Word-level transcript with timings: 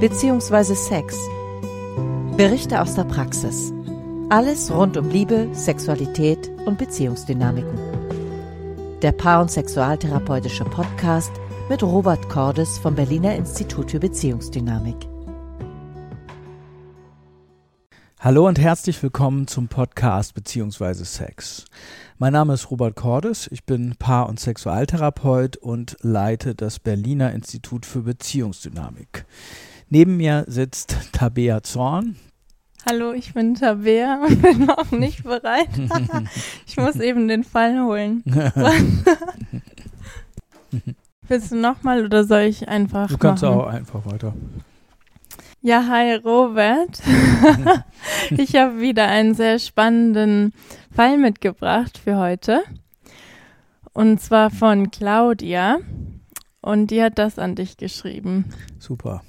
bzw. 0.00 0.74
Sex. 0.74 1.16
Berichte 2.36 2.82
aus 2.82 2.94
der 2.94 3.04
Praxis. 3.04 3.72
Alles 4.28 4.70
rund 4.70 4.96
um 4.98 5.08
Liebe, 5.08 5.48
Sexualität 5.52 6.50
und 6.66 6.76
Beziehungsdynamiken. 6.76 7.78
Der 9.00 9.12
Paar- 9.12 9.40
und 9.40 9.50
Sexualtherapeutische 9.50 10.64
Podcast 10.64 11.32
mit 11.70 11.82
Robert 11.82 12.28
Cordes 12.28 12.78
vom 12.78 12.94
Berliner 12.94 13.36
Institut 13.36 13.90
für 13.90 13.98
Beziehungsdynamik. 13.98 14.96
Hallo 18.20 18.46
und 18.46 18.58
herzlich 18.58 19.02
willkommen 19.02 19.46
zum 19.46 19.68
Podcast 19.68 20.34
Beziehungsweise 20.34 21.06
Sex. 21.06 21.64
Mein 22.18 22.34
Name 22.34 22.52
ist 22.54 22.70
Robert 22.70 22.96
Cordes, 22.96 23.48
ich 23.50 23.64
bin 23.64 23.94
Paar- 23.96 24.28
und 24.28 24.40
Sexualtherapeut 24.40 25.56
und 25.56 25.96
leite 26.02 26.54
das 26.54 26.80
Berliner 26.80 27.32
Institut 27.32 27.86
für 27.86 28.00
Beziehungsdynamik. 28.00 29.24
Neben 29.88 30.16
mir 30.16 30.44
sitzt 30.48 30.96
Tabea 31.12 31.62
Zorn. 31.62 32.16
Hallo, 32.88 33.12
ich 33.12 33.34
bin 33.34 33.54
Tabea 33.54 34.20
und 34.26 34.42
bin 34.42 34.66
noch 34.66 34.90
nicht 34.90 35.22
bereit. 35.24 35.68
ich 36.66 36.76
muss 36.76 36.96
eben 36.96 37.28
den 37.28 37.44
Fall 37.44 37.80
holen. 37.82 38.22
Willst 41.28 41.52
du 41.52 41.56
nochmal 41.56 42.04
oder 42.04 42.24
soll 42.24 42.42
ich 42.42 42.68
einfach 42.68 43.08
Du 43.08 43.18
kannst 43.18 43.42
machen? 43.42 43.54
auch 43.54 43.66
einfach 43.66 44.06
weiter. 44.06 44.34
Ja, 45.62 45.84
hi 45.88 46.14
Robert. 46.14 47.00
ich 48.30 48.54
habe 48.54 48.80
wieder 48.80 49.08
einen 49.08 49.34
sehr 49.34 49.58
spannenden 49.58 50.52
Fall 50.94 51.18
mitgebracht 51.18 51.98
für 51.98 52.16
heute. 52.18 52.62
Und 53.92 54.20
zwar 54.20 54.50
von 54.50 54.90
Claudia. 54.92 55.78
Und 56.60 56.92
die 56.92 57.02
hat 57.02 57.18
das 57.18 57.38
an 57.40 57.54
dich 57.56 57.76
geschrieben. 57.76 58.44
Super. 58.78 59.22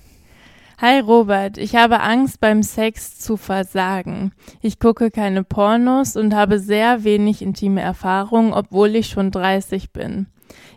Hi 0.79 0.99
Robert, 0.99 1.57
ich 1.57 1.75
habe 1.75 2.01
Angst 2.01 2.39
beim 2.39 2.61
Sex 2.61 3.17
zu 3.17 3.35
versagen. 3.35 4.31
Ich 4.61 4.77
gucke 4.77 5.09
keine 5.09 5.43
Pornos 5.43 6.15
und 6.15 6.35
habe 6.35 6.59
sehr 6.59 7.03
wenig 7.03 7.41
intime 7.41 7.81
Erfahrung, 7.81 8.53
obwohl 8.53 8.95
ich 8.95 9.07
schon 9.07 9.31
30 9.31 9.91
bin. 9.91 10.27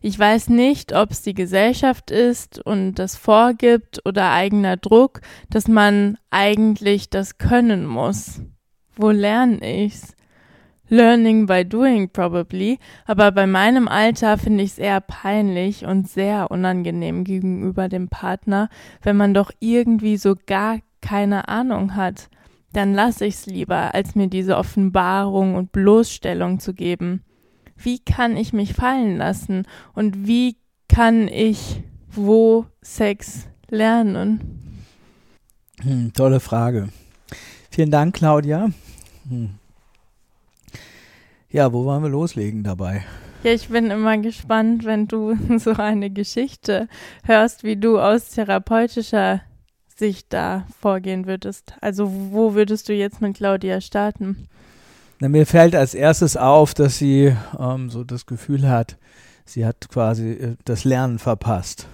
Ich 0.00 0.18
weiß 0.18 0.48
nicht, 0.48 0.94
ob 0.94 1.10
es 1.10 1.20
die 1.20 1.34
Gesellschaft 1.34 2.10
ist 2.10 2.64
und 2.64 2.94
das 2.94 3.14
vorgibt 3.14 4.00
oder 4.06 4.30
eigener 4.30 4.78
Druck, 4.78 5.20
dass 5.50 5.68
man 5.68 6.16
eigentlich 6.30 7.10
das 7.10 7.36
können 7.36 7.84
muss. 7.84 8.40
Wo 8.96 9.10
lerne 9.10 9.84
ich's? 9.84 10.16
Learning 10.92 11.46
by 11.46 11.64
doing 11.64 12.08
probably, 12.08 12.80
aber 13.06 13.30
bei 13.30 13.46
meinem 13.46 13.86
Alter 13.86 14.36
finde 14.38 14.64
ich 14.64 14.72
es 14.72 14.78
eher 14.78 15.00
peinlich 15.00 15.84
und 15.84 16.08
sehr 16.08 16.50
unangenehm 16.50 17.22
gegenüber 17.22 17.88
dem 17.88 18.08
Partner, 18.08 18.68
wenn 19.00 19.16
man 19.16 19.32
doch 19.32 19.52
irgendwie 19.60 20.16
so 20.16 20.34
gar 20.46 20.80
keine 21.00 21.46
Ahnung 21.48 21.94
hat. 21.94 22.28
Dann 22.72 22.92
lasse 22.92 23.24
ich's 23.24 23.46
lieber, 23.46 23.94
als 23.94 24.16
mir 24.16 24.26
diese 24.26 24.56
Offenbarung 24.56 25.54
und 25.54 25.70
Bloßstellung 25.70 26.58
zu 26.58 26.74
geben. 26.74 27.22
Wie 27.76 28.00
kann 28.00 28.36
ich 28.36 28.52
mich 28.52 28.74
fallen 28.74 29.16
lassen 29.16 29.66
und 29.94 30.26
wie 30.26 30.56
kann 30.88 31.28
ich 31.28 31.84
wo 32.10 32.66
Sex 32.82 33.46
lernen? 33.68 34.40
Hm, 35.82 36.12
tolle 36.12 36.40
Frage. 36.40 36.88
Vielen 37.70 37.92
Dank, 37.92 38.16
Claudia. 38.16 38.70
Hm. 39.28 39.59
Ja, 41.52 41.72
wo 41.72 41.84
wollen 41.84 42.02
wir 42.02 42.10
loslegen 42.10 42.62
dabei? 42.62 43.04
Ja, 43.42 43.52
ich 43.52 43.68
bin 43.68 43.90
immer 43.90 44.18
gespannt, 44.18 44.84
wenn 44.84 45.08
du 45.08 45.34
so 45.58 45.72
eine 45.72 46.10
Geschichte 46.10 46.88
hörst, 47.24 47.64
wie 47.64 47.76
du 47.76 47.98
aus 47.98 48.28
therapeutischer 48.28 49.40
Sicht 49.96 50.32
da 50.32 50.64
vorgehen 50.80 51.26
würdest. 51.26 51.74
Also 51.80 52.10
wo 52.30 52.54
würdest 52.54 52.88
du 52.88 52.92
jetzt 52.92 53.20
mit 53.20 53.36
Claudia 53.36 53.80
starten? 53.80 54.46
Na, 55.18 55.28
mir 55.28 55.44
fällt 55.44 55.74
als 55.74 55.94
erstes 55.94 56.36
auf, 56.36 56.72
dass 56.72 56.98
sie 56.98 57.36
ähm, 57.58 57.90
so 57.90 58.04
das 58.04 58.26
Gefühl 58.26 58.68
hat, 58.68 58.96
sie 59.44 59.66
hat 59.66 59.88
quasi 59.90 60.30
äh, 60.30 60.56
das 60.64 60.84
Lernen 60.84 61.18
verpasst. 61.18 61.88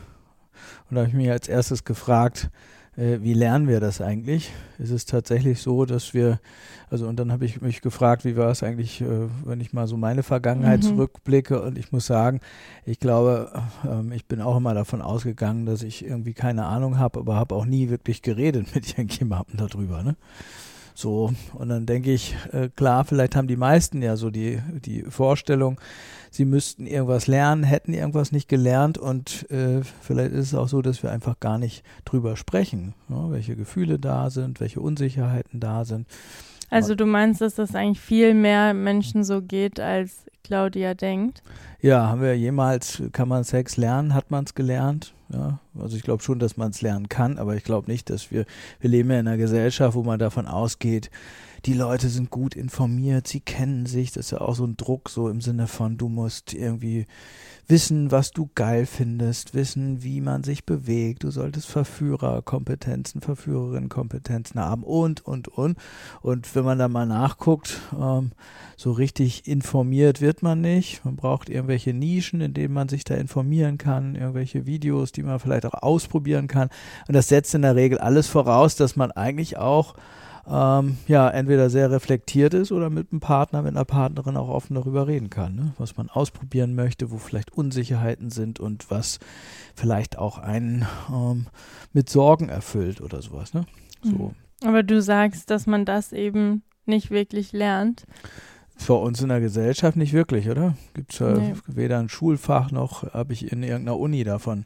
Und 0.89 0.97
da 0.97 1.01
habe 1.01 1.09
ich 1.09 1.17
mich 1.17 1.31
als 1.31 1.49
erstes 1.49 1.85
gefragt, 1.85 2.51
äh, 2.97 3.19
wie 3.23 3.35
lernen 3.35 3.69
wir 3.69 3.81
das 3.81 4.01
eigentlich? 4.01 4.51
Ist 4.79 4.91
es 4.91 5.05
tatsächlich 5.07 5.61
so, 5.61 5.85
dass 5.85 6.15
wir, 6.15 6.41
also 6.91 7.07
und 7.09 7.17
dann 7.19 7.33
habe 7.33 7.45
ich 7.45 7.61
mich 7.61 7.81
gefragt, 7.83 8.25
wie 8.25 8.37
war 8.37 8.51
es 8.51 8.63
eigentlich, 8.63 9.01
äh, 9.01 9.07
wenn 9.45 9.61
ich 9.61 9.73
mal 9.73 9.87
so 9.87 9.97
meine 9.97 10.23
Vergangenheit 10.23 10.81
Mhm. 10.81 10.87
zurückblicke 10.87 11.61
und 11.63 11.79
ich 11.79 11.93
muss 11.93 12.07
sagen, 12.07 12.41
ich 12.85 12.99
glaube, 13.01 13.63
ähm, 13.89 14.13
ich 14.13 14.27
bin 14.27 14.41
auch 14.41 14.57
immer 14.57 14.75
davon 14.75 15.03
ausgegangen, 15.03 15.67
dass 15.67 15.83
ich 15.83 16.05
irgendwie 16.05 16.35
keine 16.35 16.67
Ahnung 16.67 16.99
habe, 16.99 17.21
aber 17.21 17.37
habe 17.37 17.55
auch 17.55 17.67
nie 17.67 17.91
wirklich 17.91 18.23
geredet 18.23 18.67
mit 18.75 18.89
irgendjemandem 18.91 19.57
darüber, 19.59 20.03
ne? 20.03 20.17
So, 20.97 21.35
und 21.53 21.69
dann 21.69 21.85
denke 21.85 22.11
ich, 22.11 22.35
äh, 22.53 22.71
klar, 22.75 23.05
vielleicht 23.05 23.37
haben 23.37 23.49
die 23.49 23.57
meisten 23.57 24.01
ja 24.01 24.17
so 24.17 24.31
die, 24.31 24.63
die 24.83 25.03
Vorstellung, 25.03 25.79
sie 26.31 26.47
müssten 26.47 26.87
irgendwas 26.87 27.27
lernen, 27.27 27.65
hätten 27.65 27.93
irgendwas 27.93 28.33
nicht 28.33 28.49
gelernt 28.49 28.97
und 28.97 29.45
äh, 29.51 29.83
vielleicht 30.01 30.33
ist 30.33 30.47
es 30.47 30.55
auch 30.55 30.69
so, 30.69 30.81
dass 30.81 31.03
wir 31.03 31.13
einfach 31.13 31.39
gar 31.39 31.59
nicht 31.59 31.85
drüber 32.07 32.35
sprechen, 32.35 32.95
ja, 33.11 33.31
welche 33.31 33.57
Gefühle 33.57 33.99
da 33.99 34.31
sind, 34.31 34.59
welche 34.59 34.81
Unsicherheiten 34.81 35.61
da 35.61 35.85
sind. 35.85 36.07
Also 36.71 36.95
du 36.95 37.07
meinst, 37.07 37.41
dass 37.41 37.55
das 37.55 37.75
eigentlich 37.75 38.01
viel 38.01 38.35
mehr 38.35 38.75
Menschen 38.75 39.25
so 39.25 39.43
geht, 39.43 39.81
als 39.81 40.27
Claudia 40.43 40.95
denkt? 40.95 41.43
Ja, 41.81 42.09
haben 42.09 42.23
wir 42.23 42.37
jemals, 42.37 43.03
kann 43.13 43.29
man 43.29 43.45
Sex 43.45 43.77
lernen? 43.77 44.15
Hat 44.15 44.31
man 44.31 44.45
es 44.45 44.55
gelernt? 44.55 45.13
Ja, 45.29 45.59
also 45.79 45.97
ich 45.97 46.03
glaube 46.03 46.23
schon, 46.23 46.39
dass 46.39 46.57
man 46.57 46.71
es 46.71 46.83
lernen 46.83 47.09
kann, 47.09 47.39
aber 47.39 47.57
ich 47.57 47.65
glaube 47.65 47.91
nicht, 47.91 48.11
dass 48.11 48.31
wir, 48.31 48.45
wir 48.81 48.91
leben 48.91 49.11
ja 49.11 49.19
in 49.19 49.27
einer 49.27 49.37
Gesellschaft, 49.37 49.97
wo 49.97 50.05
man 50.05 50.21
davon 50.21 50.47
ausgeht, 50.47 51.11
die 51.67 51.75
Leute 51.75 52.09
sind 52.09 52.31
gut 52.31 52.55
informiert, 52.55 53.27
sie 53.27 53.41
kennen 53.41 53.87
sich, 53.87 54.13
das 54.13 54.27
ist 54.27 54.31
ja 54.31 54.41
auch 54.41 54.55
so 54.55 54.65
ein 54.65 54.77
Druck, 54.77 55.09
so 55.09 55.29
im 55.29 55.41
Sinne 55.41 55.67
von, 55.67 55.99
du 55.99 56.09
musst 56.09 56.55
irgendwie 56.55 57.07
wissen, 57.67 58.13
was 58.13 58.31
du 58.31 58.49
geil 58.55 58.87
findest, 58.87 59.53
wissen, 59.53 60.05
wie 60.05 60.21
man 60.21 60.45
sich 60.45 60.65
bewegt, 60.65 61.25
du 61.25 61.33
solltest 61.33 61.67
Verführerkompetenzen, 61.67 63.21
Verführerinnenkompetenzen 63.21 64.61
haben 64.61 64.85
und, 64.85 65.27
und, 65.27 65.49
und. 65.49 65.77
Und 66.21 66.55
wenn 66.55 66.65
man 66.65 66.79
da 66.79 66.87
mal 66.87 67.07
nachguckt, 67.07 67.81
ähm, 67.99 68.31
so 68.77 68.93
richtig 68.93 69.49
informiert 69.49 70.21
wird 70.21 70.45
man 70.45 70.61
nicht. 70.61 71.05
Man 71.05 71.17
braucht 71.17 71.49
irgendwelche 71.49 71.93
Nischen, 71.93 72.41
in 72.41 72.55
denen 72.55 72.75
man 72.75 72.89
sich 72.89 73.03
da 73.03 73.17
informieren 73.17 73.79
kann, 73.79 74.15
irgendwelche 74.15 74.67
Videos, 74.67 75.11
die 75.11 75.25
man 75.25 75.41
vielleicht 75.41 75.67
auch 75.67 75.83
ausprobieren 75.83 76.47
kann. 76.47 76.69
Und 77.09 77.15
das 77.15 77.27
setzt 77.27 77.55
in 77.57 77.63
der 77.63 77.75
Regel 77.75 77.99
alles 77.99 78.29
voraus, 78.29 78.77
dass 78.77 78.95
man 78.95 79.11
eigentlich 79.11 79.57
auch 79.57 79.97
ähm, 80.49 80.99
ja, 81.09 81.29
entweder 81.29 81.71
sehr 81.71 81.91
reflektiert 81.91 82.55
ist 82.55 82.71
oder 82.71 82.89
mit 82.89 83.11
einem 83.11 83.21
Partner, 83.21 83.63
mit 83.63 83.75
einer 83.75 83.85
Partnerin 83.85 84.37
auch 84.37 84.49
offen 84.49 84.75
darüber 84.75 85.07
reden 85.07 85.29
kann, 85.29 85.57
ne? 85.57 85.73
was 85.79 85.97
man 85.97 86.09
ausprobieren 86.09 86.75
möchte, 86.75 87.11
wo 87.11 87.19
vielleicht 87.19 87.53
Unsicherheiten 87.53 88.31
sind 88.31 88.61
und 88.61 88.91
was 88.91 89.19
vielleicht 89.75 90.19
auch 90.19 90.39
einen 90.39 90.87
ähm, 91.13 91.47
mit 91.93 92.09
Sorgen 92.09 92.49
erfüllt 92.49 93.01
oder 93.01 93.23
sowas. 93.23 93.55
Ne? 93.55 93.67
So. 94.03 94.35
Aber 94.65 94.83
du 94.83 95.03
sagst, 95.03 95.51
dass 95.51 95.67
man 95.67 95.85
das 95.85 96.13
eben 96.13 96.63
nicht 96.85 97.11
wirklich 97.11 97.53
lernt. 97.53 98.05
Bei 98.87 98.95
uns 98.95 99.21
in 99.23 99.31
der 99.31 99.41
Gesellschaft 99.41 99.97
nicht 99.97 100.13
wirklich, 100.13 100.49
oder? 100.49 100.77
Gibt 100.95 101.13
es 101.13 101.19
ja 101.19 101.33
Nee. 101.33 101.55
weder 101.67 101.99
ein 101.99 102.09
Schulfach 102.09 102.71
noch 102.71 103.13
habe 103.15 103.33
ich 103.33 103.51
in 103.51 103.63
irgendeiner 103.63 103.99
Uni 103.99 104.23
davon 104.23 104.65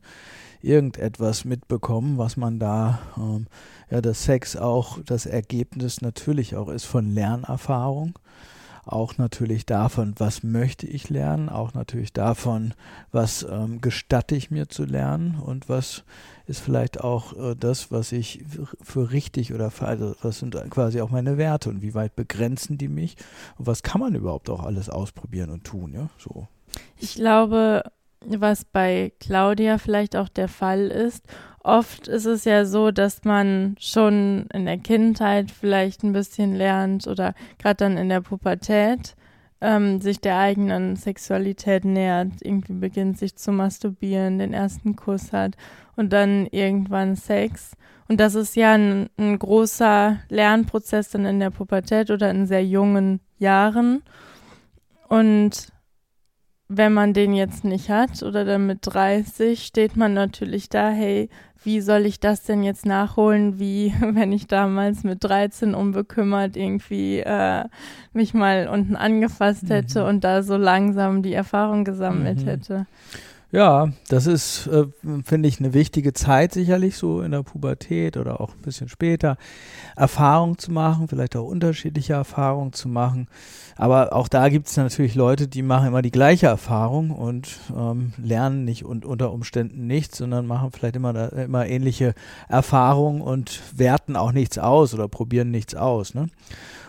irgendetwas 0.62 1.44
mitbekommen, 1.44 2.18
was 2.18 2.36
man 2.36 2.58
da, 2.58 3.00
ähm, 3.16 3.46
ja, 3.90 4.00
dass 4.00 4.24
Sex 4.24 4.56
auch 4.56 4.98
das 5.04 5.26
Ergebnis 5.26 6.00
natürlich 6.00 6.56
auch 6.56 6.68
ist 6.68 6.84
von 6.84 7.14
Lernerfahrung. 7.14 8.18
Auch 8.86 9.18
natürlich 9.18 9.66
davon, 9.66 10.14
was 10.16 10.42
möchte 10.42 10.86
ich 10.86 11.10
lernen, 11.10 11.48
auch 11.48 11.74
natürlich 11.74 12.12
davon, 12.12 12.74
was 13.12 13.46
ähm, 13.48 13.80
gestatte 13.80 14.34
ich 14.34 14.50
mir 14.50 14.68
zu 14.68 14.84
lernen 14.84 15.38
und 15.38 15.68
was 15.68 16.02
ist 16.46 16.60
vielleicht 16.60 17.00
auch 17.00 17.36
äh, 17.36 17.54
das, 17.54 17.92
was 17.92 18.10
ich 18.10 18.42
für 18.82 19.12
richtig 19.12 19.52
oder 19.52 19.70
für, 19.70 19.86
also 19.86 20.16
was 20.22 20.38
sind 20.38 20.56
quasi 20.70 21.00
auch 21.02 21.10
meine 21.10 21.36
Werte 21.36 21.68
und 21.68 21.82
wie 21.82 21.94
weit 21.94 22.16
begrenzen 22.16 22.78
die 22.78 22.88
mich 22.88 23.16
und 23.58 23.66
was 23.66 23.82
kann 23.82 24.00
man 24.00 24.14
überhaupt 24.14 24.48
auch 24.50 24.64
alles 24.64 24.88
ausprobieren 24.88 25.50
und 25.50 25.64
tun, 25.64 25.92
ja, 25.92 26.08
so. 26.18 26.48
Ich 26.98 27.14
glaube, 27.14 27.84
was 28.26 28.64
bei 28.64 29.12
Claudia 29.20 29.78
vielleicht 29.78 30.16
auch 30.16 30.28
der 30.28 30.48
Fall 30.48 30.88
ist, 30.88 31.26
oft 31.62 32.08
ist 32.08 32.26
es 32.26 32.44
ja 32.44 32.64
so, 32.64 32.90
dass 32.90 33.24
man 33.24 33.76
schon 33.78 34.46
in 34.52 34.66
der 34.66 34.78
Kindheit 34.78 35.50
vielleicht 35.50 36.02
ein 36.02 36.12
bisschen 36.12 36.54
lernt 36.54 37.06
oder 37.06 37.34
gerade 37.58 37.76
dann 37.76 37.96
in 37.96 38.08
der 38.08 38.20
Pubertät 38.20 39.14
ähm, 39.60 40.00
sich 40.00 40.20
der 40.20 40.38
eigenen 40.38 40.96
Sexualität 40.96 41.84
nähert, 41.84 42.32
irgendwie 42.40 42.72
beginnt 42.72 43.18
sich 43.18 43.36
zu 43.36 43.52
masturbieren, 43.52 44.38
den 44.38 44.54
ersten 44.54 44.96
Kuss 44.96 45.32
hat 45.32 45.56
und 45.96 46.12
dann 46.12 46.46
irgendwann 46.46 47.16
Sex. 47.16 47.72
Und 48.08 48.18
das 48.18 48.34
ist 48.34 48.56
ja 48.56 48.72
ein, 48.72 49.08
ein 49.18 49.38
großer 49.38 50.18
Lernprozess 50.30 51.10
dann 51.10 51.26
in 51.26 51.40
der 51.40 51.50
Pubertät 51.50 52.10
oder 52.10 52.30
in 52.30 52.46
sehr 52.46 52.64
jungen 52.64 53.20
Jahren. 53.38 54.02
Und 55.08 55.72
wenn 56.72 56.94
man 56.94 57.12
den 57.12 57.34
jetzt 57.34 57.64
nicht 57.64 57.90
hat 57.90 58.22
oder 58.22 58.44
dann 58.44 58.66
mit 58.66 58.78
30, 58.82 59.60
steht 59.64 59.96
man 59.96 60.14
natürlich 60.14 60.68
da, 60.68 60.90
hey, 60.90 61.28
wie 61.64 61.80
soll 61.80 62.06
ich 62.06 62.20
das 62.20 62.44
denn 62.44 62.62
jetzt 62.62 62.86
nachholen, 62.86 63.58
wie 63.58 63.92
wenn 64.00 64.30
ich 64.30 64.46
damals 64.46 65.02
mit 65.02 65.24
13 65.24 65.74
unbekümmert 65.74 66.56
irgendwie 66.56 67.18
äh, 67.18 67.64
mich 68.12 68.34
mal 68.34 68.68
unten 68.68 68.94
angefasst 68.94 69.68
hätte 69.68 70.02
mhm. 70.02 70.08
und 70.08 70.24
da 70.24 70.44
so 70.44 70.56
langsam 70.56 71.22
die 71.22 71.34
Erfahrung 71.34 71.84
gesammelt 71.84 72.42
mhm. 72.42 72.48
hätte. 72.48 72.86
Ja, 73.52 73.88
das 74.08 74.26
ist, 74.26 74.68
äh, 74.68 74.86
finde 75.24 75.48
ich, 75.48 75.58
eine 75.58 75.74
wichtige 75.74 76.12
Zeit 76.12 76.52
sicherlich 76.52 76.96
so 76.96 77.20
in 77.20 77.32
der 77.32 77.42
Pubertät 77.42 78.16
oder 78.16 78.40
auch 78.40 78.54
ein 78.54 78.62
bisschen 78.62 78.88
später. 78.88 79.38
Erfahrung 79.96 80.56
zu 80.56 80.70
machen, 80.70 81.08
vielleicht 81.08 81.34
auch 81.34 81.48
unterschiedliche 81.48 82.12
Erfahrungen 82.12 82.72
zu 82.72 82.88
machen. 82.88 83.26
Aber 83.74 84.12
auch 84.14 84.28
da 84.28 84.50
gibt 84.50 84.68
es 84.68 84.76
natürlich 84.76 85.16
Leute, 85.16 85.48
die 85.48 85.62
machen 85.62 85.88
immer 85.88 86.00
die 86.00 86.12
gleiche 86.12 86.46
Erfahrung 86.46 87.10
und 87.10 87.58
ähm, 87.76 88.12
lernen 88.22 88.64
nicht 88.64 88.84
und 88.84 89.04
unter 89.04 89.32
Umständen 89.32 89.88
nichts, 89.88 90.18
sondern 90.18 90.46
machen 90.46 90.70
vielleicht 90.70 90.94
immer, 90.94 91.12
da, 91.12 91.26
immer 91.26 91.66
ähnliche 91.66 92.14
Erfahrungen 92.48 93.20
und 93.20 93.62
werten 93.76 94.14
auch 94.14 94.30
nichts 94.30 94.58
aus 94.58 94.94
oder 94.94 95.08
probieren 95.08 95.50
nichts 95.50 95.74
aus. 95.74 96.14
Ne? 96.14 96.28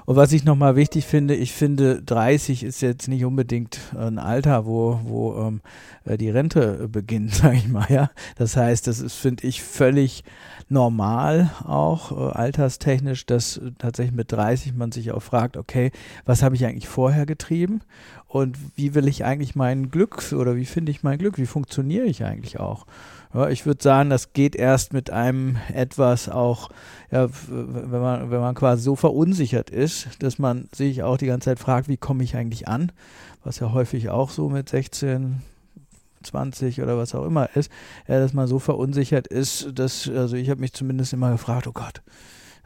Und 0.05 0.15
was 0.15 0.31
ich 0.31 0.43
nochmal 0.43 0.75
wichtig 0.75 1.05
finde, 1.05 1.35
ich 1.35 1.53
finde 1.53 2.01
30 2.01 2.63
ist 2.63 2.81
jetzt 2.81 3.07
nicht 3.07 3.23
unbedingt 3.25 3.79
ein 3.95 4.19
Alter, 4.19 4.65
wo, 4.65 4.99
wo 5.03 5.35
ähm, 5.37 5.61
äh, 6.05 6.17
die 6.17 6.29
Rente 6.29 6.87
beginnt, 6.89 7.33
sage 7.35 7.57
ich 7.57 7.67
mal. 7.67 7.85
Ja, 7.89 8.09
das 8.37 8.57
heißt, 8.57 8.87
das 8.87 8.99
ist 8.99 9.15
finde 9.15 9.45
ich 9.47 9.61
völlig 9.61 10.23
normal 10.69 11.51
auch 11.65 12.11
äh, 12.11 12.31
alterstechnisch, 12.33 13.25
dass 13.25 13.57
äh, 13.57 13.71
tatsächlich 13.77 14.15
mit 14.15 14.31
30 14.31 14.73
man 14.73 14.91
sich 14.91 15.11
auch 15.11 15.21
fragt, 15.21 15.57
okay, 15.57 15.91
was 16.25 16.43
habe 16.43 16.55
ich 16.55 16.65
eigentlich 16.65 16.87
vorher 16.87 17.25
getrieben 17.25 17.81
und 18.27 18.57
wie 18.75 18.95
will 18.95 19.07
ich 19.07 19.25
eigentlich 19.25 19.55
mein 19.55 19.91
Glück 19.91 20.33
oder 20.33 20.55
wie 20.55 20.65
finde 20.65 20.91
ich 20.91 21.03
mein 21.03 21.19
Glück, 21.19 21.37
wie 21.37 21.45
funktioniere 21.45 22.05
ich 22.05 22.23
eigentlich 22.23 22.59
auch? 22.59 22.85
Ja, 23.33 23.49
ich 23.49 23.65
würde 23.65 23.81
sagen, 23.81 24.09
das 24.09 24.33
geht 24.33 24.55
erst 24.55 24.91
mit 24.91 25.09
einem 25.09 25.57
etwas 25.73 26.27
auch, 26.27 26.69
ja, 27.11 27.29
wenn 27.47 28.01
man, 28.01 28.29
wenn 28.29 28.41
man 28.41 28.55
quasi 28.55 28.83
so 28.83 28.95
verunsichert 28.95 29.69
ist, 29.69 30.21
dass 30.21 30.37
man 30.37 30.67
sich 30.73 31.03
auch 31.03 31.17
die 31.17 31.27
ganze 31.27 31.45
Zeit 31.45 31.59
fragt, 31.59 31.87
wie 31.87 31.97
komme 31.97 32.23
ich 32.23 32.35
eigentlich 32.35 32.67
an? 32.67 32.91
Was 33.43 33.59
ja 33.59 33.71
häufig 33.71 34.09
auch 34.09 34.29
so 34.29 34.49
mit 34.49 34.67
16, 34.69 35.41
20 36.23 36.81
oder 36.81 36.97
was 36.97 37.15
auch 37.15 37.25
immer 37.25 37.49
ist, 37.55 37.71
ja, 38.07 38.19
dass 38.19 38.33
man 38.33 38.47
so 38.47 38.59
verunsichert 38.59 39.27
ist, 39.27 39.69
dass, 39.75 40.09
also 40.09 40.35
ich 40.35 40.49
habe 40.49 40.59
mich 40.59 40.73
zumindest 40.73 41.13
immer 41.13 41.31
gefragt, 41.31 41.67
oh 41.67 41.73
Gott, 41.73 42.01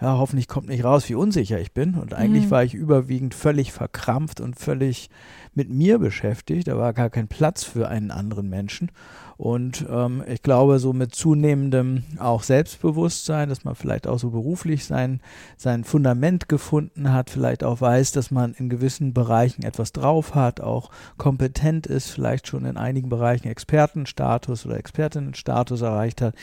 ja, 0.02 0.18
hoffentlich 0.18 0.48
kommt 0.48 0.68
nicht 0.68 0.84
raus, 0.84 1.08
wie 1.08 1.16
unsicher 1.16 1.60
ich 1.60 1.72
bin. 1.72 1.96
Und 1.96 2.14
eigentlich 2.14 2.46
mhm. 2.46 2.52
war 2.52 2.64
ich 2.64 2.74
überwiegend 2.74 3.34
völlig 3.34 3.72
verkrampft 3.72 4.42
und 4.42 4.60
völlig 4.60 5.10
mit 5.56 5.70
mir 5.70 6.00
beschäftigt. 6.00 6.68
Da 6.68 6.78
war 6.78 6.94
gar 6.94 7.10
kein 7.10 7.28
Platz 7.28 7.64
für 7.64 7.88
einen 7.88 8.12
anderen 8.12 8.50
Menschen. 8.50 8.92
Und 9.38 9.86
ähm, 9.90 10.24
ich 10.28 10.44
glaube, 10.44 10.80
so 10.80 10.94
mit 10.94 11.14
zunehmendem 11.14 12.04
auch 12.20 12.44
Selbstbewusstsein, 12.44 13.50
dass 13.50 13.66
man 13.66 13.76
vielleicht 13.76 14.08
auch 14.08 14.18
so 14.18 14.30
beruflich 14.30 14.86
sein, 14.86 15.20
sein 15.58 15.84
Fundament 15.84 16.48
gefunden 16.48 17.12
hat, 17.12 17.30
vielleicht 17.30 17.64
auch 17.64 17.82
weiß, 17.82 18.14
dass 18.14 18.32
man 18.32 18.54
in 18.54 18.70
gewissen 18.70 19.14
Bereichen 19.14 19.64
etwas 19.64 19.92
drauf 19.92 20.36
hat, 20.36 20.62
auch 20.62 20.90
kompetent 21.18 21.86
ist, 21.86 22.10
vielleicht 22.10 22.48
schon 22.48 22.64
in 22.64 22.78
einigen 22.78 23.10
Bereichen 23.10 23.50
Expertenstatus 23.50 24.66
oder 24.66 24.78
Expertinnenstatus 24.78 25.82
erreicht 25.82 26.22
hat. 26.22 26.34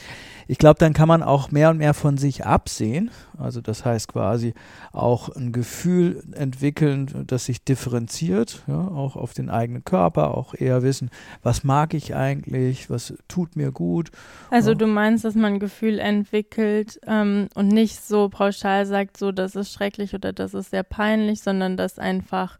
Ich 0.47 0.59
glaube, 0.59 0.79
dann 0.79 0.93
kann 0.93 1.09
man 1.09 1.23
auch 1.23 1.51
mehr 1.51 1.71
und 1.71 1.79
mehr 1.79 1.95
von 1.95 2.19
sich 2.19 2.45
absehen. 2.45 3.11
Also 3.39 3.63
das 3.63 3.87
heißt 3.87 4.09
quasi 4.09 4.53
auch 4.93 5.31
ein 5.31 5.53
Gefühl 5.53 6.23
entwickeln, 6.33 7.25
das 7.27 7.47
sich 7.47 7.65
differenziert, 7.65 8.63
ja, 8.67 8.87
auch 9.03 9.17
auf 9.17 9.35
den 9.35 9.51
eigenen 9.51 9.85
Körper, 9.85 10.37
auch 10.37 10.55
eher 10.55 10.83
wissen, 10.83 11.11
was 11.43 11.65
mag 11.65 11.95
ich 11.95 12.15
eigentlich, 12.15 12.89
was 12.89 13.15
tut 13.29 13.57
mir 13.57 13.73
gut. 13.73 14.11
Also 14.51 14.75
du 14.75 14.87
meinst, 14.87 15.25
dass 15.25 15.35
man 15.35 15.55
ein 15.55 15.61
Gefühl 15.61 15.99
entwickelt 15.99 17.01
ähm, 17.07 17.49
und 17.55 17.69
nicht 17.69 18.01
so 18.03 18.29
pauschal 18.29 18.87
sagt, 18.87 19.17
so 19.17 19.33
das 19.33 19.57
ist 19.57 19.73
schrecklich 19.73 20.15
oder 20.15 20.33
das 20.33 20.55
ist 20.55 20.71
sehr 20.71 20.85
peinlich, 20.85 21.43
sondern 21.43 21.77
das 21.77 21.99
einfach 21.99 22.59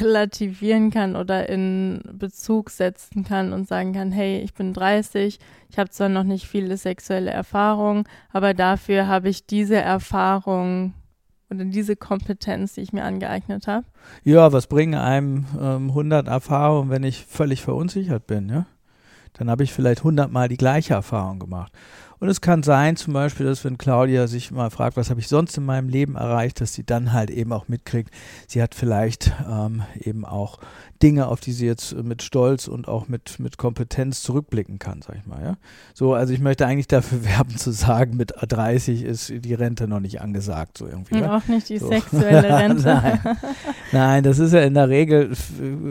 relativieren 0.00 0.90
kann 0.90 1.16
oder 1.16 1.48
in 1.48 2.02
Bezug 2.12 2.70
setzen 2.70 3.24
kann 3.24 3.52
und 3.52 3.66
sagen 3.66 3.92
kann, 3.94 4.12
hey, 4.12 4.40
ich 4.40 4.54
bin 4.54 4.72
30, 4.72 5.38
ich 5.70 5.78
habe 5.78 5.90
zwar 5.90 6.08
noch 6.08 6.24
nicht 6.24 6.46
viele 6.46 6.76
sexuelle 6.76 7.30
Erfahrungen, 7.30 8.04
aber 8.32 8.52
dafür 8.52 9.08
habe 9.08 9.28
ich 9.28 9.46
diese 9.46 9.76
Erfahrung 9.76 10.92
oder 11.50 11.64
diese 11.64 11.96
Kompetenz, 11.96 12.74
die 12.74 12.80
ich 12.80 12.92
mir 12.92 13.04
angeeignet 13.04 13.66
habe. 13.66 13.86
Ja, 14.24 14.52
was 14.52 14.66
bringen 14.66 14.94
einem 14.94 15.46
ähm, 15.60 15.88
100 15.90 16.26
Erfahrungen, 16.26 16.90
wenn 16.90 17.04
ich 17.04 17.24
völlig 17.24 17.62
verunsichert 17.62 18.26
bin, 18.26 18.48
ja? 18.48 18.66
dann 19.34 19.50
habe 19.50 19.64
ich 19.64 19.72
vielleicht 19.72 20.02
hundertmal 20.02 20.48
die 20.48 20.56
gleiche 20.56 20.94
Erfahrung 20.94 21.38
gemacht. 21.38 21.72
Und 22.18 22.28
es 22.28 22.40
kann 22.40 22.62
sein, 22.62 22.96
zum 22.96 23.12
Beispiel, 23.12 23.46
dass 23.46 23.64
wenn 23.64 23.78
Claudia 23.78 24.26
sich 24.26 24.50
mal 24.50 24.70
fragt, 24.70 24.96
was 24.96 25.10
habe 25.10 25.20
ich 25.20 25.28
sonst 25.28 25.56
in 25.58 25.64
meinem 25.64 25.88
Leben 25.88 26.16
erreicht, 26.16 26.60
dass 26.60 26.72
sie 26.72 26.84
dann 26.84 27.12
halt 27.12 27.30
eben 27.30 27.52
auch 27.52 27.68
mitkriegt, 27.68 28.10
sie 28.46 28.62
hat 28.62 28.74
vielleicht 28.74 29.32
ähm, 29.48 29.82
eben 30.00 30.24
auch 30.24 30.58
Dinge, 31.02 31.28
auf 31.28 31.40
die 31.40 31.52
sie 31.52 31.66
jetzt 31.66 31.94
mit 31.94 32.22
Stolz 32.22 32.68
und 32.68 32.88
auch 32.88 33.08
mit, 33.08 33.38
mit 33.38 33.58
Kompetenz 33.58 34.22
zurückblicken 34.22 34.78
kann, 34.78 35.02
sag 35.02 35.16
ich 35.16 35.26
mal. 35.26 35.42
Ja? 35.42 35.56
So, 35.94 36.14
also 36.14 36.32
ich 36.32 36.40
möchte 36.40 36.66
eigentlich 36.66 36.88
dafür 36.88 37.24
werben 37.36 37.56
zu 37.56 37.70
sagen, 37.70 38.16
mit 38.16 38.32
30 38.40 39.02
ist 39.02 39.32
die 39.34 39.54
Rente 39.54 39.88
noch 39.88 40.00
nicht 40.00 40.20
angesagt, 40.20 40.78
so 40.78 40.86
irgendwie. 40.86 41.16
Und 41.16 41.20
ja? 41.20 41.36
auch 41.36 41.46
nicht 41.48 41.68
die 41.68 41.78
so. 41.78 41.88
sexuelle 41.88 42.48
Rente. 42.58 42.84
Nein. 42.84 43.20
Nein, 43.92 44.22
das 44.24 44.38
ist 44.38 44.52
ja 44.52 44.60
in 44.60 44.74
der 44.74 44.88
Regel, 44.88 45.32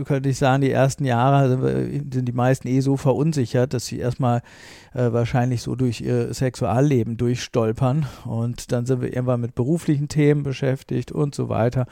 könnte 0.05 0.29
ich 0.29 0.37
sagen, 0.37 0.61
die 0.61 0.71
ersten 0.71 1.05
Jahre 1.05 1.57
sind 2.11 2.25
die 2.25 2.31
meisten 2.31 2.67
eh 2.67 2.79
so 2.79 2.97
verunsichert, 2.97 3.73
dass 3.73 3.85
sie 3.85 3.99
erstmal 3.99 4.41
äh, 4.95 5.11
wahrscheinlich 5.11 5.61
so 5.61 5.75
durch 5.75 6.01
ihr 6.01 6.33
Sexualleben 6.33 7.17
durchstolpern 7.17 8.05
und 8.25 8.71
dann 8.71 8.85
sind 8.85 9.01
wir 9.01 9.13
irgendwann 9.13 9.41
mit 9.41 9.53
beruflichen 9.53 10.07
Themen 10.07 10.43
beschäftigt 10.43 11.11
und 11.11 11.35
so 11.35 11.49
weiter. 11.49 11.85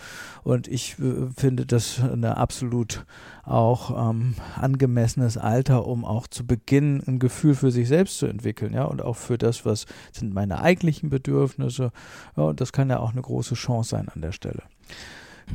Und 0.44 0.68
ich 0.68 0.98
äh, 1.00 1.28
finde 1.36 1.66
das 1.66 2.00
eine 2.02 2.38
absolut 2.38 3.06
auch 3.44 4.10
ähm, 4.10 4.36
angemessenes 4.56 5.38
Alter, 5.38 5.86
um 5.86 6.06
auch 6.06 6.28
zu 6.28 6.48
beginnen, 6.48 7.04
ein 7.06 7.20
Gefühl 7.20 7.56
für 7.56 7.72
sich 7.72 7.90
selbst 7.90 8.18
zu 8.20 8.26
entwickeln, 8.26 8.74
ja, 8.74 8.86
und 8.86 9.02
auch 9.02 9.18
für 9.18 9.38
das, 9.38 9.66
was 9.66 9.86
sind 10.14 10.34
meine 10.34 10.62
eigentlichen 10.62 11.10
Bedürfnisse. 11.10 11.92
Ja, 12.38 12.44
und 12.44 12.62
das 12.62 12.72
kann 12.72 12.90
ja 12.90 13.00
auch 13.00 13.12
eine 13.12 13.22
große 13.22 13.56
Chance 13.56 13.90
sein 13.90 14.08
an 14.08 14.22
der 14.22 14.32
Stelle. 14.32 14.64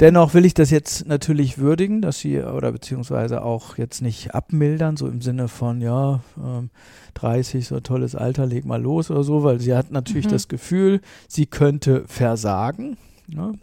Dennoch 0.00 0.34
will 0.34 0.44
ich 0.44 0.54
das 0.54 0.70
jetzt 0.70 1.06
natürlich 1.06 1.58
würdigen, 1.58 2.02
dass 2.02 2.20
sie 2.20 2.40
oder 2.40 2.70
beziehungsweise 2.70 3.42
auch 3.42 3.78
jetzt 3.78 4.00
nicht 4.00 4.34
abmildern, 4.34 4.96
so 4.96 5.08
im 5.08 5.20
Sinne 5.20 5.48
von, 5.48 5.80
ja, 5.80 6.20
ähm, 6.36 6.70
30, 7.14 7.66
so 7.66 7.76
ein 7.76 7.82
tolles 7.82 8.14
Alter, 8.14 8.46
leg 8.46 8.64
mal 8.64 8.80
los 8.80 9.10
oder 9.10 9.24
so, 9.24 9.42
weil 9.42 9.60
sie 9.60 9.74
hat 9.74 9.90
natürlich 9.90 10.26
mhm. 10.26 10.30
das 10.30 10.46
Gefühl, 10.46 11.00
sie 11.26 11.46
könnte 11.46 12.04
versagen, 12.06 12.96
ne? 13.26 13.54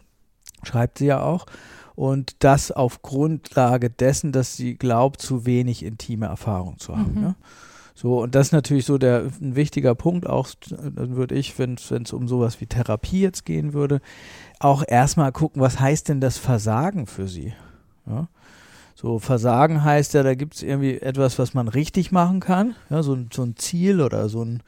schreibt 0.62 0.98
sie 0.98 1.06
ja 1.06 1.22
auch. 1.22 1.46
Und 1.94 2.36
das 2.40 2.70
auf 2.70 3.00
Grundlage 3.00 3.88
dessen, 3.88 4.30
dass 4.30 4.56
sie 4.56 4.74
glaubt, 4.74 5.22
zu 5.22 5.46
wenig 5.46 5.82
intime 5.82 6.26
Erfahrung 6.26 6.78
zu 6.78 6.94
haben. 6.94 7.14
Mhm. 7.14 7.20
Ne? 7.22 7.34
So, 7.94 8.20
und 8.20 8.34
das 8.34 8.48
ist 8.48 8.52
natürlich 8.52 8.84
so 8.84 8.98
der 8.98 9.30
ein 9.40 9.56
wichtiger 9.56 9.94
Punkt, 9.94 10.26
auch 10.26 10.50
dann 10.68 11.16
würde 11.16 11.34
ich, 11.34 11.58
wenn 11.58 11.76
es 11.76 12.12
um 12.12 12.28
sowas 12.28 12.60
wie 12.60 12.66
Therapie 12.66 13.22
jetzt 13.22 13.46
gehen 13.46 13.72
würde, 13.72 14.02
auch 14.58 14.84
erstmal 14.86 15.32
gucken, 15.32 15.60
was 15.62 15.80
heißt 15.80 16.08
denn 16.08 16.20
das 16.20 16.38
Versagen 16.38 17.06
für 17.06 17.28
sie? 17.28 17.54
Ja? 18.06 18.28
So, 18.94 19.18
Versagen 19.18 19.84
heißt 19.84 20.14
ja, 20.14 20.22
da 20.22 20.34
gibt 20.34 20.54
es 20.54 20.62
irgendwie 20.62 20.98
etwas, 20.98 21.38
was 21.38 21.52
man 21.52 21.68
richtig 21.68 22.12
machen 22.12 22.40
kann, 22.40 22.74
ja, 22.88 23.02
so, 23.02 23.18
so 23.30 23.42
ein 23.42 23.56
Ziel 23.56 24.00
oder 24.00 24.30
so, 24.30 24.42
ein, 24.42 24.62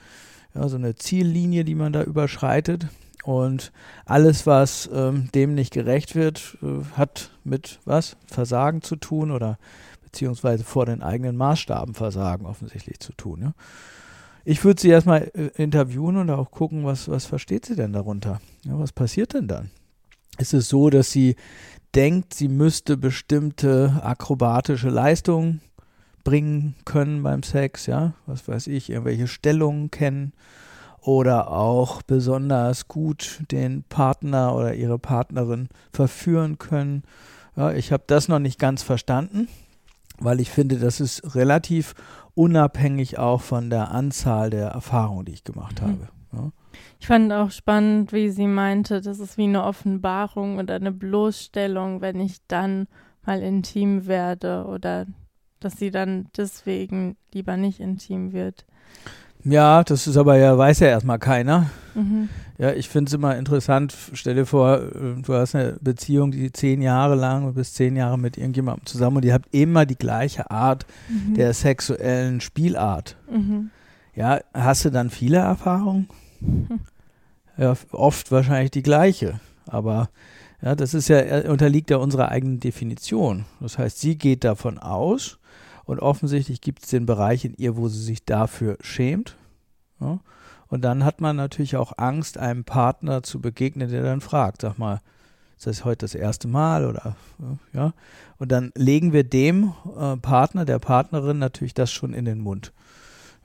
ja, 0.54 0.68
so 0.68 0.76
eine 0.76 0.96
Ziellinie, 0.96 1.64
die 1.64 1.74
man 1.74 1.92
da 1.92 2.02
überschreitet. 2.02 2.88
Und 3.24 3.72
alles, 4.04 4.46
was 4.46 4.88
ähm, 4.92 5.30
dem 5.34 5.54
nicht 5.54 5.72
gerecht 5.72 6.14
wird, 6.14 6.56
äh, 6.62 6.96
hat 6.96 7.30
mit 7.42 7.80
was? 7.84 8.16
Versagen 8.26 8.80
zu 8.80 8.96
tun 8.96 9.30
oder 9.30 9.58
beziehungsweise 10.02 10.64
vor 10.64 10.86
den 10.86 11.02
eigenen 11.02 11.36
Maßstaben 11.36 11.94
Versagen 11.94 12.46
offensichtlich 12.46 13.00
zu 13.00 13.12
tun. 13.12 13.42
Ja? 13.42 13.52
Ich 14.50 14.64
würde 14.64 14.80
sie 14.80 14.88
erstmal 14.88 15.30
äh, 15.34 15.50
interviewen 15.62 16.16
und 16.16 16.30
auch 16.30 16.50
gucken, 16.50 16.86
was, 16.86 17.06
was 17.10 17.26
versteht 17.26 17.66
sie 17.66 17.76
denn 17.76 17.92
darunter? 17.92 18.40
Ja, 18.64 18.78
was 18.78 18.92
passiert 18.92 19.34
denn 19.34 19.46
dann? 19.46 19.70
Ist 20.38 20.54
es 20.54 20.70
so, 20.70 20.88
dass 20.88 21.12
sie 21.12 21.36
denkt, 21.94 22.32
sie 22.32 22.48
müsste 22.48 22.96
bestimmte 22.96 24.00
akrobatische 24.02 24.88
Leistungen 24.88 25.60
bringen 26.24 26.76
können 26.86 27.22
beim 27.22 27.42
Sex, 27.42 27.84
ja, 27.84 28.14
was 28.24 28.48
weiß 28.48 28.68
ich, 28.68 28.88
irgendwelche 28.88 29.28
Stellungen 29.28 29.90
kennen 29.90 30.32
oder 31.02 31.50
auch 31.50 32.00
besonders 32.00 32.88
gut 32.88 33.42
den 33.50 33.82
Partner 33.82 34.54
oder 34.54 34.74
ihre 34.74 34.98
Partnerin 34.98 35.68
verführen 35.92 36.56
können. 36.56 37.02
Ja, 37.54 37.74
ich 37.74 37.92
habe 37.92 38.04
das 38.06 38.28
noch 38.28 38.38
nicht 38.38 38.58
ganz 38.58 38.82
verstanden, 38.82 39.46
weil 40.20 40.40
ich 40.40 40.48
finde, 40.48 40.78
das 40.78 41.00
ist 41.00 41.34
relativ 41.34 41.94
unabhängig 42.38 43.18
auch 43.18 43.40
von 43.40 43.68
der 43.68 43.90
Anzahl 43.90 44.50
der 44.50 44.68
Erfahrungen, 44.68 45.24
die 45.24 45.32
ich 45.32 45.42
gemacht 45.42 45.82
mhm. 45.82 45.86
habe. 45.86 46.08
Ja. 46.32 46.52
Ich 47.00 47.08
fand 47.08 47.32
auch 47.32 47.50
spannend, 47.50 48.12
wie 48.12 48.30
sie 48.30 48.46
meinte, 48.46 49.00
das 49.00 49.18
ist 49.18 49.38
wie 49.38 49.44
eine 49.44 49.64
Offenbarung 49.64 50.58
oder 50.58 50.76
eine 50.76 50.92
Bloßstellung, 50.92 52.00
wenn 52.00 52.20
ich 52.20 52.36
dann 52.46 52.86
mal 53.26 53.42
intim 53.42 54.06
werde 54.06 54.66
oder 54.66 55.06
dass 55.58 55.78
sie 55.78 55.90
dann 55.90 56.28
deswegen 56.36 57.16
lieber 57.34 57.56
nicht 57.56 57.80
intim 57.80 58.32
wird. 58.32 58.66
Ja, 59.44 59.84
das 59.84 60.06
ist 60.06 60.16
aber 60.16 60.36
ja, 60.36 60.56
weiß 60.56 60.80
ja 60.80 60.88
erstmal 60.88 61.18
keiner. 61.18 61.70
Mhm. 61.94 62.28
Ja, 62.58 62.72
ich 62.72 62.88
finde 62.88 63.08
es 63.08 63.14
immer 63.14 63.36
interessant. 63.36 63.94
Stell 64.14 64.34
dir 64.34 64.44
vor, 64.46 64.78
äh, 64.80 65.22
du 65.22 65.32
hast 65.34 65.54
eine 65.54 65.76
Beziehung, 65.80 66.32
die 66.32 66.50
zehn 66.52 66.82
Jahre 66.82 67.14
lang 67.14 67.44
und 67.44 67.54
bist 67.54 67.76
zehn 67.76 67.94
Jahre 67.96 68.18
mit 68.18 68.36
irgendjemandem 68.36 68.84
zusammen 68.86 69.18
und 69.18 69.24
ihr 69.24 69.32
habt 69.32 69.46
immer 69.54 69.86
die 69.86 69.96
gleiche 69.96 70.50
Art 70.50 70.84
Mhm. 71.08 71.34
der 71.34 71.54
sexuellen 71.54 72.40
Spielart. 72.40 73.16
Mhm. 73.30 73.70
Ja, 74.14 74.40
hast 74.52 74.84
du 74.84 74.90
dann 74.90 75.10
viele 75.10 75.38
Erfahrungen? 75.38 76.08
Ja, 77.56 77.74
oft 77.92 78.32
wahrscheinlich 78.32 78.72
die 78.72 78.82
gleiche. 78.82 79.38
Aber 79.66 80.08
ja, 80.60 80.74
das 80.74 80.94
ist 80.94 81.06
ja, 81.08 81.18
er 81.18 81.50
unterliegt 81.50 81.90
ja 81.90 81.98
unserer 81.98 82.30
eigenen 82.30 82.58
Definition. 82.58 83.44
Das 83.60 83.78
heißt, 83.78 84.00
sie 84.00 84.18
geht 84.18 84.42
davon 84.42 84.78
aus 84.78 85.38
und 85.88 86.00
offensichtlich 86.00 86.60
gibt 86.60 86.84
es 86.84 86.90
den 86.90 87.06
Bereich 87.06 87.46
in 87.46 87.54
ihr, 87.54 87.78
wo 87.78 87.88
sie 87.88 88.02
sich 88.02 88.22
dafür 88.22 88.76
schämt. 88.82 89.36
Ja? 90.00 90.18
Und 90.66 90.82
dann 90.82 91.02
hat 91.02 91.22
man 91.22 91.34
natürlich 91.34 91.78
auch 91.78 91.94
Angst, 91.96 92.36
einem 92.36 92.64
Partner 92.64 93.22
zu 93.22 93.40
begegnen, 93.40 93.90
der 93.90 94.02
dann 94.02 94.20
fragt, 94.20 94.60
sag 94.60 94.78
mal, 94.78 95.00
ist 95.56 95.66
das 95.66 95.86
heute 95.86 96.04
das 96.04 96.14
erste 96.14 96.46
Mal 96.46 96.84
oder 96.84 97.16
ja? 97.72 97.94
Und 98.36 98.52
dann 98.52 98.70
legen 98.74 99.14
wir 99.14 99.24
dem 99.24 99.72
äh, 99.98 100.18
Partner, 100.18 100.66
der 100.66 100.78
Partnerin 100.78 101.38
natürlich 101.38 101.72
das 101.72 101.90
schon 101.90 102.12
in 102.12 102.26
den 102.26 102.40
Mund. 102.40 102.74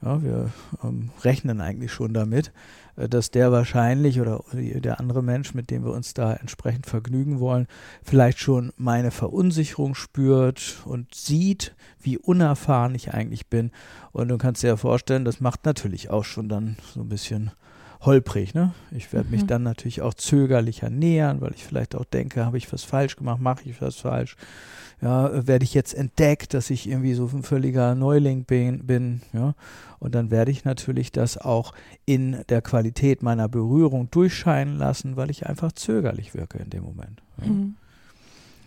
Ja, 0.01 0.21
wir 0.21 0.51
ähm, 0.83 1.12
rechnen 1.23 1.62
eigentlich 1.62 1.93
schon 1.93 2.13
damit, 2.13 2.51
dass 2.95 3.31
der 3.31 3.51
wahrscheinlich 3.51 4.21
oder 4.21 4.43
der 4.53 5.00
andere 5.00 5.23
Mensch, 5.23 5.53
mit 5.53 5.69
dem 5.69 5.83
wir 5.83 5.91
uns 5.91 6.13
da 6.13 6.33
entsprechend 6.33 6.85
vergnügen 6.85 7.39
wollen, 7.39 7.67
vielleicht 8.03 8.39
schon 8.39 8.71
meine 8.77 9.12
Verunsicherung 9.12 9.95
spürt 9.95 10.81
und 10.85 11.13
sieht, 11.13 11.75
wie 12.00 12.17
unerfahren 12.17 12.95
ich 12.95 13.13
eigentlich 13.13 13.47
bin. 13.47 13.71
Und 14.12 14.27
du 14.27 14.38
kannst 14.38 14.63
dir 14.63 14.67
ja 14.67 14.77
vorstellen, 14.77 15.25
das 15.25 15.39
macht 15.39 15.65
natürlich 15.65 16.09
auch 16.09 16.25
schon 16.25 16.50
dann 16.50 16.77
so 16.93 17.01
ein 17.01 17.09
bisschen 17.09 17.51
holprig. 18.05 18.53
Ne? 18.53 18.74
Ich 18.91 19.12
werde 19.13 19.29
mich 19.29 19.43
Mhm. 19.43 19.48
dann 19.48 19.63
natürlich 19.63 20.01
auch 20.01 20.13
zögerlicher 20.13 20.89
nähern, 20.89 21.41
weil 21.41 21.53
ich 21.53 21.63
vielleicht 21.63 21.95
auch 21.95 22.05
denke, 22.05 22.45
habe 22.45 22.57
ich 22.57 22.72
was 22.72 22.83
falsch 22.83 23.15
gemacht, 23.15 23.41
mache 23.41 23.69
ich 23.69 23.81
was 23.81 23.95
falsch. 23.98 24.36
Ja, 25.01 25.45
werde 25.48 25.65
ich 25.65 25.74
jetzt 25.74 25.93
entdeckt, 25.93 26.53
dass 26.53 26.69
ich 26.69 26.88
irgendwie 26.88 27.13
so 27.13 27.29
ein 27.33 27.43
völliger 27.43 27.93
Neuling 27.93 28.45
bin, 28.45 28.86
bin, 28.86 29.22
ja. 29.33 29.53
Und 30.00 30.15
dann 30.15 30.31
werde 30.31 30.51
ich 30.51 30.63
natürlich 30.63 31.12
das 31.12 31.38
auch 31.38 31.74
in 32.05 32.38
der 32.48 32.62
Qualität 32.62 33.22
meiner 33.22 33.50
Berührung 33.50 34.10
durchscheinen 34.12 34.77
lassen, 34.77 35.17
weil 35.17 35.29
ich 35.29 35.45
einfach 35.45 35.74
zögerlich 35.74 36.33
wirke 36.36 36.57
in 36.60 36.69
dem 36.69 36.83
Moment. 36.83 37.22
Ja. 37.41 37.48
Mhm. 37.48 37.75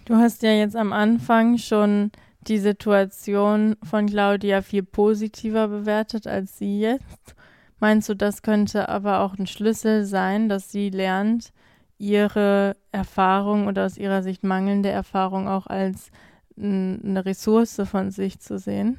Du 0.04 0.14
hast 0.14 0.42
ja 0.42 0.52
jetzt 0.52 0.76
am 0.76 0.92
Anfang 0.92 1.58
schon 1.58 2.10
die 2.42 2.58
Situation 2.58 3.76
von 3.82 4.06
Claudia 4.06 4.62
viel 4.62 4.82
positiver 4.82 5.68
bewertet 5.68 6.26
als 6.26 6.58
sie 6.58 6.80
jetzt. 6.80 7.34
Meinst 7.78 8.08
du, 8.08 8.14
das 8.14 8.42
könnte 8.42 8.88
aber 8.88 9.20
auch 9.20 9.38
ein 9.38 9.46
Schlüssel 9.46 10.04
sein, 10.04 10.48
dass 10.48 10.70
sie 10.72 10.90
lernt, 10.90 11.52
ihre 11.98 12.76
Erfahrung 12.92 13.66
oder 13.66 13.86
aus 13.86 13.96
ihrer 13.96 14.22
Sicht 14.22 14.44
mangelnde 14.44 14.88
Erfahrung 14.88 15.48
auch 15.48 15.66
als 15.66 16.10
eine 16.58 17.24
Ressource 17.24 17.82
von 17.84 18.10
sich 18.10 18.40
zu 18.40 18.58
sehen? 18.58 18.98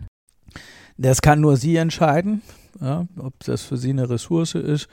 Das 0.97 1.21
kann 1.21 1.41
nur 1.41 1.57
sie 1.57 1.75
entscheiden, 1.75 2.41
ja, 2.81 3.05
ob 3.19 3.33
das 3.43 3.63
für 3.63 3.77
sie 3.77 3.89
eine 3.91 4.09
Ressource 4.09 4.55
ist, 4.55 4.87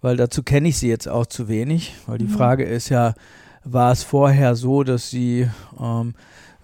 weil 0.00 0.16
dazu 0.16 0.42
kenne 0.42 0.68
ich 0.68 0.78
sie 0.78 0.88
jetzt 0.88 1.08
auch 1.08 1.26
zu 1.26 1.48
wenig, 1.48 1.94
weil 2.06 2.18
die 2.18 2.24
Mhm. 2.26 2.30
Frage 2.30 2.64
ist 2.64 2.88
ja, 2.88 3.14
war 3.64 3.92
es 3.92 4.02
vorher 4.02 4.54
so, 4.56 4.82
dass 4.82 5.10
sie 5.10 5.48
ähm, 5.78 6.14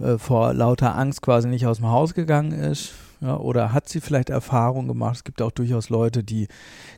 äh, 0.00 0.18
vor 0.18 0.52
lauter 0.54 0.96
Angst 0.96 1.22
quasi 1.22 1.48
nicht 1.48 1.66
aus 1.66 1.78
dem 1.78 1.86
Haus 1.86 2.14
gegangen 2.14 2.52
ist? 2.52 2.92
Ja, 3.20 3.36
oder 3.36 3.72
hat 3.72 3.88
sie 3.88 4.00
vielleicht 4.00 4.30
Erfahrungen 4.30 4.88
gemacht? 4.88 5.16
Es 5.16 5.24
gibt 5.24 5.42
auch 5.42 5.50
durchaus 5.50 5.88
Leute, 5.88 6.22
die 6.22 6.48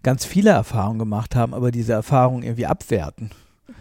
ganz 0.02 0.24
viele 0.24 0.50
Erfahrungen 0.50 0.98
gemacht 0.98 1.34
haben, 1.34 1.54
aber 1.54 1.70
diese 1.70 1.92
Erfahrungen 1.92 2.42
irgendwie 2.42 2.66
abwerten. 2.66 3.30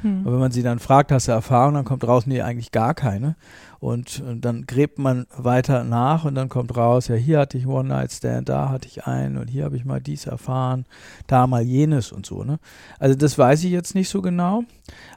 Hm. 0.01 0.21
Aber 0.23 0.33
wenn 0.33 0.39
man 0.39 0.51
sie 0.51 0.63
dann 0.63 0.79
fragt, 0.79 1.11
hast 1.11 1.27
du 1.27 1.31
Erfahrung, 1.31 1.73
dann 1.73 1.85
kommt 1.85 2.07
raus, 2.07 2.25
nee, 2.25 2.41
eigentlich 2.41 2.71
gar 2.71 2.93
keine. 2.93 3.35
Und, 3.79 4.23
äh, 4.25 4.37
dann 4.37 4.65
gräbt 4.65 4.99
man 4.99 5.25
weiter 5.35 5.83
nach 5.83 6.25
und 6.25 6.35
dann 6.35 6.49
kommt 6.49 6.75
raus, 6.75 7.07
ja, 7.07 7.15
hier 7.15 7.39
hatte 7.39 7.57
ich 7.57 7.67
One-Night-Stand, 7.67 8.49
da 8.49 8.69
hatte 8.69 8.87
ich 8.87 9.05
einen 9.05 9.37
und 9.37 9.47
hier 9.47 9.65
habe 9.65 9.77
ich 9.77 9.85
mal 9.85 10.01
dies 10.01 10.25
erfahren, 10.25 10.85
da 11.27 11.47
mal 11.47 11.61
jenes 11.61 12.11
und 12.11 12.25
so. 12.25 12.43
Ne? 12.43 12.59
Also 12.99 13.15
das 13.15 13.37
weiß 13.37 13.63
ich 13.63 13.71
jetzt 13.71 13.95
nicht 13.95 14.09
so 14.09 14.21
genau. 14.21 14.63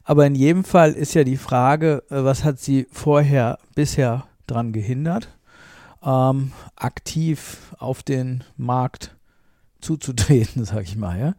Aber 0.05 0.27
in 0.27 0.35
jedem 0.35 0.65
Fall 0.65 0.93
ist 0.93 1.15
ja 1.15 1.25
die 1.25 1.37
Frage, 1.37 2.03
äh, 2.11 2.25
was 2.25 2.45
hat 2.45 2.59
sie 2.61 2.87
vorher 2.91 3.59
bisher 3.75 4.25
dran 4.47 4.73
gehindert, 4.73 5.29
ähm, 6.05 6.53
aktiv 6.77 7.75
auf 7.79 8.03
den 8.03 8.45
Markt 8.57 9.15
zuzutreten, 9.81 10.65
sag 10.65 10.85
ich 10.85 10.97
mal, 10.97 11.19
ja. 11.19 11.35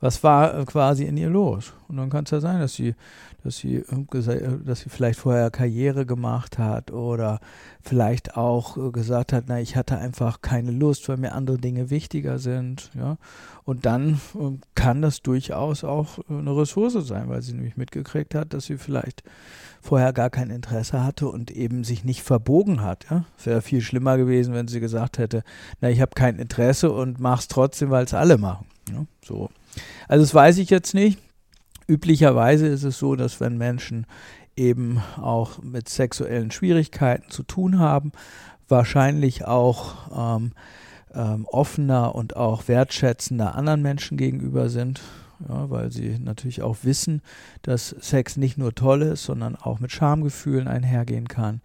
Was 0.00 0.22
war 0.22 0.56
äh, 0.56 0.64
quasi 0.64 1.04
in 1.04 1.16
ihr 1.16 1.28
los? 1.30 1.72
Und 1.88 1.96
dann 1.96 2.10
kann 2.10 2.24
es 2.24 2.30
ja 2.30 2.40
sein, 2.40 2.60
dass 2.60 2.74
sie, 2.74 2.94
dass 3.48 3.56
sie, 3.56 3.82
dass 4.64 4.80
sie 4.80 4.90
vielleicht 4.90 5.18
vorher 5.18 5.50
Karriere 5.50 6.04
gemacht 6.04 6.58
hat 6.58 6.90
oder 6.90 7.40
vielleicht 7.80 8.36
auch 8.36 8.76
äh, 8.76 8.90
gesagt 8.90 9.32
hat, 9.32 9.44
na, 9.48 9.58
ich 9.58 9.74
hatte 9.74 9.96
einfach 9.96 10.42
keine 10.42 10.70
Lust, 10.70 11.08
weil 11.08 11.16
mir 11.16 11.32
andere 11.32 11.56
Dinge 11.56 11.88
wichtiger 11.88 12.38
sind, 12.38 12.90
ja. 12.94 13.16
Und 13.64 13.86
dann 13.86 14.20
ähm, 14.34 14.60
kann 14.74 15.02
das 15.02 15.22
durchaus 15.22 15.84
auch 15.84 16.18
eine 16.28 16.56
Ressource 16.56 16.94
sein, 17.06 17.28
weil 17.28 17.42
sie 17.42 17.54
nämlich 17.54 17.76
mitgekriegt 17.76 18.34
hat, 18.34 18.52
dass 18.52 18.66
sie 18.66 18.76
vielleicht 18.76 19.22
vorher 19.80 20.12
gar 20.12 20.30
kein 20.30 20.50
Interesse 20.50 21.02
hatte 21.02 21.28
und 21.28 21.50
eben 21.50 21.84
sich 21.84 22.04
nicht 22.04 22.22
verbogen 22.22 22.82
hat. 22.82 23.06
Ja? 23.10 23.24
Es 23.38 23.46
wäre 23.46 23.62
viel 23.62 23.80
schlimmer 23.80 24.16
gewesen, 24.16 24.54
wenn 24.54 24.68
sie 24.68 24.80
gesagt 24.80 25.18
hätte, 25.18 25.42
na, 25.80 25.90
ich 25.90 26.00
habe 26.00 26.12
kein 26.14 26.38
Interesse 26.38 26.90
und 26.90 27.20
mach's 27.20 27.48
trotzdem, 27.48 27.90
weil 27.90 28.04
es 28.04 28.14
alle 28.14 28.38
machen. 28.38 28.66
Ja? 28.90 29.04
So. 29.24 29.50
Also 30.08 30.24
das 30.24 30.34
weiß 30.34 30.58
ich 30.58 30.70
jetzt 30.70 30.94
nicht. 30.94 31.18
Üblicherweise 31.88 32.66
ist 32.66 32.84
es 32.84 32.98
so, 32.98 33.16
dass 33.16 33.40
wenn 33.40 33.58
Menschen 33.58 34.06
eben 34.56 35.00
auch 35.16 35.62
mit 35.62 35.88
sexuellen 35.88 36.50
Schwierigkeiten 36.50 37.30
zu 37.30 37.42
tun 37.42 37.78
haben, 37.78 38.12
wahrscheinlich 38.68 39.46
auch 39.46 40.36
ähm, 40.36 40.52
ähm, 41.14 41.46
offener 41.46 42.14
und 42.14 42.36
auch 42.36 42.68
wertschätzender 42.68 43.54
anderen 43.54 43.82
Menschen 43.82 44.18
gegenüber 44.18 44.68
sind, 44.68 45.00
ja, 45.48 45.70
weil 45.70 45.90
sie 45.90 46.18
natürlich 46.18 46.62
auch 46.62 46.78
wissen, 46.82 47.22
dass 47.62 47.90
Sex 48.00 48.36
nicht 48.36 48.58
nur 48.58 48.74
toll 48.74 49.02
ist, 49.02 49.24
sondern 49.24 49.56
auch 49.56 49.80
mit 49.80 49.92
Schamgefühlen 49.92 50.68
einhergehen 50.68 51.28
kann, 51.28 51.60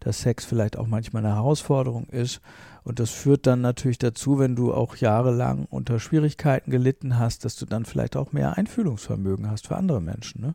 dass 0.00 0.20
Sex 0.20 0.44
vielleicht 0.44 0.76
auch 0.76 0.86
manchmal 0.86 1.24
eine 1.24 1.34
Herausforderung 1.34 2.06
ist. 2.10 2.40
Und 2.84 3.00
das 3.00 3.10
führt 3.10 3.46
dann 3.46 3.62
natürlich 3.62 3.98
dazu, 3.98 4.38
wenn 4.38 4.56
du 4.56 4.72
auch 4.72 4.96
jahrelang 4.96 5.66
unter 5.70 5.98
Schwierigkeiten 5.98 6.70
gelitten 6.70 7.18
hast, 7.18 7.44
dass 7.44 7.56
du 7.56 7.64
dann 7.64 7.86
vielleicht 7.86 8.14
auch 8.14 8.32
mehr 8.32 8.58
Einfühlungsvermögen 8.58 9.50
hast 9.50 9.66
für 9.66 9.76
andere 9.76 10.02
Menschen. 10.02 10.42
Ne? 10.42 10.54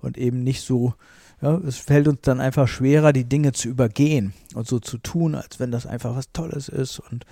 Und 0.00 0.16
eben 0.16 0.42
nicht 0.42 0.62
so, 0.62 0.94
ja, 1.42 1.54
es 1.58 1.76
fällt 1.76 2.08
uns 2.08 2.20
dann 2.22 2.40
einfach 2.40 2.66
schwerer, 2.66 3.12
die 3.12 3.28
Dinge 3.28 3.52
zu 3.52 3.68
übergehen 3.68 4.32
und 4.54 4.66
so 4.66 4.78
zu 4.78 4.96
tun, 4.96 5.34
als 5.34 5.60
wenn 5.60 5.70
das 5.70 5.86
einfach 5.86 6.16
was 6.16 6.32
Tolles 6.32 6.68
ist 6.68 6.98
und 6.98 7.26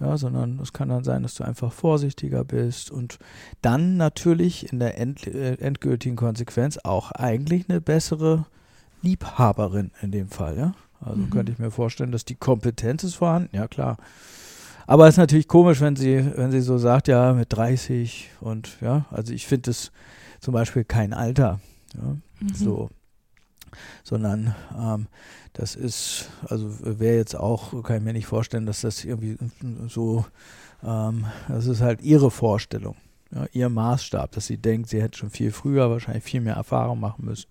ja, 0.00 0.16
sondern 0.16 0.58
es 0.60 0.72
kann 0.72 0.88
dann 0.88 1.04
sein, 1.04 1.22
dass 1.22 1.34
du 1.34 1.44
einfach 1.44 1.70
vorsichtiger 1.70 2.42
bist 2.42 2.90
und 2.90 3.18
dann 3.60 3.98
natürlich 3.98 4.72
in 4.72 4.78
der 4.78 4.96
end, 4.96 5.26
äh, 5.26 5.56
endgültigen 5.56 6.16
Konsequenz 6.16 6.78
auch 6.78 7.12
eigentlich 7.12 7.68
eine 7.68 7.82
bessere 7.82 8.46
Liebhaberin 9.02 9.90
in 10.00 10.10
dem 10.10 10.28
Fall, 10.28 10.56
ja. 10.56 10.72
Also 11.00 11.22
Mhm. 11.22 11.30
könnte 11.30 11.52
ich 11.52 11.58
mir 11.58 11.70
vorstellen, 11.70 12.12
dass 12.12 12.24
die 12.24 12.34
Kompetenz 12.36 13.04
ist 13.04 13.14
vorhanden, 13.16 13.54
ja 13.56 13.66
klar. 13.68 13.96
Aber 14.86 15.06
es 15.06 15.14
ist 15.14 15.18
natürlich 15.18 15.48
komisch, 15.48 15.80
wenn 15.80 15.96
sie, 15.96 16.24
wenn 16.36 16.50
sie 16.50 16.60
so 16.60 16.76
sagt, 16.78 17.08
ja, 17.08 17.32
mit 17.32 17.52
30 17.52 18.30
und 18.40 18.78
ja, 18.80 19.06
also 19.10 19.32
ich 19.32 19.46
finde 19.46 19.70
es 19.70 19.92
zum 20.40 20.52
Beispiel 20.52 20.84
kein 20.84 21.12
Alter, 21.12 21.60
ja, 21.94 22.16
Mhm. 22.40 22.54
so, 22.54 22.88
sondern 24.02 24.54
ähm, 24.76 25.06
das 25.52 25.76
ist, 25.76 26.28
also 26.48 26.68
wäre 26.80 27.16
jetzt 27.16 27.36
auch, 27.36 27.82
kann 27.84 27.98
ich 27.98 28.02
mir 28.02 28.12
nicht 28.12 28.26
vorstellen, 28.26 28.66
dass 28.66 28.80
das 28.80 29.04
irgendwie 29.04 29.36
so, 29.88 30.24
ähm, 30.84 31.26
das 31.48 31.66
ist 31.66 31.80
halt 31.80 32.02
ihre 32.02 32.30
Vorstellung, 32.30 32.96
ja, 33.32 33.46
ihr 33.52 33.68
Maßstab, 33.68 34.32
dass 34.32 34.46
sie 34.46 34.58
denkt, 34.58 34.88
sie 34.88 35.00
hätte 35.02 35.18
schon 35.18 35.30
viel 35.30 35.52
früher 35.52 35.90
wahrscheinlich 35.90 36.24
viel 36.24 36.40
mehr 36.40 36.54
Erfahrung 36.56 36.98
machen 37.00 37.24
müssen. 37.26 37.46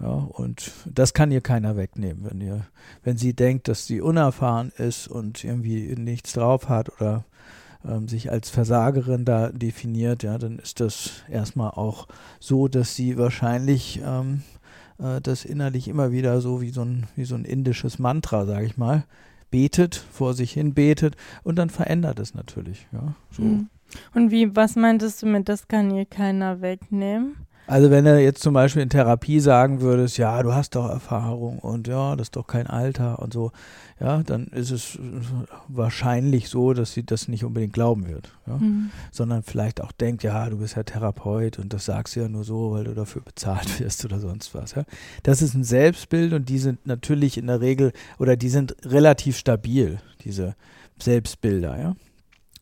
Ja, 0.00 0.08
und 0.08 0.72
das 0.86 1.14
kann 1.14 1.30
ihr 1.30 1.40
keiner 1.40 1.76
wegnehmen, 1.76 2.24
wenn 2.28 2.40
ihr, 2.40 2.66
wenn 3.04 3.16
sie 3.16 3.34
denkt, 3.34 3.68
dass 3.68 3.86
sie 3.86 4.00
unerfahren 4.00 4.72
ist 4.76 5.06
und 5.06 5.44
irgendwie 5.44 5.94
nichts 5.96 6.32
drauf 6.32 6.68
hat 6.68 6.90
oder 7.00 7.24
ähm, 7.84 8.08
sich 8.08 8.30
als 8.30 8.50
Versagerin 8.50 9.24
da 9.24 9.50
definiert, 9.50 10.22
ja, 10.22 10.38
dann 10.38 10.58
ist 10.58 10.80
das 10.80 11.22
erstmal 11.30 11.70
auch 11.70 12.08
so, 12.40 12.66
dass 12.66 12.96
sie 12.96 13.16
wahrscheinlich 13.18 14.00
ähm, 14.04 14.42
äh, 14.98 15.20
das 15.20 15.44
innerlich 15.44 15.88
immer 15.88 16.10
wieder 16.10 16.40
so 16.40 16.60
wie 16.60 16.70
so 16.70 16.82
ein, 16.82 17.06
wie 17.14 17.24
so 17.24 17.34
ein 17.34 17.44
indisches 17.44 17.98
Mantra, 17.98 18.46
sage 18.46 18.66
ich 18.66 18.76
mal, 18.76 19.04
betet, 19.50 19.94
vor 19.94 20.34
sich 20.34 20.52
hin 20.52 20.74
betet 20.74 21.16
und 21.44 21.56
dann 21.56 21.70
verändert 21.70 22.18
es 22.18 22.34
natürlich, 22.34 22.88
ja. 22.92 23.14
So. 23.30 23.42
Mhm. 23.42 23.68
Und 24.14 24.30
wie, 24.32 24.56
was 24.56 24.74
meintest 24.74 25.22
du 25.22 25.26
mit, 25.26 25.48
das 25.48 25.68
kann 25.68 25.94
ihr 25.94 26.06
keiner 26.06 26.60
wegnehmen? 26.60 27.36
Also 27.66 27.90
wenn 27.90 28.04
er 28.04 28.18
jetzt 28.18 28.42
zum 28.42 28.54
Beispiel 28.54 28.82
in 28.82 28.90
Therapie 28.90 29.40
sagen 29.40 29.80
würdest, 29.80 30.18
ja, 30.18 30.42
du 30.42 30.52
hast 30.52 30.74
doch 30.74 30.88
Erfahrung 30.88 31.58
und 31.58 31.88
ja, 31.88 32.14
das 32.14 32.26
ist 32.26 32.36
doch 32.36 32.46
kein 32.46 32.66
Alter 32.66 33.18
und 33.20 33.32
so, 33.32 33.52
ja, 34.00 34.22
dann 34.22 34.48
ist 34.48 34.70
es 34.70 34.98
wahrscheinlich 35.68 36.48
so, 36.48 36.74
dass 36.74 36.92
sie 36.92 37.04
das 37.04 37.28
nicht 37.28 37.44
unbedingt 37.44 37.72
glauben 37.72 38.06
wird, 38.06 38.32
ja? 38.46 38.58
mhm. 38.58 38.90
sondern 39.12 39.42
vielleicht 39.42 39.80
auch 39.80 39.92
denkt, 39.92 40.22
ja, 40.24 40.50
du 40.50 40.58
bist 40.58 40.76
ja 40.76 40.82
Therapeut 40.82 41.58
und 41.58 41.72
das 41.72 41.86
sagst 41.86 42.16
du 42.16 42.20
ja 42.20 42.28
nur 42.28 42.44
so, 42.44 42.72
weil 42.72 42.84
du 42.84 42.94
dafür 42.94 43.22
bezahlt 43.22 43.80
wirst 43.80 44.04
oder 44.04 44.20
sonst 44.20 44.54
was. 44.54 44.74
Ja? 44.74 44.84
Das 45.22 45.40
ist 45.40 45.54
ein 45.54 45.64
Selbstbild 45.64 46.32
und 46.32 46.48
die 46.48 46.58
sind 46.58 46.86
natürlich 46.86 47.38
in 47.38 47.46
der 47.46 47.60
Regel 47.60 47.92
oder 48.18 48.36
die 48.36 48.48
sind 48.50 48.76
relativ 48.84 49.38
stabil, 49.38 50.00
diese 50.24 50.54
Selbstbilder, 51.00 51.78
ja. 51.78 51.96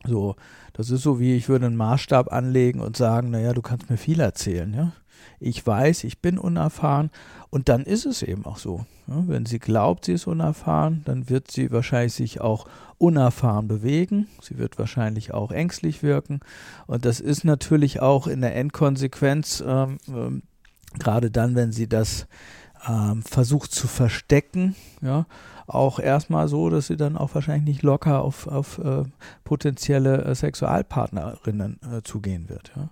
So, 0.05 0.35
das 0.73 0.89
ist 0.89 1.03
so 1.03 1.19
wie 1.19 1.35
ich 1.35 1.49
würde 1.49 1.65
einen 1.65 1.75
Maßstab 1.75 2.31
anlegen 2.31 2.79
und 2.79 2.97
sagen, 2.97 3.31
naja, 3.31 3.53
du 3.53 3.61
kannst 3.61 3.89
mir 3.89 3.97
viel 3.97 4.19
erzählen, 4.19 4.73
ja. 4.73 4.91
Ich 5.39 5.65
weiß, 5.65 6.05
ich 6.05 6.19
bin 6.19 6.37
unerfahren 6.37 7.09
und 7.49 7.69
dann 7.69 7.83
ist 7.83 8.05
es 8.05 8.23
eben 8.23 8.45
auch 8.45 8.57
so. 8.57 8.85
Ja? 9.07 9.23
Wenn 9.27 9.45
sie 9.45 9.59
glaubt, 9.59 10.05
sie 10.05 10.13
ist 10.13 10.27
unerfahren, 10.27 11.01
dann 11.05 11.29
wird 11.29 11.51
sie 11.51 11.71
wahrscheinlich 11.71 12.13
sich 12.13 12.41
auch 12.41 12.65
unerfahren 12.97 13.67
bewegen. 13.67 14.27
Sie 14.41 14.57
wird 14.57 14.79
wahrscheinlich 14.79 15.33
auch 15.33 15.51
ängstlich 15.51 16.03
wirken. 16.03 16.39
Und 16.87 17.05
das 17.05 17.19
ist 17.19 17.43
natürlich 17.43 17.99
auch 17.99 18.27
in 18.27 18.41
der 18.41 18.55
Endkonsequenz, 18.55 19.63
ähm, 19.65 19.97
ähm, 20.07 20.43
gerade 20.99 21.31
dann, 21.31 21.55
wenn 21.55 21.71
sie 21.71 21.87
das 21.87 22.27
ähm, 22.87 23.23
versucht 23.23 23.71
zu 23.71 23.87
verstecken, 23.87 24.75
ja, 25.01 25.25
auch 25.67 25.99
erstmal 25.99 26.47
so, 26.47 26.69
dass 26.69 26.87
sie 26.87 26.97
dann 26.97 27.17
auch 27.17 27.33
wahrscheinlich 27.35 27.65
nicht 27.65 27.83
locker 27.83 28.21
auf, 28.21 28.47
auf 28.47 28.79
äh, 28.79 29.03
potenzielle 29.43 30.23
äh, 30.23 30.35
Sexualpartnerinnen 30.35 31.79
äh, 31.81 32.01
zugehen 32.03 32.49
wird. 32.49 32.71
Ja. 32.75 32.89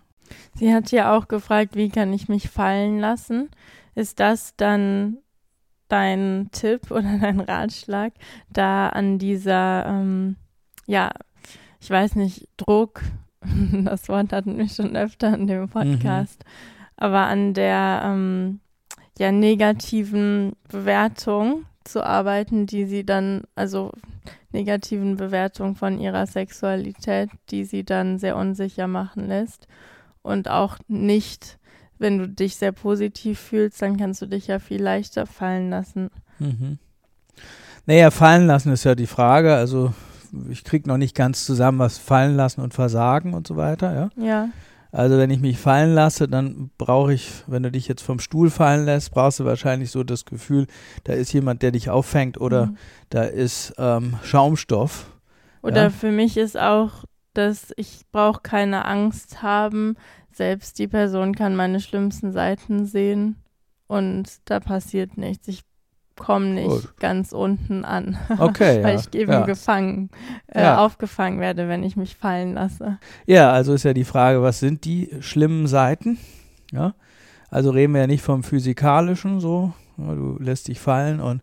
Sie 0.56 0.74
hat 0.74 0.92
ja 0.92 1.16
auch 1.16 1.28
gefragt, 1.28 1.76
wie 1.76 1.90
kann 1.90 2.14
ich 2.14 2.30
mich 2.30 2.50
fallen 2.50 3.00
lassen? 3.00 3.50
Ist 3.96 4.20
das 4.20 4.56
dann 4.56 5.18
dein 5.88 6.50
Tipp 6.52 6.92
oder 6.92 7.18
dein 7.20 7.40
Ratschlag, 7.40 8.14
da 8.50 8.90
an 8.90 9.20
dieser, 9.20 9.86
ähm, 9.86 10.38
ja, 10.88 11.12
ich 11.80 11.90
weiß 11.90 12.16
nicht, 12.16 12.48
Druck, 12.58 13.02
das 13.84 14.08
Wort 14.08 14.34
hatten 14.34 14.58
wir 14.58 14.70
schon 14.70 14.96
öfter 14.96 15.34
in 15.34 15.48
dem 15.48 15.68
Podcast, 15.68 16.44
mhm. 16.44 16.84
aber 16.98 17.22
an 17.22 17.54
der 17.54 18.02
ähm, 18.06 18.60
ja 19.18 19.32
negativen 19.32 20.54
Bewertung 20.70 21.66
zu 21.84 22.04
arbeiten, 22.04 22.66
die 22.66 22.86
sie 22.86 23.06
dann, 23.06 23.44
also 23.56 23.92
negativen 24.52 25.18
Bewertung 25.18 25.76
von 25.76 26.00
ihrer 26.00 26.26
Sexualität, 26.28 27.30
die 27.50 27.64
sie 27.64 27.84
dann 27.84 28.18
sehr 28.18 28.36
unsicher 28.36 28.88
machen 28.88 29.28
lässt. 29.28 29.68
Und 30.22 30.50
auch 30.50 30.78
nicht, 30.88 31.58
wenn 31.98 32.18
du 32.18 32.28
dich 32.28 32.56
sehr 32.56 32.72
positiv 32.72 33.40
fühlst, 33.40 33.82
dann 33.82 33.98
kannst 33.98 34.22
du 34.22 34.26
dich 34.26 34.48
ja 34.48 34.60
viel 34.60 34.82
leichter 34.82 35.26
fallen 35.26 35.70
lassen. 35.70 36.10
Mhm. 36.40 36.78
Naja, 37.86 38.12
fallen 38.12 38.46
lassen 38.46 38.72
ist 38.72 38.84
ja 38.84 38.96
die 38.96 39.08
Frage. 39.08 39.56
Also 39.56 39.94
ich 40.50 40.64
kriege 40.64 40.88
noch 40.88 40.98
nicht 40.98 41.16
ganz 41.16 41.46
zusammen, 41.46 41.80
was 41.80 41.98
fallen 41.98 42.36
lassen 42.36 42.62
und 42.62 42.74
versagen 42.74 43.34
und 43.34 43.48
so 43.48 43.58
weiter, 43.58 43.94
ja. 43.94 44.24
Ja. 44.24 44.50
Also 44.92 45.18
wenn 45.18 45.30
ich 45.30 45.40
mich 45.40 45.58
fallen 45.58 45.94
lasse, 45.94 46.28
dann 46.28 46.70
brauche 46.78 47.14
ich, 47.14 47.32
wenn 47.48 47.64
du 47.64 47.72
dich 47.72 47.88
jetzt 47.88 48.02
vom 48.02 48.20
Stuhl 48.20 48.50
fallen 48.50 48.86
lässt, 48.86 49.12
brauchst 49.12 49.40
du 49.40 49.46
wahrscheinlich 49.46 49.90
so 49.90 50.04
das 50.04 50.26
Gefühl, 50.26 50.68
da 51.06 51.14
ist 51.14 51.32
jemand, 51.32 51.62
der 51.62 51.72
dich 51.72 51.90
auffängt 51.90 52.40
oder 52.40 52.68
mhm. 52.68 52.78
da 53.10 53.24
ist 53.24 53.74
ähm, 53.78 54.18
Schaumstoff. 54.24 55.10
Oder 55.62 55.84
ja. 55.84 55.90
für 55.90 56.12
mich 56.12 56.36
ist 56.36 56.60
auch, 56.60 57.06
dass 57.34 57.72
ich 57.78 58.02
brauche 58.12 58.42
keine 58.42 58.86
Angst 58.86 59.42
haben. 59.42 59.96
Selbst 60.34 60.78
die 60.80 60.88
Person 60.88 61.36
kann 61.36 61.56
meine 61.56 61.80
schlimmsten 61.80 62.34
Seiten 62.34 62.86
sehen 62.86 63.38
und 63.88 64.26
da 64.46 64.60
passiert 64.60 65.18
nichts. 65.18 65.48
Ich 65.48 65.62
komme 66.22 66.46
nicht 66.46 66.70
Gut. 66.70 66.98
ganz 67.00 67.32
unten 67.32 67.84
an. 67.84 68.18
Okay. 68.38 68.84
weil 68.84 68.96
ja. 68.96 69.02
ich 69.02 69.20
eben 69.20 69.32
ja. 69.32 69.46
gefangen, 69.46 70.10
äh, 70.48 70.62
ja. 70.62 70.78
aufgefangen 70.78 71.40
werde, 71.40 71.68
wenn 71.68 71.84
ich 71.84 71.96
mich 71.96 72.16
fallen 72.16 72.54
lasse. 72.54 73.00
Ja, 73.26 73.52
also 73.52 73.74
ist 73.74 73.84
ja 73.84 73.94
die 73.94 74.04
Frage, 74.04 74.42
was 74.42 74.60
sind 74.60 74.86
die 74.86 75.10
schlimmen 75.20 75.68
Seiten? 75.68 76.18
Ja. 76.72 76.94
Also 77.50 77.72
reden 77.72 77.94
wir 77.94 78.02
ja 78.02 78.08
nicht 78.08 78.24
vom 78.24 78.44
physikalischen 78.44 79.40
so. 79.40 79.74
du 79.98 80.38
lässt 80.40 80.68
dich 80.68 80.80
fallen 80.80 81.20
und 81.20 81.42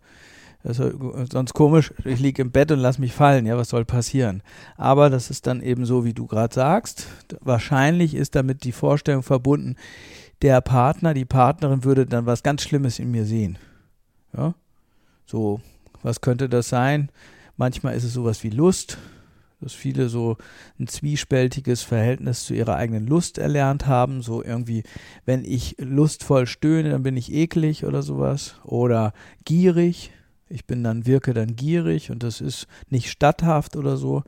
das 0.63 0.79
ist 0.79 1.33
sonst 1.33 1.55
komisch, 1.55 1.93
ich 2.05 2.19
liege 2.19 2.43
im 2.43 2.51
Bett 2.51 2.73
und 2.73 2.81
lass 2.81 2.99
mich 2.99 3.13
fallen, 3.13 3.47
ja, 3.47 3.57
was 3.57 3.69
soll 3.69 3.85
passieren? 3.85 4.43
Aber 4.77 5.09
das 5.09 5.31
ist 5.31 5.47
dann 5.47 5.63
eben 5.63 5.85
so, 5.87 6.05
wie 6.05 6.15
du 6.15 6.27
gerade 6.27 6.55
sagst. 6.55 7.07
Wahrscheinlich 7.41 8.15
ist 8.15 8.35
damit 8.35 8.65
die 8.65 8.73
Vorstellung 8.73 9.23
verbunden, 9.23 9.77
der 10.43 10.61
Partner, 10.61 11.15
die 11.15 11.25
Partnerin 11.25 11.85
würde 11.85 12.07
dann 12.07 12.27
was 12.27 12.43
ganz 12.43 12.63
Schlimmes 12.63 12.99
in 12.99 13.11
mir 13.11 13.25
sehen. 13.25 13.59
Ja? 14.37 14.55
So, 15.31 15.61
was 16.03 16.23
könnte 16.23 16.49
das 16.49 16.71
sein? 16.71 17.11
Manchmal 17.59 17.95
ist 17.95 18.05
es 18.05 18.15
sowas 18.15 18.43
wie 18.45 18.51
Lust, 18.51 18.97
dass 19.61 19.75
viele 19.75 20.09
so 20.09 20.39
ein 20.79 20.87
zwiespältiges 20.87 21.83
Verhältnis 21.83 22.47
zu 22.47 22.55
ihrer 22.55 22.77
eigenen 22.77 23.07
Lust 23.07 23.37
erlernt 23.37 23.87
haben. 23.87 24.23
So 24.23 24.43
irgendwie, 24.43 24.85
wenn 25.27 25.45
ich 25.45 25.77
lustvoll 25.79 26.47
stöhne, 26.47 26.91
dann 26.91 27.03
bin 27.03 27.17
ich 27.19 27.31
eklig 27.31 27.85
oder 27.85 28.03
sowas. 28.03 28.55
Oder 28.65 29.13
gierig. 29.45 30.13
Ich 30.49 30.65
bin 30.65 30.83
dann, 30.83 31.05
wirke 31.05 31.35
dann 31.35 31.57
gierig 31.57 32.11
und 32.11 32.23
das 32.23 32.41
ist 32.41 32.67
nicht 32.89 33.11
statthaft 33.11 33.77
oder 33.77 33.99
so. 33.99 34.23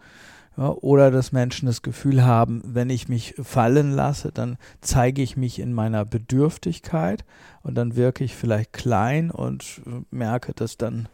Oder 0.60 1.10
dass 1.10 1.32
Menschen 1.32 1.64
das 1.64 1.80
Gefühl 1.80 2.22
haben, 2.22 2.60
wenn 2.66 2.90
ich 2.90 3.08
mich 3.08 3.34
fallen 3.42 3.92
lasse, 3.92 4.30
dann 4.30 4.58
zeige 4.82 5.22
ich 5.22 5.38
mich 5.38 5.58
in 5.58 5.72
meiner 5.72 6.04
Bedürftigkeit 6.04 7.24
und 7.62 7.76
dann 7.76 7.96
wirke 7.96 8.24
ich 8.24 8.36
vielleicht 8.36 8.74
klein 8.74 9.30
und 9.30 9.80
äh, 9.86 10.02
merke, 10.10 10.52
dass 10.52 10.76
dann 10.76 11.08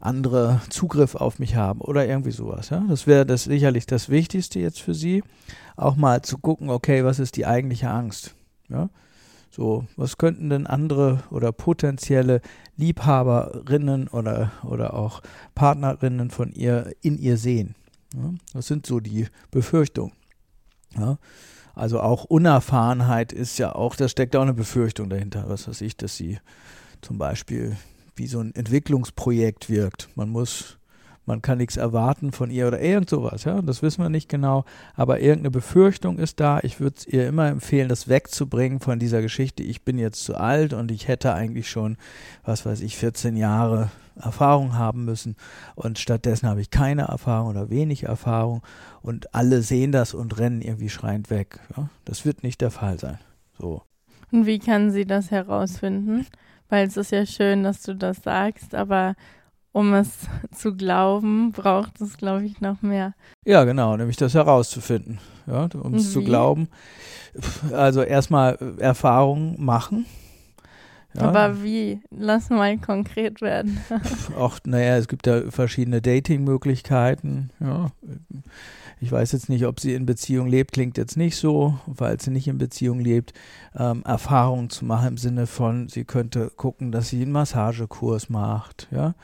andere 0.00 0.60
Zugriff 0.68 1.14
auf 1.14 1.38
mich 1.38 1.54
haben 1.54 1.80
oder 1.80 2.08
irgendwie 2.08 2.32
sowas. 2.32 2.70
Ja? 2.70 2.84
Das 2.88 3.06
wäre 3.06 3.24
das 3.24 3.44
sicherlich 3.44 3.86
das 3.86 4.08
Wichtigste 4.08 4.58
jetzt 4.58 4.80
für 4.80 4.94
Sie, 4.94 5.22
auch 5.76 5.94
mal 5.94 6.22
zu 6.22 6.38
gucken, 6.38 6.68
okay, 6.68 7.04
was 7.04 7.20
ist 7.20 7.36
die 7.36 7.46
eigentliche 7.46 7.90
Angst? 7.90 8.34
Ja? 8.68 8.90
So, 9.52 9.84
was 9.96 10.18
könnten 10.18 10.50
denn 10.50 10.66
andere 10.66 11.22
oder 11.30 11.52
potenzielle 11.52 12.40
Liebhaberinnen 12.76 14.08
oder, 14.08 14.50
oder 14.64 14.94
auch 14.94 15.22
Partnerinnen 15.54 16.30
von 16.30 16.52
ihr 16.52 16.92
in 17.00 17.16
ihr 17.16 17.36
sehen? 17.36 17.76
Ja, 18.18 18.34
das 18.52 18.66
sind 18.66 18.86
so 18.86 19.00
die 19.00 19.28
Befürchtungen. 19.50 20.12
Ja, 20.96 21.18
also 21.74 22.00
auch 22.00 22.24
Unerfahrenheit 22.24 23.32
ist 23.32 23.58
ja 23.58 23.74
auch, 23.74 23.94
da 23.94 24.08
steckt 24.08 24.34
auch 24.34 24.42
eine 24.42 24.54
Befürchtung 24.54 25.08
dahinter. 25.08 25.48
Was 25.48 25.68
weiß 25.68 25.80
ich, 25.82 25.96
dass 25.96 26.16
sie 26.16 26.40
zum 27.00 27.18
Beispiel 27.18 27.76
wie 28.16 28.26
so 28.26 28.40
ein 28.40 28.54
Entwicklungsprojekt 28.54 29.70
wirkt. 29.70 30.08
Man 30.16 30.28
muss 30.30 30.77
man 31.28 31.42
kann 31.42 31.58
nichts 31.58 31.76
erwarten 31.76 32.32
von 32.32 32.50
ihr 32.50 32.66
oder 32.66 32.80
irgend 32.80 33.10
sowas, 33.10 33.44
ja, 33.44 33.60
das 33.60 33.82
wissen 33.82 34.02
wir 34.02 34.08
nicht 34.08 34.28
genau, 34.28 34.64
aber 34.94 35.20
irgendeine 35.20 35.50
Befürchtung 35.50 36.18
ist 36.18 36.40
da. 36.40 36.58
Ich 36.62 36.80
würde 36.80 37.02
ihr 37.06 37.28
immer 37.28 37.48
empfehlen, 37.48 37.90
das 37.90 38.08
wegzubringen 38.08 38.80
von 38.80 38.98
dieser 38.98 39.20
Geschichte, 39.20 39.62
ich 39.62 39.82
bin 39.82 39.98
jetzt 39.98 40.24
zu 40.24 40.36
alt 40.36 40.72
und 40.72 40.90
ich 40.90 41.06
hätte 41.06 41.34
eigentlich 41.34 41.70
schon, 41.70 41.98
was 42.44 42.64
weiß 42.64 42.80
ich, 42.80 42.96
14 42.96 43.36
Jahre 43.36 43.90
Erfahrung 44.16 44.76
haben 44.76 45.04
müssen 45.04 45.36
und 45.74 45.98
stattdessen 45.98 46.48
habe 46.48 46.62
ich 46.62 46.70
keine 46.70 47.02
Erfahrung 47.02 47.50
oder 47.50 47.68
wenig 47.68 48.04
Erfahrung 48.04 48.62
und 49.02 49.34
alle 49.34 49.60
sehen 49.62 49.92
das 49.92 50.14
und 50.14 50.38
rennen 50.38 50.62
irgendwie 50.62 50.88
schreiend 50.88 51.28
weg. 51.30 51.60
Ja? 51.76 51.90
Das 52.06 52.24
wird 52.24 52.42
nicht 52.42 52.62
der 52.62 52.70
Fall 52.70 52.98
sein. 52.98 53.18
So. 53.58 53.82
Und 54.32 54.46
wie 54.46 54.58
kann 54.58 54.90
sie 54.90 55.04
das 55.04 55.30
herausfinden? 55.30 56.26
Weil 56.70 56.86
es 56.86 56.96
ist 56.96 57.12
ja 57.12 57.24
schön, 57.24 57.62
dass 57.62 57.82
du 57.82 57.94
das 57.94 58.22
sagst, 58.22 58.74
aber 58.74 59.14
um 59.72 59.94
es 59.94 60.10
zu 60.54 60.74
glauben, 60.74 61.52
braucht 61.52 62.00
es, 62.00 62.16
glaube 62.16 62.44
ich, 62.44 62.60
noch 62.60 62.82
mehr. 62.82 63.14
Ja, 63.44 63.64
genau, 63.64 63.96
nämlich 63.96 64.16
das 64.16 64.34
herauszufinden. 64.34 65.18
Ja, 65.46 65.68
um 65.82 65.94
es 65.94 66.12
zu 66.12 66.22
glauben. 66.22 66.68
Also 67.72 68.02
erstmal 68.02 68.58
Erfahrungen 68.78 69.62
machen. 69.64 70.06
Ja. 71.14 71.22
Aber 71.22 71.62
wie? 71.62 72.00
Lass 72.10 72.50
mal 72.50 72.76
konkret 72.78 73.40
werden. 73.40 73.80
Auch, 74.36 74.58
naja, 74.64 74.96
es 74.96 75.08
gibt 75.08 75.26
ja 75.26 75.50
verschiedene 75.50 76.02
Dating-Möglichkeiten. 76.02 77.50
Ja. 77.60 77.90
Ich 79.00 79.10
weiß 79.10 79.32
jetzt 79.32 79.48
nicht, 79.48 79.64
ob 79.64 79.80
sie 79.80 79.94
in 79.94 80.06
Beziehung 80.06 80.48
lebt, 80.48 80.72
klingt 80.72 80.98
jetzt 80.98 81.16
nicht 81.16 81.36
so, 81.36 81.78
weil 81.86 82.20
sie 82.20 82.30
nicht 82.30 82.48
in 82.48 82.58
Beziehung 82.58 83.00
lebt, 83.00 83.32
ähm, 83.76 84.02
Erfahrungen 84.04 84.70
zu 84.70 84.84
machen 84.84 85.08
im 85.08 85.16
Sinne 85.18 85.46
von, 85.46 85.88
sie 85.88 86.04
könnte 86.04 86.50
gucken, 86.56 86.92
dass 86.92 87.08
sie 87.08 87.22
einen 87.22 87.32
Massagekurs 87.32 88.28
macht, 88.28 88.88
ja 88.90 89.14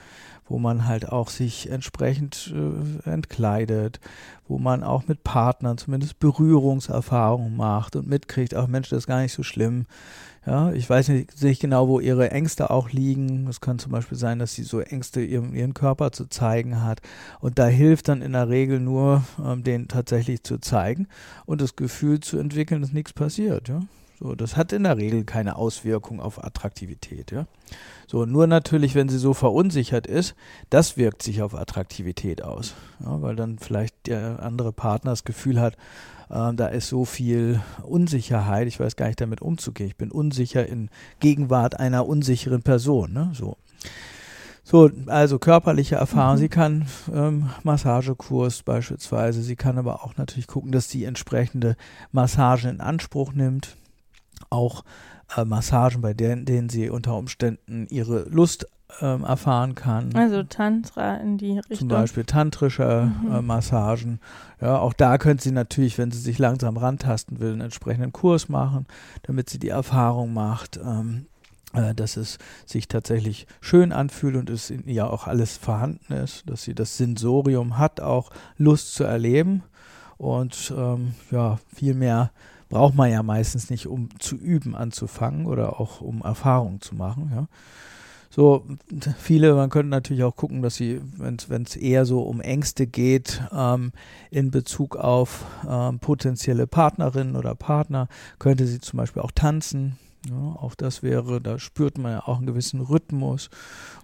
wo 0.49 0.59
man 0.59 0.87
halt 0.87 1.11
auch 1.11 1.29
sich 1.29 1.71
entsprechend 1.71 2.55
äh, 2.55 3.11
entkleidet, 3.11 4.01
wo 4.47 4.59
man 4.59 4.83
auch 4.83 5.09
mit 5.09 5.25
Partnern 5.25 5.79
zumindest 5.79 6.19
Berührungserfahrungen 6.19 7.57
macht 7.57 7.97
und 7.97 8.07
mitkriegt, 8.07 8.55
ach 8.55 8.67
Mensch, 8.67 8.91
das 8.91 9.01
ist 9.01 9.07
gar 9.07 9.23
nicht 9.23 9.33
so 9.33 9.43
schlimm. 9.43 9.87
Ja, 10.47 10.73
ich 10.73 10.89
weiß 10.89 11.09
nicht, 11.09 11.43
nicht 11.43 11.63
genau, 11.63 11.89
wo 11.89 12.01
ihre 12.01 12.31
Ängste 12.31 12.71
auch 12.71 12.91
liegen. 12.91 13.47
Es 13.49 13.63
kann 13.63 13.79
zum 13.79 13.93
Beispiel 13.93 14.19
sein, 14.19 14.39
dass 14.39 14.55
sie 14.55 14.63
so 14.63 14.81
Ängste, 14.81 15.23
ihren, 15.23 15.55
ihren 15.55 15.73
Körper 15.73 16.13
zu 16.13 16.27
zeigen 16.27 16.83
hat. 16.83 17.01
Und 17.41 17.59
da 17.59 17.67
hilft 17.67 18.09
dann 18.09 18.21
in 18.21 18.33
der 18.33 18.51
Regel 18.51 18.79
nur, 18.79 19.25
ähm, 19.43 19.65
den 19.65 19.89
tatsächlich 19.89 20.43
zu 20.43 20.59
zeigen 20.59 21.09
und 21.47 21.63
das 21.63 21.77
Gefühl 21.77 22.21
zu 22.21 22.39
entwickeln, 22.39 22.83
dass 22.83 22.93
nichts 22.93 23.15
passiert. 23.15 23.69
Ja? 23.69 23.81
So, 24.21 24.35
das 24.35 24.57
hat 24.57 24.73
in 24.73 24.85
der 24.85 24.97
Regel 24.97 25.25
keine 25.25 25.57
Auswirkung 25.57 26.21
auf 26.21 26.43
Attraktivität. 26.43 27.33
Ja? 27.33 27.47
So, 28.07 28.27
nur 28.27 28.47
natürlich, 28.47 28.95
wenn 28.95 29.09
sie 29.09 29.19
so 29.19 29.35
verunsichert 29.35 30.07
ist, 30.07 30.35
das 30.71 30.97
wirkt 30.97 31.23
sich 31.23 31.43
auf 31.43 31.55
Attraktivität 31.55 32.43
aus. 32.43 32.75
Ja, 33.01 33.21
weil 33.23 33.35
dann 33.37 33.59
vielleicht 33.59 34.07
der 34.07 34.43
andere 34.43 34.73
Partner 34.73 35.11
das 35.11 35.25
Gefühl 35.25 35.61
hat, 35.61 35.77
äh, 36.31 36.55
da 36.55 36.69
ist 36.69 36.89
so 36.89 37.05
viel 37.05 37.61
Unsicherheit, 37.83 38.69
ich 38.69 38.79
weiß 38.79 38.97
gar 38.97 39.07
nicht 39.07 39.21
damit 39.21 39.43
umzugehen. 39.43 39.89
Ich 39.89 39.97
bin 39.97 40.11
unsicher 40.11 40.67
in 40.67 40.91
Gegenwart 41.21 41.81
einer 41.81 42.07
unsicheren 42.07 42.63
Person. 42.63 43.13
Ne? 43.13 43.31
So. 43.35 43.57
So, 44.67 44.91
also 45.09 45.39
körperliche 45.39 45.97
Erfahrung. 45.97 46.37
Mhm. 46.37 46.41
Sie 46.41 46.49
kann 46.49 46.87
ähm, 47.13 47.51
Massagekurs 47.65 48.63
beispielsweise. 48.63 49.43
Sie 49.43 49.57
kann 49.57 49.77
aber 49.77 50.03
auch 50.03 50.17
natürlich 50.17 50.47
gucken, 50.47 50.73
dass 50.73 50.89
sie 50.89 51.05
entsprechende 51.05 51.77
Massagen 52.13 52.71
in 52.71 52.81
Anspruch 52.81 53.35
nimmt. 53.35 53.77
Auch 54.51 54.85
äh, 55.37 55.45
Massagen, 55.45 56.01
bei 56.01 56.15
denen, 56.15 56.45
denen 56.45 56.69
sie 56.69 56.91
unter 56.91 57.17
Umständen 57.17 57.87
ihre 57.89 58.29
Lust 58.29 58.67
ähm, 59.01 59.25
erfahren 59.25 59.75
kann. 59.75 60.15
Also 60.15 60.43
Tantra 60.43 61.17
in 61.17 61.39
die 61.39 61.59
Richtung. 61.59 61.77
Zum 61.79 61.89
Beispiel 61.89 62.25
tantrische 62.25 63.11
mhm. 63.23 63.33
äh, 63.33 63.43
Massagen. 63.43 64.21
Ja, 64.61 64.79
auch 64.79 64.93
da 64.93 65.19
könnte 65.19 65.45
sie 65.45 65.53
natürlich, 65.53 65.99
wenn 65.99 66.11
sie 66.11 66.21
sich 66.21 66.39
langsam 66.39 66.77
rantasten 66.77 67.41
will, 67.41 67.53
einen 67.53 67.63
entsprechenden 67.63 68.13
Kurs 68.13 68.49
machen, 68.49 68.87
damit 69.23 69.51
sie 69.51 69.59
die 69.59 69.69
Erfahrung 69.69 70.33
macht, 70.33 70.77
ähm, 70.77 71.27
äh, 71.73 71.95
dass 71.95 72.17
es 72.17 72.39
sich 72.67 72.89
tatsächlich 72.89 73.47
schön 73.61 73.93
anfühlt 73.93 74.37
und 74.37 74.51
es 74.51 74.71
in 74.71 74.87
ihr 74.87 75.11
auch 75.11 75.27
alles 75.27 75.57
vorhanden 75.57 76.13
ist, 76.13 76.49
dass 76.49 76.63
sie 76.63 76.75
das 76.75 76.97
Sensorium 76.97 77.79
hat, 77.79 78.01
auch 78.01 78.31
Lust 78.59 78.95
zu 78.95 79.05
erleben. 79.05 79.63
Und 80.17 80.73
ähm, 80.77 81.15
ja, 81.33 81.59
viel 81.75 81.95
mehr 81.95 82.31
braucht 82.69 82.95
man 82.95 83.11
ja 83.11 83.23
meistens 83.23 83.71
nicht, 83.71 83.87
um 83.87 84.09
zu 84.19 84.37
üben 84.37 84.75
anzufangen 84.75 85.47
oder 85.47 85.81
auch 85.81 86.01
um 86.01 86.23
Erfahrungen 86.23 86.81
zu 86.81 86.95
machen. 86.95 87.31
Ja. 87.35 87.47
So, 88.35 88.65
viele, 89.17 89.55
man 89.55 89.71
könnte 89.71 89.91
natürlich 89.91 90.25
auch 90.25 90.35
gucken, 90.35 90.61
dass 90.61 90.75
sie, 90.75 91.01
wenn 91.19 91.63
es 91.63 91.77
eher 91.77 92.05
so 92.05 92.23
um 92.23 92.41
Ängste 92.41 92.89
geht, 92.89 93.41
ähm, 93.53 93.93
in 94.31 94.51
Bezug 94.51 94.97
auf 94.97 95.45
ähm, 95.69 96.01
potenzielle 96.01 96.67
Partnerinnen 96.67 97.37
oder 97.37 97.55
Partner, 97.55 98.09
könnte 98.41 98.67
sie 98.67 98.81
zum 98.81 98.97
Beispiel 98.97 99.23
auch 99.23 99.31
tanzen. 99.31 99.99
Ja, 100.29 100.35
auch 100.35 100.75
das 100.75 101.05
wäre, 101.05 101.41
da 101.41 101.61
spürt 101.61 101.97
man 101.97 102.11
ja 102.11 102.27
auch 102.27 102.39
einen 102.39 102.47
gewissen 102.47 102.81
Rhythmus. 102.81 103.51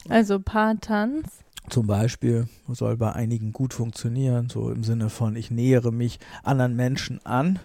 Also 0.08 0.38
Paartanz. 0.38 1.26
Zum 1.68 1.88
Beispiel 1.88 2.48
soll 2.68 2.96
bei 2.96 3.12
einigen 3.12 3.52
gut 3.52 3.74
funktionieren, 3.74 4.48
so 4.48 4.70
im 4.70 4.84
Sinne 4.84 5.10
von, 5.10 5.34
ich 5.34 5.50
nähere 5.50 5.92
mich 5.92 6.20
anderen 6.44 6.76
Menschen 6.76 7.24
an 7.26 7.58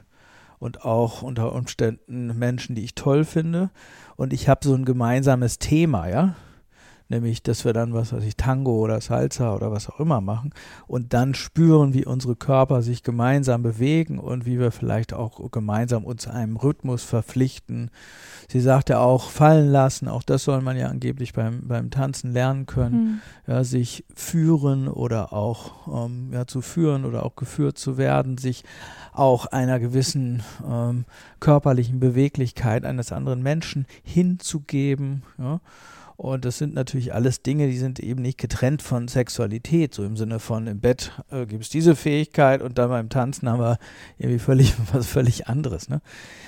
und 0.60 0.86
auch 0.86 1.22
unter 1.22 1.54
Umständen 1.54 2.38
Menschen, 2.38 2.76
die 2.76 2.84
ich 2.84 2.96
toll 2.96 3.26
finde. 3.26 3.70
Und 4.16 4.34
ich 4.34 4.48
habe 4.50 4.66
so 4.66 4.74
ein 4.74 4.86
gemeinsames 4.86 5.60
Thema, 5.60 6.08
ja 6.08 6.36
nämlich 7.10 7.44
dass 7.44 7.66
wir 7.66 7.74
dann, 7.74 7.94
was 7.94 8.14
weiß 8.14 8.24
ich, 8.24 8.36
Tango 8.36 8.80
oder 8.80 9.00
Salsa 9.02 9.54
oder 9.54 9.72
was 9.72 9.90
auch 9.90 10.00
immer 10.00 10.22
machen 10.22 10.54
und 10.88 11.14
dann 11.14 11.34
spüren, 11.34 11.94
wie 11.94 12.06
unsere 12.06 12.36
Körper 12.36 12.82
sich 12.82 13.04
gemeinsam 13.04 13.64
bewegen 13.64 14.20
und 14.20 14.46
wie 14.46 14.60
wir 14.60 14.72
vielleicht 14.72 15.14
auch 15.14 15.52
gemeinsam 15.52 16.04
uns 16.04 16.28
einem 16.28 16.58
Rhythmus 16.58 17.04
verpflichten. 17.04 17.92
Sie 18.50 18.60
sagte 18.60 19.00
auch 19.00 19.30
fallen 19.30 19.72
lassen, 19.72 20.08
auch 20.08 20.24
das 20.24 20.44
soll 20.44 20.62
man 20.62 20.78
ja 20.78 20.88
angeblich 20.88 21.34
beim, 21.34 21.68
beim 21.68 21.90
Tanzen 21.90 22.32
lernen 22.32 22.66
können, 22.66 22.96
mhm. 22.96 23.22
ja, 23.48 23.64
sich 23.64 24.06
führen 24.14 24.88
oder 24.88 25.34
auch 25.34 26.06
ähm, 26.06 26.30
ja, 26.32 26.46
zu 26.46 26.62
führen 26.62 27.06
oder 27.06 27.26
auch 27.26 27.36
geführt 27.36 27.78
zu 27.78 27.98
werden, 27.98 28.38
sich 28.38 28.64
auch 29.14 29.46
einer 29.48 29.80
gewissen 29.80 30.44
ähm, 30.68 31.06
körperlichen 31.40 32.00
Beweglichkeit 32.00 32.86
eines 32.86 33.12
anderen 33.12 33.42
Menschen 33.42 33.86
hinzugeben. 34.04 35.24
Ja. 35.38 35.60
Und 36.18 36.46
das 36.46 36.58
sind 36.58 36.74
natürlich 36.74 37.14
alles 37.14 37.42
Dinge, 37.42 37.68
die 37.68 37.78
sind 37.78 38.00
eben 38.00 38.22
nicht 38.22 38.38
getrennt 38.38 38.82
von 38.82 39.08
Sexualität, 39.10 39.94
so 39.94 40.04
im 40.04 40.16
Sinne 40.16 40.40
von 40.40 40.66
im 40.68 40.80
Bett 40.80 41.12
äh, 41.30 41.46
gibt 41.46 41.64
es 41.64 41.70
diese 41.70 41.96
Fähigkeit 41.96 42.62
und 42.62 42.78
dann 42.78 42.90
beim 42.90 43.10
Tanzen 43.10 43.50
haben 43.50 43.60
wir 43.60 43.78
irgendwie 44.18 44.40
völlig 44.40 44.74
was 44.94 45.08
völlig 45.08 45.48
anderes. 45.48 45.90
Ne? 45.90 46.02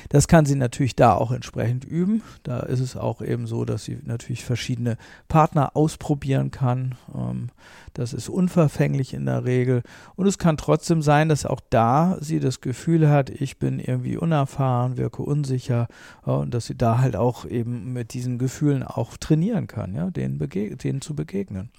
Das 0.10 0.28
kann 0.30 0.46
sie 0.46 0.56
natürlich 0.56 0.96
da 0.96 1.14
auch 1.14 1.32
entsprechend 1.32 1.84
üben. 1.84 2.24
Da 2.44 2.60
ist 2.62 2.80
es 2.80 2.96
auch 2.96 3.22
eben 3.22 3.46
so, 3.46 3.66
dass 3.66 3.84
sie 3.84 4.00
natürlich 4.06 4.46
verschiedene 4.46 4.98
Partner 5.28 5.76
ausprobieren 5.76 6.50
kann. 6.52 6.96
Ähm, 7.14 7.50
das 7.94 8.14
ist 8.14 8.30
unverfänglich 8.30 9.14
in 9.16 9.26
der 9.26 9.44
Regel. 9.44 9.82
Und 10.16 10.28
es 10.28 10.38
kann 10.38 10.56
trotzdem 10.56 11.02
sein, 11.02 11.30
dass 11.30 11.48
auch 11.48 11.62
da 11.72 12.18
sie 12.22 12.40
das 12.40 12.62
Gefühl 12.62 13.10
hat, 13.10 13.32
ich 13.32 13.58
bin 13.58 13.80
irgendwie 13.80 14.18
unerfahren, 14.18 14.98
wirke 14.98 15.24
unsicher 15.24 15.88
ja, 16.26 16.34
und 16.34 16.54
dass 16.54 16.68
sie 16.68 16.78
da 16.78 17.00
halt 17.00 17.16
auch 17.16 17.46
eben 17.46 17.94
mit 17.94 18.14
diesen 18.14 18.38
Gefühlen 18.38 18.84
auch 18.84 19.18
trainieren 19.18 19.57
kann, 19.66 19.96
ja, 19.96 20.12
denen, 20.12 20.38
denen 20.38 21.02
zu 21.02 21.16
begegnen. 21.16 21.70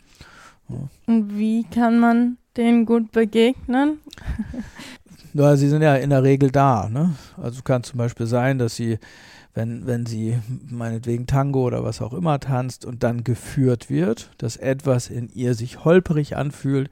Ja. 0.69 0.88
Und 1.07 1.38
wie 1.38 1.62
kann 1.62 2.01
man 2.01 2.38
denen 2.57 2.87
gut 2.87 3.12
begegnen? 3.12 3.99
ja, 5.35 5.57
sie 5.57 5.69
sind 5.69 5.83
ja 5.83 5.95
in 5.95 6.11
der 6.11 6.25
Regel 6.25 6.51
da. 6.51 6.88
Ne? 6.88 7.14
Also 7.37 7.62
kann 7.62 7.85
zum 7.85 7.99
Beispiel 7.99 8.27
sein, 8.27 8.59
dass 8.59 8.75
sie 8.75 8.99
wenn, 9.59 9.87
wenn 9.87 10.07
sie 10.07 10.38
meinetwegen 10.69 11.27
Tango 11.27 11.64
oder 11.64 11.83
was 11.83 12.01
auch 12.01 12.12
immer 12.12 12.38
tanzt 12.38 12.85
und 12.85 13.03
dann 13.03 13.25
geführt 13.25 13.91
wird, 13.91 14.31
dass 14.38 14.57
etwas 14.57 15.09
in 15.09 15.29
ihr 15.31 15.55
sich 15.55 15.85
holperig 15.85 16.37
anfühlt 16.37 16.91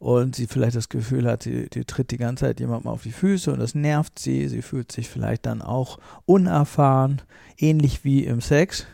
und 0.00 0.34
sie 0.34 0.48
vielleicht 0.48 0.74
das 0.74 0.88
Gefühl 0.88 1.30
hat, 1.30 1.44
sie, 1.44 1.68
die 1.70 1.84
tritt 1.84 2.10
die 2.10 2.16
ganze 2.16 2.46
Zeit 2.46 2.58
jemandem 2.58 2.90
auf 2.90 3.04
die 3.04 3.12
Füße 3.12 3.52
und 3.52 3.60
das 3.60 3.76
nervt 3.76 4.18
sie, 4.18 4.48
sie 4.48 4.62
fühlt 4.62 4.90
sich 4.90 5.08
vielleicht 5.08 5.46
dann 5.46 5.62
auch 5.62 5.98
unerfahren, 6.24 7.22
ähnlich 7.56 8.02
wie 8.04 8.24
im 8.24 8.40
Sex. 8.40 8.84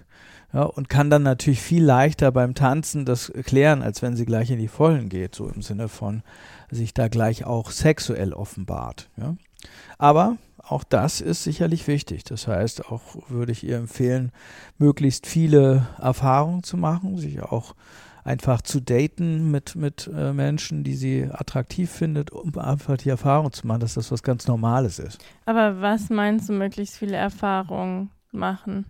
Ja, 0.53 0.63
und 0.63 0.89
kann 0.89 1.11
dann 1.11 1.23
natürlich 1.23 1.61
viel 1.61 1.85
leichter 1.85 2.33
beim 2.33 2.55
Tanzen 2.55 3.05
das 3.05 3.31
klären, 3.45 3.83
als 3.83 4.01
wenn 4.01 4.17
sie 4.17 4.25
gleich 4.25 4.51
in 4.51 4.59
die 4.59 4.69
Vollen 4.69 5.11
geht, 5.11 5.35
so 5.35 5.47
im 5.49 5.61
Sinne 5.61 5.89
von 5.89 6.23
sich 6.71 6.95
da 6.95 7.09
gleich 7.09 7.45
auch 7.45 7.71
sexuell 7.71 8.33
offenbart. 8.33 9.11
Ja. 9.17 9.37
Aber 9.99 10.37
auch 10.63 10.85
das 10.85 11.21
ist 11.21 11.45
sicherlich 11.45 11.87
wichtig. 11.87 12.25
Das 12.25 12.47
heißt, 12.47 12.91
auch 12.91 13.03
würde 13.29 13.53
ich 13.53 13.65
ihr 13.65 13.77
empfehlen, 13.77 14.33
möglichst 14.79 15.27
viele 15.27 15.87
Erfahrungen 15.99 16.63
zu 16.63 16.77
machen, 16.77 17.19
sich 17.19 17.43
auch 17.43 17.75
einfach 18.25 18.61
zu 18.61 18.81
daten 18.81 19.51
mit, 19.51 19.75
mit 19.75 20.11
äh, 20.15 20.33
Menschen, 20.35 20.85
die 20.85 20.95
sie 20.95 21.29
attraktiv 21.31 21.91
findet, 21.91 22.31
um 22.31 22.57
einfach 22.59 22.99
die 22.99 23.09
Erfahrung 23.09 23.53
zu 23.53 23.67
machen, 23.67 23.81
dass 23.81 23.95
das 23.95 24.13
was 24.13 24.23
ganz 24.23 24.47
Normales 24.47 24.99
ist. 24.99 25.19
Aber 25.47 25.81
was 25.81 26.11
meinst 26.11 26.49
du, 26.49 26.53
möglichst 26.53 26.99
viele 26.99 27.17
Erfahrungen 27.17 28.11
machen? 28.31 28.85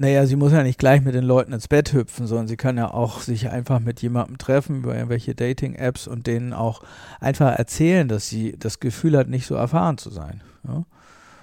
Naja, 0.00 0.26
sie 0.26 0.36
muss 0.36 0.52
ja 0.52 0.62
nicht 0.62 0.78
gleich 0.78 1.02
mit 1.02 1.16
den 1.16 1.24
Leuten 1.24 1.52
ins 1.52 1.66
Bett 1.66 1.92
hüpfen, 1.92 2.28
sondern 2.28 2.46
sie 2.46 2.56
kann 2.56 2.76
ja 2.76 2.88
auch 2.94 3.20
sich 3.20 3.50
einfach 3.50 3.80
mit 3.80 4.00
jemandem 4.00 4.38
treffen 4.38 4.76
über 4.76 4.94
irgendwelche 4.94 5.34
Dating-Apps 5.34 6.06
und 6.06 6.28
denen 6.28 6.52
auch 6.52 6.82
einfach 7.18 7.58
erzählen, 7.58 8.06
dass 8.06 8.28
sie 8.28 8.54
das 8.56 8.78
Gefühl 8.78 9.18
hat, 9.18 9.26
nicht 9.26 9.44
so 9.44 9.56
erfahren 9.56 9.98
zu 9.98 10.10
sein. 10.10 10.40
Ja? 10.64 10.84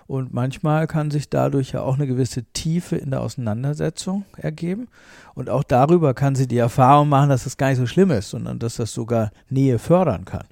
Und 0.08 0.34
manchmal 0.34 0.88
kann 0.88 1.12
sich 1.12 1.30
dadurch 1.30 1.74
ja 1.74 1.82
auch 1.82 1.96
eine 1.96 2.08
gewisse 2.08 2.44
Tiefe 2.54 2.96
in 2.96 3.12
der 3.12 3.20
Auseinandersetzung 3.20 4.24
ergeben. 4.38 4.88
Und 5.34 5.50
auch 5.50 5.66
darüber 5.66 6.14
kann 6.14 6.36
sie 6.36 6.48
die 6.48 6.58
Erfahrung 6.58 7.10
machen, 7.10 7.28
dass 7.28 7.44
das 7.44 7.58
gar 7.58 7.68
nicht 7.68 7.80
so 7.80 7.88
schlimm 7.88 8.12
ist, 8.12 8.30
sondern 8.30 8.60
dass 8.60 8.78
das 8.78 8.94
sogar 8.94 9.32
Nähe 9.50 9.80
fördern 9.80 10.24
kann. 10.24 10.48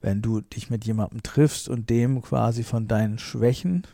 Wenn 0.00 0.20
du 0.20 0.40
dich 0.40 0.68
mit 0.68 0.84
jemandem 0.84 1.22
triffst 1.22 1.68
und 1.68 1.90
dem 1.90 2.22
quasi 2.22 2.64
von 2.64 2.88
deinen 2.88 3.20
Schwächen 3.20 3.84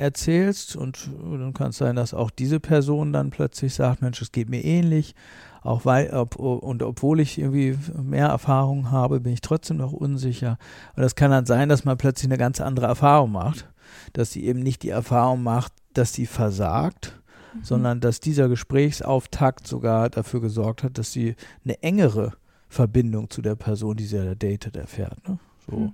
erzählst 0.00 0.76
und 0.76 1.10
dann 1.22 1.52
kann 1.52 1.70
es 1.70 1.78
sein, 1.78 1.96
dass 1.96 2.14
auch 2.14 2.30
diese 2.30 2.60
Person 2.60 3.12
dann 3.12 3.30
plötzlich 3.30 3.74
sagt, 3.74 4.02
Mensch, 4.02 4.20
es 4.20 4.32
geht 4.32 4.48
mir 4.48 4.64
ähnlich, 4.64 5.14
auch 5.62 5.84
weil 5.84 6.10
ob, 6.10 6.36
und 6.36 6.82
obwohl 6.82 7.20
ich 7.20 7.38
irgendwie 7.38 7.78
mehr 8.02 8.28
Erfahrung 8.28 8.90
habe, 8.90 9.20
bin 9.20 9.32
ich 9.32 9.42
trotzdem 9.42 9.76
noch 9.76 9.92
unsicher. 9.92 10.58
Und 10.96 11.02
das 11.02 11.14
kann 11.14 11.30
dann 11.30 11.46
sein, 11.46 11.68
dass 11.68 11.84
man 11.84 11.98
plötzlich 11.98 12.30
eine 12.30 12.38
ganz 12.38 12.60
andere 12.60 12.86
Erfahrung 12.86 13.32
macht 13.32 13.66
dass 14.12 14.32
sie 14.32 14.44
eben 14.44 14.60
nicht 14.60 14.82
die 14.82 14.90
Erfahrung 14.90 15.42
macht, 15.42 15.72
dass 15.94 16.12
sie 16.12 16.26
versagt, 16.26 17.20
mhm. 17.54 17.64
sondern 17.64 18.00
dass 18.00 18.20
dieser 18.20 18.48
Gesprächsauftakt 18.48 19.66
sogar 19.66 20.10
dafür 20.10 20.40
gesorgt 20.40 20.82
hat, 20.82 20.98
dass 20.98 21.12
sie 21.12 21.36
eine 21.64 21.82
engere 21.82 22.32
Verbindung 22.68 23.30
zu 23.30 23.42
der 23.42 23.56
Person, 23.56 23.96
die 23.96 24.04
sie 24.04 24.16
da 24.16 24.34
datet, 24.34 24.76
erfährt. 24.76 25.28
Ne? 25.28 25.38
So. 25.68 25.76
Mhm. 25.76 25.92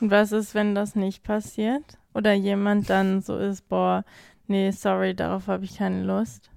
Und 0.00 0.10
was 0.10 0.32
ist, 0.32 0.54
wenn 0.54 0.74
das 0.74 0.94
nicht 0.94 1.22
passiert? 1.22 1.98
Oder 2.14 2.32
jemand 2.32 2.90
dann 2.90 3.22
so 3.22 3.36
ist, 3.36 3.68
boah, 3.68 4.04
nee, 4.46 4.70
sorry, 4.70 5.14
darauf 5.14 5.46
habe 5.48 5.64
ich 5.64 5.78
keine 5.78 6.02
Lust? 6.02 6.50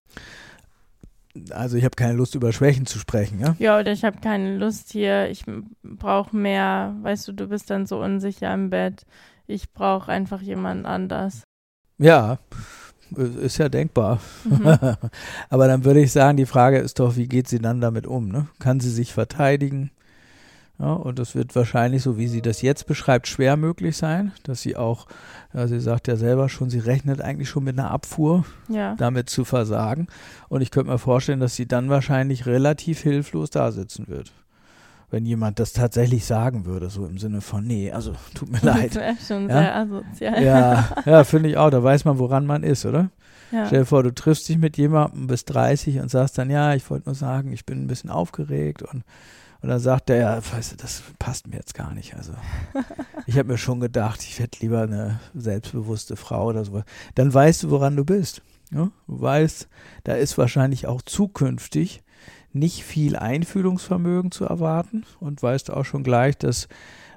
Also 1.51 1.77
ich 1.77 1.85
habe 1.85 1.95
keine 1.95 2.13
Lust, 2.13 2.35
über 2.35 2.51
Schwächen 2.51 2.85
zu 2.85 2.97
sprechen, 2.99 3.39
ja? 3.39 3.55
Ja, 3.59 3.79
oder 3.79 3.91
ich 3.91 4.03
habe 4.03 4.19
keine 4.19 4.57
Lust 4.57 4.91
hier, 4.91 5.29
ich 5.29 5.45
brauche 5.83 6.35
mehr, 6.35 6.95
weißt 7.01 7.27
du, 7.27 7.33
du 7.33 7.47
bist 7.47 7.69
dann 7.69 7.85
so 7.85 8.01
unsicher 8.01 8.53
im 8.53 8.69
Bett 8.69 9.05
ich 9.49 9.73
brauche 9.73 10.11
einfach 10.11 10.41
jemanden 10.41 10.85
anders. 10.85 11.43
Ja, 11.97 12.37
ist 13.41 13.57
ja 13.57 13.67
denkbar. 13.67 14.19
Mhm. 14.45 14.77
Aber 15.49 15.67
dann 15.67 15.83
würde 15.83 16.01
ich 16.01 16.11
sagen, 16.11 16.37
die 16.37 16.45
Frage 16.45 16.77
ist 16.77 16.99
doch, 16.99 17.15
wie 17.15 17.27
geht 17.27 17.47
sie 17.47 17.59
dann 17.59 17.81
damit 17.81 18.05
um? 18.05 18.29
Ne? 18.29 18.47
Kann 18.59 18.79
sie 18.79 18.91
sich 18.91 19.11
verteidigen? 19.11 19.91
Ja, 20.79 20.93
und 20.93 21.19
das 21.19 21.35
wird 21.35 21.53
wahrscheinlich, 21.57 22.03
so 22.03 22.17
wie 22.17 22.27
sie 22.29 22.41
das 22.41 22.61
jetzt 22.61 22.87
beschreibt, 22.87 23.27
schwer 23.27 23.57
möglich 23.57 23.97
sein, 23.97 24.31
dass 24.43 24.61
sie 24.61 24.77
auch, 24.77 25.07
ja, 25.53 25.67
sie 25.67 25.81
sagt 25.81 26.07
ja 26.07 26.15
selber 26.15 26.47
schon, 26.47 26.69
sie 26.69 26.79
rechnet 26.79 27.19
eigentlich 27.21 27.49
schon 27.49 27.65
mit 27.65 27.77
einer 27.77 27.91
Abfuhr, 27.91 28.45
Ja. 28.69 28.95
damit 28.95 29.29
zu 29.29 29.43
versagen. 29.43 30.07
Und 30.47 30.61
ich 30.61 30.71
könnte 30.71 30.89
mir 30.91 30.97
vorstellen, 30.97 31.41
dass 31.41 31.55
sie 31.57 31.67
dann 31.67 31.89
wahrscheinlich 31.89 32.45
relativ 32.45 33.01
hilflos 33.01 33.49
da 33.49 33.71
sitzen 33.73 34.07
wird. 34.07 34.31
Wenn 35.11 35.25
jemand 35.25 35.59
das 35.59 35.73
tatsächlich 35.73 36.23
sagen 36.25 36.65
würde, 36.65 36.89
so 36.89 37.05
im 37.07 37.17
Sinne 37.17 37.41
von, 37.41 37.65
nee, 37.65 37.91
also 37.91 38.13
tut 38.33 38.49
mir 38.49 38.59
Das 38.63 38.75
leid. 38.77 38.95
wäre 38.95 39.15
schon 39.27 39.49
Ja? 39.49 39.59
sehr 39.59 39.75
asozial. 39.75 40.43
Ja, 40.43 40.89
ja, 41.05 41.23
finde 41.25 41.49
ich 41.49 41.57
auch. 41.57 41.71
Da 41.71 41.83
weiß 41.83 42.05
man, 42.05 42.19
woran 42.19 42.45
man 42.45 42.63
ist, 42.63 42.85
oder? 42.85 43.09
Ja. 43.51 43.65
Stell 43.65 43.79
dir 43.79 43.85
vor, 43.85 44.03
du 44.03 44.13
triffst 44.13 44.47
dich 44.47 44.59
mit 44.59 44.77
jemandem 44.77 45.27
bis 45.27 45.43
30 45.45 45.99
und 45.99 46.09
sagst 46.09 46.37
dann, 46.37 46.49
ja, 46.49 46.73
ich 46.75 46.89
wollte 46.89 47.09
nur 47.09 47.15
sagen, 47.15 47.51
ich 47.51 47.65
bin 47.65 47.83
ein 47.83 47.87
bisschen 47.87 48.11
aufgeregt 48.11 48.83
und, 48.83 49.03
und 49.61 49.69
dann 49.69 49.79
sagt 49.79 50.09
der, 50.09 50.17
ja, 50.17 50.53
weißt 50.53 50.73
du, 50.73 50.75
das 50.77 51.03
passt 51.19 51.47
mir 51.47 51.57
jetzt 51.57 51.73
gar 51.73 51.93
nicht. 51.93 52.15
Also 52.15 52.33
ich 53.25 53.37
habe 53.37 53.49
mir 53.49 53.57
schon 53.57 53.79
gedacht, 53.79 54.23
ich 54.23 54.39
hätte 54.39 54.59
lieber 54.61 54.83
eine 54.83 55.19
selbstbewusste 55.33 56.15
Frau 56.15 56.47
oder 56.47 56.63
sowas. 56.63 56.85
Dann 57.15 57.33
weißt 57.33 57.63
du, 57.63 57.69
woran 57.69 57.95
du 57.95 58.05
bist. 58.05 58.41
Ja? 58.71 58.89
Du 59.07 59.21
weißt, 59.21 59.67
da 60.05 60.13
ist 60.13 60.37
wahrscheinlich 60.37 60.87
auch 60.87 61.01
zukünftig 61.01 62.03
nicht 62.53 62.83
viel 62.83 63.15
Einfühlungsvermögen 63.15 64.31
zu 64.31 64.45
erwarten 64.45 65.03
und 65.19 65.43
weißt 65.43 65.71
auch 65.71 65.85
schon 65.85 66.03
gleich, 66.03 66.37
dass 66.37 66.67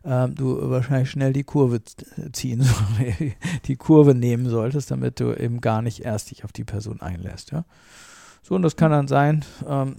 ähm, 0.05 0.35
du 0.35 0.69
wahrscheinlich 0.69 1.11
schnell 1.11 1.33
die 1.33 1.45
Kurve 1.45 1.81
ziehen, 2.33 2.69
die 3.67 3.77
Kurve 3.77 4.15
nehmen 4.15 4.49
solltest, 4.49 4.91
damit 4.91 5.21
du 5.21 5.33
eben 5.33 5.61
gar 5.61 5.81
nicht 5.81 6.01
erst 6.05 6.31
dich 6.31 6.45
auf 6.45 6.53
die 6.53 6.65
Person 6.65 7.01
einlässt. 7.01 7.53
Ja? 7.53 7.65
So, 8.43 8.57
und 8.57 8.63
das 8.63 8.77
kann 8.77 8.91
dann 8.91 9.09
sein, 9.09 9.45
ähm, 9.69 9.97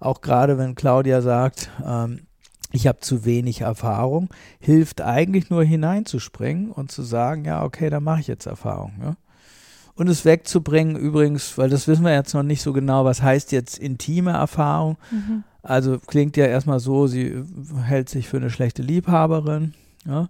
auch 0.00 0.20
gerade 0.20 0.58
wenn 0.58 0.74
Claudia 0.74 1.22
sagt, 1.22 1.70
ähm, 1.84 2.20
ich 2.72 2.86
habe 2.86 3.00
zu 3.00 3.24
wenig 3.24 3.60
Erfahrung, 3.60 4.28
hilft 4.58 5.00
eigentlich 5.00 5.48
nur 5.48 5.62
hineinzuspringen 5.62 6.70
und 6.70 6.90
zu 6.90 7.02
sagen, 7.02 7.44
ja, 7.44 7.62
okay, 7.62 7.88
dann 7.88 8.02
mache 8.02 8.20
ich 8.20 8.26
jetzt 8.26 8.46
Erfahrung. 8.46 8.92
Ja? 9.00 9.16
Und 9.94 10.08
es 10.08 10.24
wegzubringen, 10.24 10.96
übrigens, 10.96 11.56
weil 11.56 11.70
das 11.70 11.86
wissen 11.86 12.04
wir 12.04 12.12
jetzt 12.12 12.34
noch 12.34 12.42
nicht 12.42 12.62
so 12.62 12.72
genau, 12.72 13.04
was 13.04 13.22
heißt 13.22 13.52
jetzt 13.52 13.78
intime 13.78 14.32
Erfahrung. 14.32 14.96
Mhm. 15.12 15.44
Also 15.62 15.98
klingt 16.00 16.36
ja 16.36 16.46
erstmal 16.46 16.80
so, 16.80 17.06
sie 17.06 17.44
hält 17.84 18.08
sich 18.08 18.28
für 18.28 18.38
eine 18.38 18.50
schlechte 18.50 18.82
Liebhaberin. 18.82 19.72
Ja? 20.04 20.28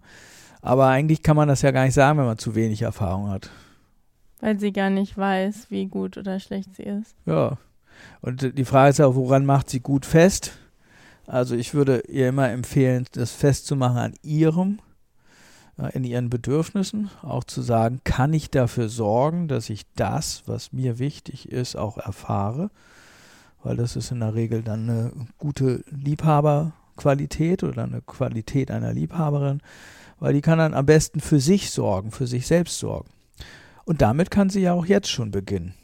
Aber 0.61 0.87
eigentlich 0.88 1.23
kann 1.23 1.37
man 1.37 1.49
das 1.49 1.62
ja 1.62 1.70
gar 1.70 1.85
nicht 1.85 1.94
sagen, 1.94 2.18
wenn 2.18 2.27
man 2.27 2.38
zu 2.38 2.55
wenig 2.55 2.83
Erfahrung 2.83 3.31
hat. 3.31 3.51
Weil 4.44 4.61
sie 4.61 4.72
gar 4.72 4.90
nicht 4.90 5.16
weiß, 5.16 5.70
wie 5.70 5.87
gut 5.87 6.18
oder 6.18 6.38
schlecht 6.38 6.76
sie 6.76 6.83
ist. 6.83 7.16
Ja. 7.24 7.57
Und 8.20 8.59
die 8.59 8.64
Frage 8.66 8.90
ist 8.90 9.00
auch, 9.00 9.14
woran 9.14 9.46
macht 9.46 9.70
sie 9.70 9.80
gut 9.80 10.04
fest? 10.04 10.52
Also 11.26 11.54
ich 11.54 11.72
würde 11.72 12.02
ihr 12.09 12.28
immer 12.28 12.50
empfehlen, 12.50 13.07
das 13.12 13.30
festzumachen 13.30 13.96
an 13.96 14.14
ihrem, 14.22 14.80
äh, 15.78 15.96
in 15.96 16.04
ihren 16.04 16.28
Bedürfnissen, 16.28 17.09
auch 17.22 17.44
zu 17.44 17.62
sagen, 17.62 18.02
kann 18.04 18.35
ich 18.35 18.50
dafür 18.50 18.90
sorgen, 18.90 19.48
dass 19.48 19.70
ich 19.70 19.87
das, 19.96 20.42
was 20.44 20.74
mir 20.74 20.98
wichtig 20.98 21.50
ist, 21.50 21.74
auch 21.74 21.96
erfahre? 21.96 22.68
Weil 23.62 23.78
das 23.78 23.96
ist 23.96 24.11
in 24.11 24.20
der 24.20 24.35
Regel 24.35 24.62
dann 24.62 24.90
eine 24.90 25.12
gute 25.38 25.83
Liebhaberqualität 25.90 27.62
oder 27.62 27.85
eine 27.85 28.02
Qualität 28.02 28.70
einer 28.70 28.92
Liebhaberin, 28.92 29.62
weil 30.20 30.35
die 30.35 30.42
kann 30.42 30.59
dann 30.59 30.74
am 30.74 30.85
besten 30.85 31.20
für 31.20 31.40
sich 31.40 31.70
sorgen, 31.70 32.11
für 32.11 32.26
sich 32.26 32.46
selbst 32.46 32.78
sorgen. 32.78 33.13
Und 33.85 34.03
damit 34.03 34.31
kann 34.31 34.51
sie 34.51 34.61
ja 34.61 34.73
auch 34.73 34.87
jetzt 34.87 35.09
schon 35.09 35.31
beginnen 35.31 35.75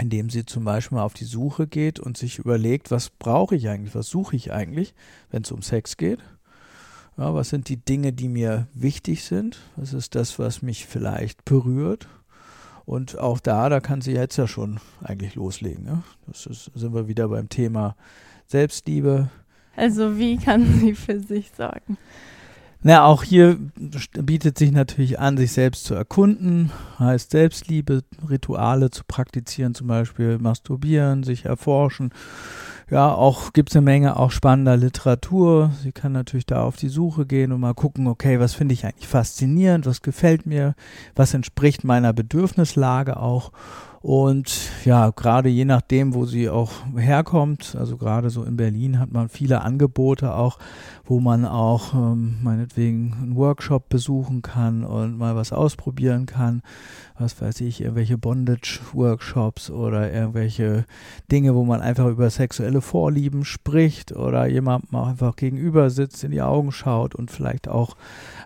indem 0.00 0.30
sie 0.30 0.46
zum 0.46 0.64
Beispiel 0.64 0.96
mal 0.96 1.04
auf 1.04 1.14
die 1.14 1.24
Suche 1.24 1.66
geht 1.66 2.00
und 2.00 2.16
sich 2.16 2.38
überlegt, 2.38 2.90
was 2.90 3.10
brauche 3.10 3.54
ich 3.54 3.68
eigentlich, 3.68 3.94
was 3.94 4.08
suche 4.08 4.34
ich 4.36 4.52
eigentlich, 4.52 4.94
wenn 5.30 5.42
es 5.42 5.52
um 5.52 5.62
Sex 5.62 5.96
geht. 5.96 6.20
Ja, 7.16 7.34
was 7.34 7.50
sind 7.50 7.68
die 7.68 7.76
Dinge, 7.76 8.12
die 8.12 8.28
mir 8.28 8.66
wichtig 8.72 9.24
sind? 9.24 9.58
Was 9.76 9.92
ist 9.92 10.14
das, 10.14 10.38
was 10.38 10.62
mich 10.62 10.86
vielleicht 10.86 11.44
berührt? 11.44 12.08
Und 12.86 13.18
auch 13.18 13.40
da, 13.40 13.68
da 13.68 13.80
kann 13.80 14.00
sie 14.00 14.12
jetzt 14.12 14.36
ja 14.36 14.48
schon 14.48 14.80
eigentlich 15.02 15.34
loslegen. 15.34 15.84
Ne? 15.84 16.02
Das 16.26 16.46
ist, 16.46 16.70
sind 16.74 16.94
wir 16.94 17.08
wieder 17.08 17.28
beim 17.28 17.48
Thema 17.48 17.94
Selbstliebe. 18.46 19.28
Also 19.76 20.18
wie 20.18 20.38
kann 20.38 20.80
sie 20.80 20.94
für 20.94 21.20
sich 21.20 21.52
sorgen? 21.56 21.98
Na, 22.82 23.04
auch 23.04 23.22
hier 23.22 23.58
bietet 24.18 24.56
sich 24.56 24.72
natürlich 24.72 25.20
an, 25.20 25.36
sich 25.36 25.52
selbst 25.52 25.84
zu 25.84 25.94
erkunden, 25.94 26.70
heißt 26.98 27.30
Selbstliebe, 27.30 28.02
Rituale 28.28 28.90
zu 28.90 29.02
praktizieren, 29.06 29.74
zum 29.74 29.86
Beispiel 29.86 30.38
masturbieren, 30.38 31.22
sich 31.22 31.44
erforschen. 31.44 32.10
Ja, 32.90 33.12
auch 33.12 33.52
gibt 33.52 33.68
es 33.68 33.76
eine 33.76 33.84
Menge 33.84 34.16
auch 34.16 34.30
spannender 34.30 34.78
Literatur. 34.78 35.72
Sie 35.82 35.92
kann 35.92 36.12
natürlich 36.12 36.46
da 36.46 36.62
auf 36.62 36.76
die 36.76 36.88
Suche 36.88 37.26
gehen 37.26 37.52
und 37.52 37.60
mal 37.60 37.74
gucken, 37.74 38.06
okay, 38.06 38.40
was 38.40 38.54
finde 38.54 38.72
ich 38.72 38.84
eigentlich 38.84 39.06
faszinierend, 39.06 39.84
was 39.84 40.00
gefällt 40.00 40.46
mir, 40.46 40.74
was 41.14 41.34
entspricht 41.34 41.84
meiner 41.84 42.14
Bedürfnislage 42.14 43.18
auch. 43.18 43.52
Und 44.02 44.70
ja, 44.86 45.10
gerade 45.10 45.50
je 45.50 45.66
nachdem, 45.66 46.14
wo 46.14 46.24
sie 46.24 46.48
auch 46.48 46.72
herkommt, 46.96 47.76
also 47.78 47.98
gerade 47.98 48.30
so 48.30 48.44
in 48.44 48.56
Berlin 48.56 48.98
hat 48.98 49.12
man 49.12 49.28
viele 49.28 49.60
Angebote 49.60 50.34
auch, 50.34 50.58
wo 51.04 51.20
man 51.20 51.44
auch 51.44 51.92
ähm, 51.92 52.38
meinetwegen 52.42 53.14
einen 53.20 53.36
Workshop 53.36 53.90
besuchen 53.90 54.40
kann 54.40 54.84
und 54.84 55.18
mal 55.18 55.36
was 55.36 55.52
ausprobieren 55.52 56.24
kann. 56.24 56.62
Was 57.18 57.38
weiß 57.42 57.60
ich, 57.60 57.82
irgendwelche 57.82 58.16
Bondage-Workshops 58.16 59.70
oder 59.70 60.10
irgendwelche 60.10 60.86
Dinge, 61.30 61.54
wo 61.54 61.64
man 61.64 61.82
einfach 61.82 62.06
über 62.06 62.30
sexuelle 62.30 62.80
Vorlieben 62.80 63.44
spricht 63.44 64.12
oder 64.16 64.46
jemandem 64.46 64.94
auch 64.94 65.08
einfach 65.08 65.36
gegenüber 65.36 65.90
sitzt, 65.90 66.24
in 66.24 66.30
die 66.30 66.40
Augen 66.40 66.72
schaut 66.72 67.14
und 67.14 67.30
vielleicht 67.30 67.68
auch 67.68 67.98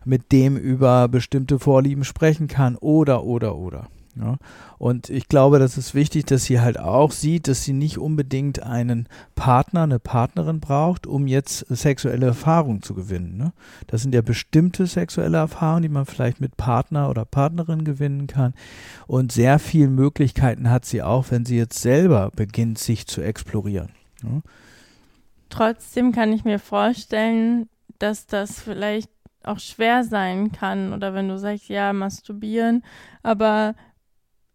mit 0.04 0.32
dem 0.32 0.56
über 0.56 1.06
bestimmte 1.06 1.60
Vorlieben 1.60 2.02
sprechen 2.02 2.48
kann 2.48 2.74
oder, 2.74 3.22
oder, 3.22 3.54
oder. 3.54 3.86
Ja, 4.16 4.36
und 4.78 5.10
ich 5.10 5.26
glaube, 5.26 5.58
das 5.58 5.76
ist 5.76 5.92
wichtig, 5.92 6.26
dass 6.26 6.44
sie 6.44 6.60
halt 6.60 6.78
auch 6.78 7.10
sieht, 7.10 7.48
dass 7.48 7.64
sie 7.64 7.72
nicht 7.72 7.98
unbedingt 7.98 8.62
einen 8.62 9.08
Partner, 9.34 9.82
eine 9.82 9.98
Partnerin 9.98 10.60
braucht, 10.60 11.08
um 11.08 11.26
jetzt 11.26 11.66
sexuelle 11.68 12.26
Erfahrungen 12.26 12.82
zu 12.82 12.94
gewinnen. 12.94 13.36
Ne? 13.36 13.52
Das 13.88 14.02
sind 14.02 14.14
ja 14.14 14.22
bestimmte 14.22 14.86
sexuelle 14.86 15.38
Erfahrungen, 15.38 15.82
die 15.82 15.88
man 15.88 16.06
vielleicht 16.06 16.40
mit 16.40 16.56
Partner 16.56 17.10
oder 17.10 17.24
Partnerin 17.24 17.84
gewinnen 17.84 18.28
kann. 18.28 18.54
Und 19.08 19.32
sehr 19.32 19.58
viele 19.58 19.88
Möglichkeiten 19.88 20.70
hat 20.70 20.84
sie 20.84 21.02
auch, 21.02 21.26
wenn 21.30 21.44
sie 21.44 21.56
jetzt 21.56 21.80
selber 21.80 22.30
beginnt, 22.36 22.78
sich 22.78 23.08
zu 23.08 23.20
explorieren. 23.20 23.90
Ne? 24.22 24.42
Trotzdem 25.50 26.12
kann 26.12 26.32
ich 26.32 26.44
mir 26.44 26.60
vorstellen, 26.60 27.68
dass 27.98 28.26
das 28.26 28.60
vielleicht 28.60 29.10
auch 29.44 29.58
schwer 29.58 30.04
sein 30.04 30.52
kann. 30.52 30.92
Oder 30.92 31.14
wenn 31.14 31.28
du 31.28 31.38
sagst, 31.38 31.68
ja, 31.68 31.92
masturbieren, 31.92 32.82
aber 33.22 33.74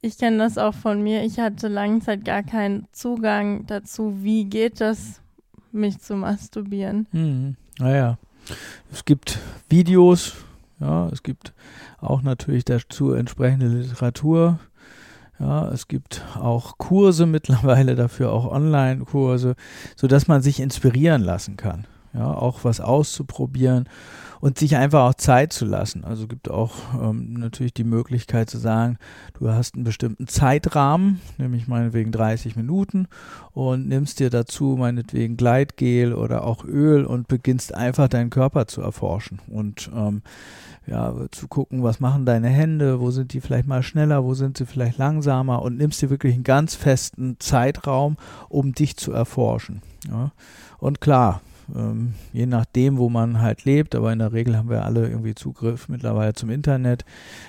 ich 0.01 0.17
kenne 0.17 0.37
das 0.37 0.57
auch 0.57 0.73
von 0.73 1.01
mir. 1.01 1.23
Ich 1.23 1.39
hatte 1.39 1.67
lange 1.67 1.99
Zeit 1.99 2.25
gar 2.25 2.43
keinen 2.43 2.87
Zugang 2.91 3.65
dazu, 3.67 4.23
wie 4.23 4.45
geht 4.45 4.81
das, 4.81 5.21
mich 5.71 5.99
zu 5.99 6.15
masturbieren. 6.15 7.07
Mhm. 7.11 7.55
Naja, 7.77 8.17
es 8.91 9.05
gibt 9.05 9.39
Videos, 9.69 10.33
ja, 10.79 11.07
es 11.09 11.23
gibt 11.23 11.53
auch 11.99 12.21
natürlich 12.21 12.65
dazu 12.65 13.13
entsprechende 13.13 13.67
Literatur. 13.67 14.59
Ja, 15.39 15.69
es 15.69 15.87
gibt 15.87 16.21
auch 16.35 16.77
Kurse 16.77 17.25
mittlerweile 17.25 17.95
dafür, 17.95 18.33
auch 18.33 18.51
Online-Kurse, 18.51 19.55
sodass 19.95 20.27
man 20.27 20.41
sich 20.41 20.59
inspirieren 20.59 21.21
lassen 21.21 21.55
kann. 21.55 21.85
Ja, 22.13 22.33
auch 22.33 22.63
was 22.63 22.81
auszuprobieren 22.81 23.87
und 24.39 24.57
sich 24.57 24.75
einfach 24.77 25.09
auch 25.09 25.13
Zeit 25.15 25.53
zu 25.53 25.65
lassen. 25.65 26.03
Also 26.03 26.27
gibt 26.27 26.49
auch 26.49 26.73
ähm, 26.99 27.33
natürlich 27.33 27.73
die 27.73 27.83
Möglichkeit 27.83 28.49
zu 28.49 28.57
sagen, 28.57 28.97
du 29.37 29.49
hast 29.49 29.75
einen 29.75 29.83
bestimmten 29.83 30.27
Zeitrahmen, 30.27 31.19
nämlich 31.37 31.67
meinetwegen 31.67 32.11
30 32.11 32.55
Minuten 32.55 33.07
und 33.51 33.87
nimmst 33.87 34.19
dir 34.19 34.29
dazu 34.29 34.75
meinetwegen 34.79 35.37
Gleitgel 35.37 36.13
oder 36.13 36.45
auch 36.45 36.63
Öl 36.63 37.05
und 37.05 37.27
beginnst 37.27 37.75
einfach 37.75 38.07
deinen 38.07 38.29
Körper 38.29 38.67
zu 38.67 38.81
erforschen 38.81 39.39
und 39.47 39.89
ähm, 39.93 40.21
ja, 40.87 41.13
zu 41.31 41.47
gucken, 41.47 41.83
was 41.83 41.99
machen 41.99 42.25
deine 42.25 42.47
Hände, 42.47 42.99
wo 42.99 43.11
sind 43.11 43.33
die 43.33 43.41
vielleicht 43.41 43.67
mal 43.67 43.83
schneller, 43.83 44.23
wo 44.23 44.33
sind 44.33 44.57
sie 44.57 44.65
vielleicht 44.65 44.97
langsamer 44.97 45.61
und 45.61 45.77
nimmst 45.77 46.01
dir 46.01 46.09
wirklich 46.09 46.33
einen 46.33 46.43
ganz 46.43 46.73
festen 46.73 47.35
Zeitraum, 47.39 48.17
um 48.47 48.73
dich 48.73 48.97
zu 48.97 49.11
erforschen. 49.11 49.81
Ja. 50.09 50.31
Und 50.79 51.01
klar, 51.01 51.41
ähm, 51.75 52.13
je 52.33 52.45
nachdem, 52.45 52.97
wo 52.97 53.09
man 53.09 53.41
halt 53.41 53.65
lebt, 53.65 53.95
aber 53.95 54.11
in 54.11 54.19
der 54.19 54.33
Regel 54.33 54.57
haben 54.57 54.69
wir 54.69 54.85
alle 54.85 55.07
irgendwie 55.07 55.35
Zugriff 55.35 55.89
mittlerweile 55.89 56.33
zum 56.33 56.49
Internet. 56.49 57.05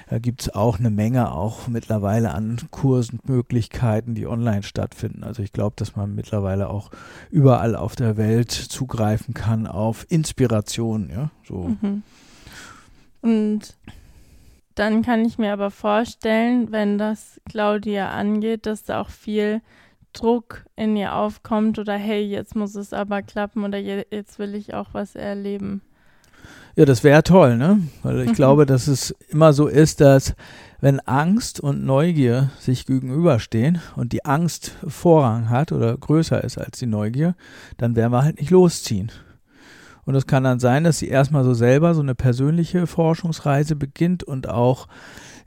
Da 0.08 0.18
gibt 0.18 0.42
es 0.42 0.54
auch 0.54 0.78
eine 0.78 0.90
Menge 0.90 1.32
auch 1.32 1.68
mittlerweile 1.68 2.32
an 2.32 2.58
Kursen, 2.70 3.20
Möglichkeiten, 3.24 4.14
die 4.14 4.26
online 4.26 4.62
stattfinden. 4.62 5.24
Also 5.24 5.42
ich 5.42 5.52
glaube, 5.52 5.74
dass 5.76 5.96
man 5.96 6.14
mittlerweile 6.14 6.68
auch 6.68 6.90
überall 7.30 7.76
auf 7.76 7.96
der 7.96 8.16
Welt 8.16 8.50
zugreifen 8.50 9.34
kann 9.34 9.66
auf 9.66 10.06
Inspiration, 10.08 11.10
ja, 11.10 11.30
so. 11.46 11.76
Mhm. 11.80 12.02
Und 13.22 13.76
dann 14.74 15.02
kann 15.02 15.24
ich 15.24 15.38
mir 15.38 15.52
aber 15.52 15.70
vorstellen, 15.70 16.72
wenn 16.72 16.96
das 16.96 17.40
Claudia 17.48 18.10
angeht, 18.10 18.66
dass 18.66 18.84
da 18.84 19.00
auch 19.00 19.10
viel 19.10 19.60
Druck 20.12 20.64
in 20.76 20.96
ihr 20.96 21.14
aufkommt 21.14 21.78
oder 21.78 21.94
hey, 21.94 22.22
jetzt 22.22 22.56
muss 22.56 22.74
es 22.74 22.92
aber 22.92 23.22
klappen 23.22 23.64
oder 23.64 23.78
je, 23.78 24.04
jetzt 24.10 24.38
will 24.38 24.54
ich 24.54 24.74
auch 24.74 24.88
was 24.92 25.14
erleben. 25.14 25.82
Ja, 26.76 26.84
das 26.84 27.04
wäre 27.04 27.22
toll, 27.22 27.56
ne? 27.56 27.80
Weil 28.02 28.20
ich 28.20 28.30
mhm. 28.30 28.34
glaube, 28.34 28.66
dass 28.66 28.86
es 28.86 29.10
immer 29.28 29.52
so 29.52 29.66
ist, 29.66 30.00
dass 30.00 30.34
wenn 30.80 31.00
Angst 31.00 31.60
und 31.60 31.84
Neugier 31.84 32.50
sich 32.58 32.86
gegenüberstehen 32.86 33.80
und 33.96 34.12
die 34.12 34.24
Angst 34.24 34.76
Vorrang 34.86 35.50
hat 35.50 35.72
oder 35.72 35.96
größer 35.96 36.42
ist 36.42 36.58
als 36.58 36.78
die 36.78 36.86
Neugier, 36.86 37.34
dann 37.76 37.96
werden 37.96 38.12
wir 38.12 38.22
halt 38.22 38.40
nicht 38.40 38.50
losziehen. 38.50 39.12
Und 40.04 40.14
es 40.14 40.26
kann 40.26 40.44
dann 40.44 40.58
sein, 40.58 40.84
dass 40.84 40.98
sie 40.98 41.08
erstmal 41.08 41.44
so 41.44 41.54
selber 41.54 41.94
so 41.94 42.00
eine 42.00 42.14
persönliche 42.14 42.86
Forschungsreise 42.86 43.76
beginnt 43.76 44.24
und 44.24 44.48
auch 44.48 44.88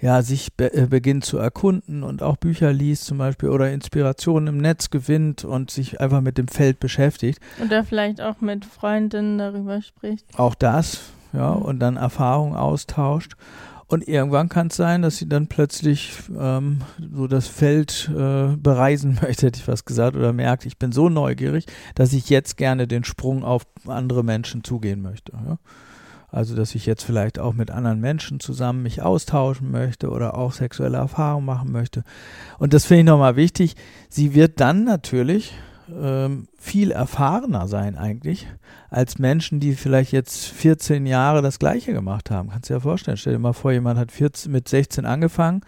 ja, 0.04 0.22
sich 0.22 0.54
be 0.54 0.74
äh, 0.74 0.88
beginnt 0.88 1.24
zu 1.24 1.38
erkunden 1.38 2.04
und 2.04 2.22
auch 2.22 2.36
Bücher 2.36 2.74
liest 2.74 3.06
zum 3.06 3.20
Beispiel 3.20 3.48
oder 3.48 3.72
Inspirationen 3.72 4.54
im 4.54 4.58
Netz 4.58 4.90
gewinnt 4.90 5.46
und 5.46 5.72
sich 5.72 6.02
einfach 6.02 6.20
mit 6.20 6.38
dem 6.38 6.50
Feld 6.50 6.82
beschäftigt. 6.82 7.40
Oder 7.64 7.86
vielleicht 7.86 8.20
auch 8.20 8.42
mit 8.42 8.66
Freundinnen 8.66 9.38
darüber 9.38 9.82
spricht. 9.82 10.26
Auch 10.38 10.56
das, 10.56 11.00
ja, 11.32 11.52
und 11.52 11.80
dann 11.80 11.96
Erfahrungen 11.96 12.58
austauscht. 12.58 13.38
Und 13.88 14.06
irgendwann 14.06 14.50
kann 14.50 14.68
es 14.68 14.76
sein, 14.76 15.04
dass 15.04 15.18
sie 15.18 15.30
dann 15.30 15.48
plötzlich 15.48 16.12
ähm, 16.38 16.80
so 17.16 17.28
das 17.28 17.48
Feld 17.48 18.12
äh, 18.14 18.58
bereisen 18.58 19.20
möchte, 19.22 19.46
hätte 19.46 19.62
ich 19.62 19.68
was 19.70 19.86
gesagt, 19.86 20.18
oder 20.18 20.34
merkt, 20.34 20.66
ich 20.66 20.78
bin 20.78 20.92
so 20.92 21.08
neugierig, 21.08 21.66
dass 21.96 22.12
ich 22.12 22.30
jetzt 22.30 22.58
gerne 22.58 22.88
den 22.88 23.06
Sprung 23.06 23.46
auf 23.46 23.64
andere 23.88 24.26
Menschen 24.26 24.66
zugehen 24.66 25.02
möchte. 25.02 25.32
Ja? 25.32 25.60
Also, 26.34 26.56
dass 26.56 26.74
ich 26.74 26.88
jetzt 26.88 27.04
vielleicht 27.04 27.38
auch 27.38 27.54
mit 27.54 27.70
anderen 27.70 28.00
Menschen 28.00 28.40
zusammen 28.40 28.82
mich 28.82 29.04
austauschen 29.04 29.70
möchte 29.70 30.10
oder 30.10 30.36
auch 30.36 30.52
sexuelle 30.52 30.98
Erfahrungen 30.98 31.46
machen 31.46 31.72
möchte. 31.72 32.04
Und 32.58 32.74
das 32.74 32.86
finde 32.86 33.02
ich 33.02 33.06
nochmal 33.06 33.36
wichtig. 33.36 33.76
Sie 34.10 34.34
wird 34.34 34.60
dann 34.60 34.84
natürlich 34.84 35.54
ähm, 35.96 36.48
viel 36.58 36.90
erfahrener 36.90 37.68
sein 37.68 37.96
eigentlich 37.96 38.48
als 38.90 39.20
Menschen, 39.20 39.60
die 39.60 39.76
vielleicht 39.76 40.12
jetzt 40.12 40.48
14 40.48 41.06
Jahre 41.06 41.44
das 41.44 41.60
Gleiche 41.60 41.94
gemacht 41.94 42.32
haben. 42.32 42.50
Kannst 42.50 42.68
du 42.68 42.74
dir 42.74 42.78
ja 42.78 42.82
vorstellen. 42.82 43.18
Stell 43.18 43.34
dir 43.34 43.40
mal 43.40 43.54
vor, 43.54 43.72
jemand 43.72 44.00
hat 44.00 44.12
14, 44.12 44.52
mit 44.52 44.68
16 44.68 45.06
angefangen, 45.06 45.62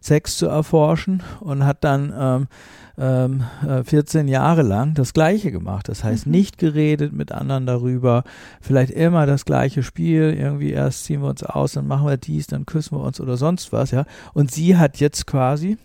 Sex 0.00 0.36
zu 0.36 0.46
erforschen 0.46 1.22
und 1.38 1.64
hat 1.64 1.84
dann 1.84 2.12
ähm, 2.18 2.48
ähm, 2.98 3.44
14 3.84 4.28
äh, 4.28 4.30
Jahre 4.30 4.62
lang 4.62 4.94
das 4.94 5.12
Gleiche 5.12 5.50
gemacht. 5.50 5.88
Das 5.88 6.04
heißt, 6.04 6.26
mhm. 6.26 6.32
nicht 6.32 6.58
geredet 6.58 7.12
mit 7.12 7.32
anderen 7.32 7.66
darüber, 7.66 8.24
vielleicht 8.60 8.92
immer 8.92 9.26
das 9.26 9.44
gleiche 9.44 9.82
Spiel, 9.82 10.34
irgendwie 10.38 10.70
erst 10.70 11.04
ziehen 11.04 11.22
wir 11.22 11.28
uns 11.28 11.42
aus, 11.42 11.72
dann 11.72 11.86
machen 11.86 12.06
wir 12.06 12.16
dies, 12.16 12.46
dann 12.46 12.66
küssen 12.66 12.98
wir 12.98 13.02
uns 13.04 13.20
oder 13.20 13.36
sonst 13.36 13.72
was, 13.72 13.90
ja. 13.90 14.04
Und 14.34 14.50
sie 14.50 14.76
hat 14.76 14.98
jetzt 14.98 15.26
quasi 15.26 15.78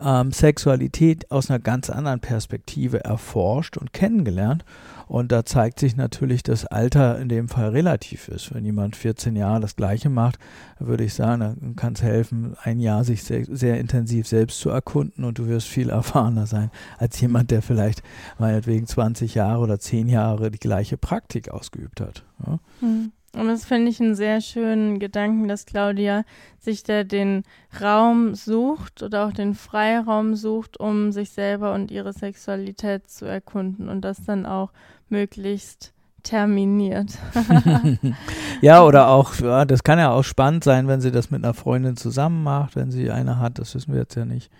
ähm, 0.00 0.32
Sexualität 0.32 1.30
aus 1.30 1.50
einer 1.50 1.58
ganz 1.58 1.90
anderen 1.90 2.20
Perspektive 2.20 3.04
erforscht 3.04 3.76
und 3.76 3.92
kennengelernt 3.92 4.64
und 5.06 5.32
da 5.32 5.44
zeigt 5.44 5.80
sich 5.80 5.96
natürlich, 5.96 6.42
dass 6.42 6.66
Alter 6.66 7.18
in 7.18 7.28
dem 7.28 7.48
Fall 7.48 7.70
relativ 7.70 8.28
ist. 8.28 8.54
Wenn 8.54 8.64
jemand 8.64 8.96
14 8.96 9.36
Jahre 9.36 9.60
das 9.60 9.76
Gleiche 9.76 10.08
macht, 10.08 10.38
würde 10.78 11.04
ich 11.04 11.14
sagen, 11.14 11.40
dann 11.40 11.76
kann 11.76 11.92
es 11.94 12.02
helfen, 12.02 12.56
ein 12.62 12.80
Jahr 12.80 13.04
sich 13.04 13.22
sehr, 13.22 13.44
sehr, 13.44 13.78
intensiv 13.78 14.26
selbst 14.26 14.60
zu 14.60 14.70
erkunden 14.70 15.24
und 15.24 15.38
du 15.38 15.46
wirst 15.46 15.68
viel 15.68 15.90
erfahrener 15.90 16.46
sein 16.46 16.70
als 16.98 17.20
jemand, 17.20 17.50
der 17.50 17.62
vielleicht 17.62 18.02
meinetwegen 18.38 18.86
20 18.86 19.34
Jahre 19.34 19.60
oder 19.60 19.78
10 19.78 20.08
Jahre 20.08 20.50
die 20.50 20.58
gleiche 20.58 20.96
Praktik 20.96 21.50
ausgeübt 21.50 22.00
hat. 22.00 22.24
Ja? 22.46 22.58
Hm. 22.80 23.12
Und 23.34 23.48
das 23.48 23.64
finde 23.64 23.90
ich 23.90 24.00
einen 24.00 24.14
sehr 24.14 24.40
schönen 24.40 24.98
Gedanken, 24.98 25.48
dass 25.48 25.66
Claudia 25.66 26.24
sich 26.60 26.82
da 26.82 27.04
den 27.04 27.42
Raum 27.80 28.34
sucht 28.34 29.02
oder 29.02 29.26
auch 29.26 29.32
den 29.32 29.54
Freiraum 29.54 30.36
sucht, 30.36 30.78
um 30.78 31.12
sich 31.12 31.30
selber 31.30 31.74
und 31.74 31.90
ihre 31.90 32.12
Sexualität 32.12 33.10
zu 33.10 33.24
erkunden 33.26 33.88
und 33.88 34.02
das 34.02 34.24
dann 34.24 34.46
auch 34.46 34.70
möglichst 35.08 35.92
terminiert. 36.22 37.18
ja, 38.60 38.82
oder 38.82 39.08
auch, 39.08 39.34
ja, 39.40 39.64
das 39.64 39.84
kann 39.84 39.98
ja 39.98 40.10
auch 40.10 40.24
spannend 40.24 40.64
sein, 40.64 40.88
wenn 40.88 41.00
sie 41.00 41.12
das 41.12 41.30
mit 41.30 41.44
einer 41.44 41.54
Freundin 41.54 41.96
zusammen 41.96 42.42
macht, 42.42 42.76
wenn 42.76 42.90
sie 42.90 43.10
eine 43.10 43.38
hat, 43.38 43.58
das 43.58 43.74
wissen 43.74 43.92
wir 43.92 44.00
jetzt 44.00 44.16
ja 44.16 44.24
nicht. 44.24 44.50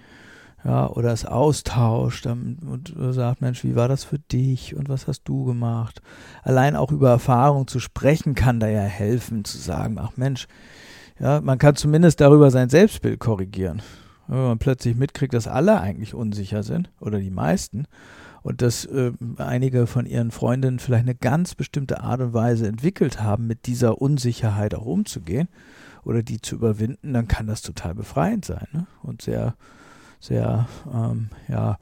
Ja, 0.65 0.89
oder 0.89 1.13
es 1.13 1.27
austauscht 1.27 2.27
und 2.27 2.95
sagt, 3.11 3.43
Mensch, 3.43 3.65
wie 3.65 3.77
war 3.77 3.87
das 3.87 4.03
für 4.03 4.19
dich 4.19 4.75
und 4.75 4.89
was 4.89 5.07
hast 5.07 5.25
du 5.25 5.45
gemacht? 5.45 6.01
Allein 6.43 6.75
auch 6.75 6.91
über 6.91 7.11
Erfahrung 7.11 7.67
zu 7.67 7.81
sprechen 7.81 8.35
kann 8.35 8.61
da 8.61 8.69
ja 8.69 8.81
helfen, 8.81 9.45
zu 9.45 9.59
sagen, 9.59 9.99
ach 9.99 10.17
Mensch, 10.17 10.49
ja, 11.21 11.43
man 11.43 11.59
kann 11.59 11.77
zumindest 11.77 12.21
darüber 12.21 12.51
sein 12.51 12.71
Selbstbild 12.71 13.21
korrigieren. 13.21 13.83
Wenn 14.27 14.39
man 14.39 14.59
plötzlich 14.59 14.97
mitkriegt, 14.97 15.35
dass 15.35 15.47
alle 15.47 15.81
eigentlich 15.81 16.15
unsicher 16.15 16.63
sind 16.63 16.91
oder 16.99 17.19
die 17.19 17.31
meisten 17.31 17.87
und 18.43 18.63
dass 18.63 18.87
äh, 18.87 19.13
einige 19.37 19.87
von 19.87 20.07
ihren 20.07 20.31
Freundinnen 20.31 20.79
vielleicht 20.79 21.05
eine 21.05 21.15
ganz 21.15 21.55
bestimmte 21.55 22.01
Art 22.01 22.21
und 22.21 22.33
Weise 22.33 22.67
entwickelt 22.67 23.21
haben, 23.21 23.47
mit 23.47 23.67
dieser 23.67 24.01
Unsicherheit 24.01 24.75
auch 24.75 24.87
umzugehen 24.87 25.49
oder 26.05 26.23
die 26.23 26.41
zu 26.41 26.55
überwinden, 26.57 27.13
dann 27.13 27.29
kann 27.29 27.47
das 27.47 27.61
total 27.61 27.95
befreiend 27.95 28.47
sein 28.47 28.67
ne? 28.73 28.87
und 29.03 29.21
sehr, 29.23 29.57
sehr, 30.25 30.67
ähm, 30.93 31.29
ja, 31.49 31.79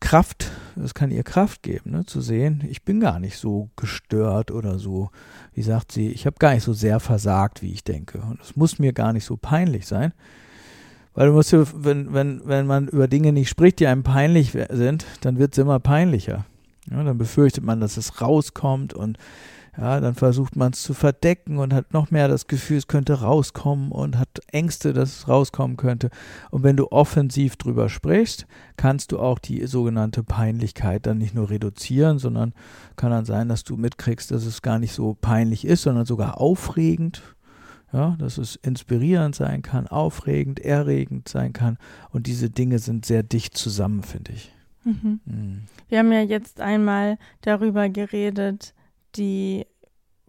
Kraft, 0.00 0.50
das 0.76 0.94
kann 0.94 1.10
ihr 1.10 1.24
Kraft 1.24 1.62
geben, 1.62 1.90
ne, 1.90 2.06
zu 2.06 2.20
sehen, 2.20 2.64
ich 2.70 2.84
bin 2.84 3.00
gar 3.00 3.18
nicht 3.18 3.36
so 3.36 3.68
gestört 3.76 4.50
oder 4.50 4.78
so, 4.78 5.10
wie 5.54 5.62
sagt 5.62 5.90
sie, 5.90 6.08
ich 6.10 6.24
habe 6.24 6.36
gar 6.38 6.54
nicht 6.54 6.62
so 6.62 6.72
sehr 6.72 7.00
versagt, 7.00 7.62
wie 7.62 7.72
ich 7.72 7.82
denke. 7.82 8.18
Und 8.18 8.40
es 8.40 8.54
muss 8.54 8.78
mir 8.78 8.92
gar 8.92 9.12
nicht 9.12 9.24
so 9.24 9.36
peinlich 9.36 9.86
sein. 9.86 10.12
Weil 11.14 11.26
du 11.28 11.32
musst, 11.32 11.52
wenn, 11.52 12.14
wenn, 12.14 12.42
wenn 12.44 12.66
man 12.66 12.86
über 12.86 13.08
Dinge 13.08 13.32
nicht 13.32 13.48
spricht, 13.48 13.80
die 13.80 13.88
einem 13.88 14.04
peinlich 14.04 14.52
sind, 14.70 15.04
dann 15.22 15.38
wird 15.38 15.52
es 15.52 15.58
immer 15.58 15.80
peinlicher. 15.80 16.46
Ja, 16.88 17.02
dann 17.02 17.18
befürchtet 17.18 17.64
man, 17.64 17.80
dass 17.80 17.96
es 17.96 18.20
rauskommt 18.20 18.94
und 18.94 19.18
ja, 19.78 20.00
dann 20.00 20.14
versucht 20.14 20.56
man 20.56 20.72
es 20.72 20.82
zu 20.82 20.92
verdecken 20.92 21.58
und 21.58 21.72
hat 21.72 21.92
noch 21.92 22.10
mehr 22.10 22.26
das 22.26 22.48
Gefühl, 22.48 22.78
es 22.78 22.88
könnte 22.88 23.20
rauskommen 23.20 23.92
und 23.92 24.18
hat 24.18 24.40
Ängste, 24.50 24.92
dass 24.92 25.20
es 25.20 25.28
rauskommen 25.28 25.76
könnte. 25.76 26.10
Und 26.50 26.64
wenn 26.64 26.76
du 26.76 26.90
offensiv 26.90 27.54
drüber 27.56 27.88
sprichst, 27.88 28.46
kannst 28.76 29.12
du 29.12 29.20
auch 29.20 29.38
die 29.38 29.64
sogenannte 29.66 30.24
Peinlichkeit 30.24 31.06
dann 31.06 31.18
nicht 31.18 31.34
nur 31.34 31.48
reduzieren, 31.48 32.18
sondern 32.18 32.54
kann 32.96 33.12
dann 33.12 33.24
sein, 33.24 33.48
dass 33.48 33.62
du 33.62 33.76
mitkriegst, 33.76 34.32
dass 34.32 34.46
es 34.46 34.62
gar 34.62 34.80
nicht 34.80 34.92
so 34.92 35.16
peinlich 35.20 35.64
ist, 35.64 35.82
sondern 35.82 36.06
sogar 36.06 36.40
aufregend 36.40 37.22
ja, 37.90 38.16
dass 38.18 38.36
es 38.36 38.56
inspirierend 38.56 39.34
sein 39.34 39.62
kann, 39.62 39.86
aufregend, 39.86 40.60
erregend 40.60 41.26
sein 41.26 41.54
kann. 41.54 41.78
Und 42.10 42.26
diese 42.26 42.50
Dinge 42.50 42.80
sind 42.80 43.06
sehr 43.06 43.22
dicht 43.22 43.56
zusammen, 43.56 44.02
finde 44.02 44.32
ich. 44.32 44.52
Mhm. 44.84 45.20
Mhm. 45.24 45.62
Wir 45.88 46.00
haben 46.00 46.12
ja 46.12 46.20
jetzt 46.20 46.60
einmal 46.60 47.16
darüber 47.40 47.88
geredet, 47.88 48.74
die 49.16 49.66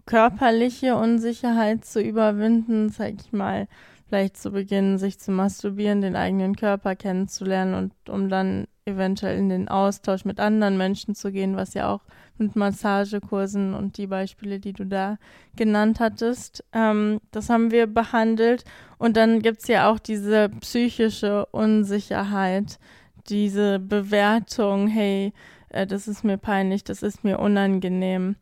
körperliche 0.05 0.95
Unsicherheit 0.95 1.85
zu 1.85 2.01
überwinden, 2.01 2.89
sag 2.89 3.13
ich 3.19 3.31
mal, 3.31 3.67
vielleicht 4.07 4.37
zu 4.37 4.51
beginnen, 4.51 4.97
sich 4.97 5.19
zu 5.19 5.31
masturbieren, 5.31 6.01
den 6.01 6.15
eigenen 6.15 6.55
Körper 6.55 6.95
kennenzulernen 6.95 7.75
und 7.75 8.09
um 8.09 8.27
dann 8.27 8.67
eventuell 8.85 9.37
in 9.37 9.49
den 9.49 9.67
Austausch 9.67 10.25
mit 10.25 10.39
anderen 10.39 10.77
Menschen 10.77 11.13
zu 11.13 11.31
gehen, 11.31 11.55
was 11.55 11.75
ja 11.75 11.93
auch 11.93 12.01
mit 12.39 12.55
Massagekursen 12.55 13.75
und 13.75 13.97
die 13.97 14.07
Beispiele, 14.07 14.59
die 14.59 14.73
du 14.73 14.85
da 14.85 15.17
genannt 15.55 15.99
hattest, 15.99 16.63
ähm, 16.73 17.19
das 17.31 17.49
haben 17.49 17.69
wir 17.69 17.85
behandelt. 17.85 18.63
Und 18.97 19.15
dann 19.15 19.41
gibt 19.41 19.61
es 19.61 19.67
ja 19.67 19.91
auch 19.91 19.99
diese 19.99 20.49
psychische 20.61 21.45
Unsicherheit, 21.47 22.79
diese 23.27 23.79
Bewertung, 23.79 24.87
hey, 24.87 25.33
äh, 25.69 25.85
das 25.85 26.07
ist 26.07 26.23
mir 26.23 26.37
peinlich, 26.37 26.83
das 26.83 27.03
ist 27.03 27.23
mir 27.23 27.39
unangenehm. 27.39 28.35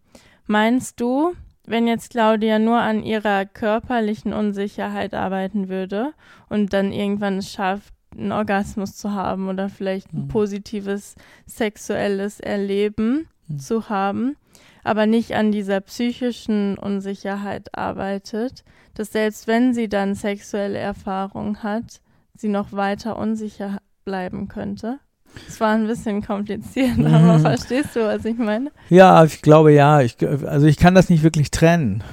Meinst 0.47 1.01
du, 1.01 1.35
wenn 1.65 1.87
jetzt 1.87 2.11
Claudia 2.11 2.57
nur 2.57 2.79
an 2.79 3.03
ihrer 3.03 3.45
körperlichen 3.45 4.31
Unsicherheit 4.31 5.13
arbeiten 5.13 5.67
würde 5.67 6.13
und 6.49 6.71
dann 6.71 6.93
irgendwann 6.93 7.39
es 7.39 7.51
schafft, 7.51 7.93
einen 8.17 8.31
Orgasmus 8.31 8.95
zu 8.95 9.11
haben 9.11 9.49
oder 9.49 9.67
vielleicht 9.67 10.13
ein 10.13 10.23
mhm. 10.23 10.27
positives 10.29 11.15
sexuelles 11.45 12.39
Erleben 12.39 13.27
mhm. 13.47 13.59
zu 13.59 13.89
haben, 13.89 14.37
aber 14.85 15.05
nicht 15.05 15.35
an 15.35 15.51
dieser 15.51 15.81
psychischen 15.81 16.77
Unsicherheit 16.77 17.77
arbeitet, 17.77 18.63
dass 18.93 19.11
selbst 19.11 19.47
wenn 19.47 19.73
sie 19.73 19.89
dann 19.89 20.15
sexuelle 20.15 20.79
Erfahrung 20.79 21.61
hat, 21.61 22.01
sie 22.33 22.47
noch 22.47 22.71
weiter 22.71 23.17
unsicher 23.17 23.79
bleiben 24.05 24.47
könnte? 24.47 24.99
Es 25.47 25.59
war 25.59 25.73
ein 25.73 25.87
bisschen 25.87 26.21
kompliziert, 26.25 26.97
mhm. 26.97 27.07
aber 27.07 27.39
verstehst 27.39 27.95
du, 27.95 28.05
was 28.05 28.25
ich 28.25 28.37
meine? 28.37 28.71
Ja, 28.89 29.23
ich 29.23 29.41
glaube 29.41 29.73
ja. 29.73 30.01
Ich, 30.01 30.17
also 30.45 30.67
ich 30.67 30.77
kann 30.77 30.95
das 30.95 31.09
nicht 31.09 31.23
wirklich 31.23 31.51
trennen, 31.51 32.03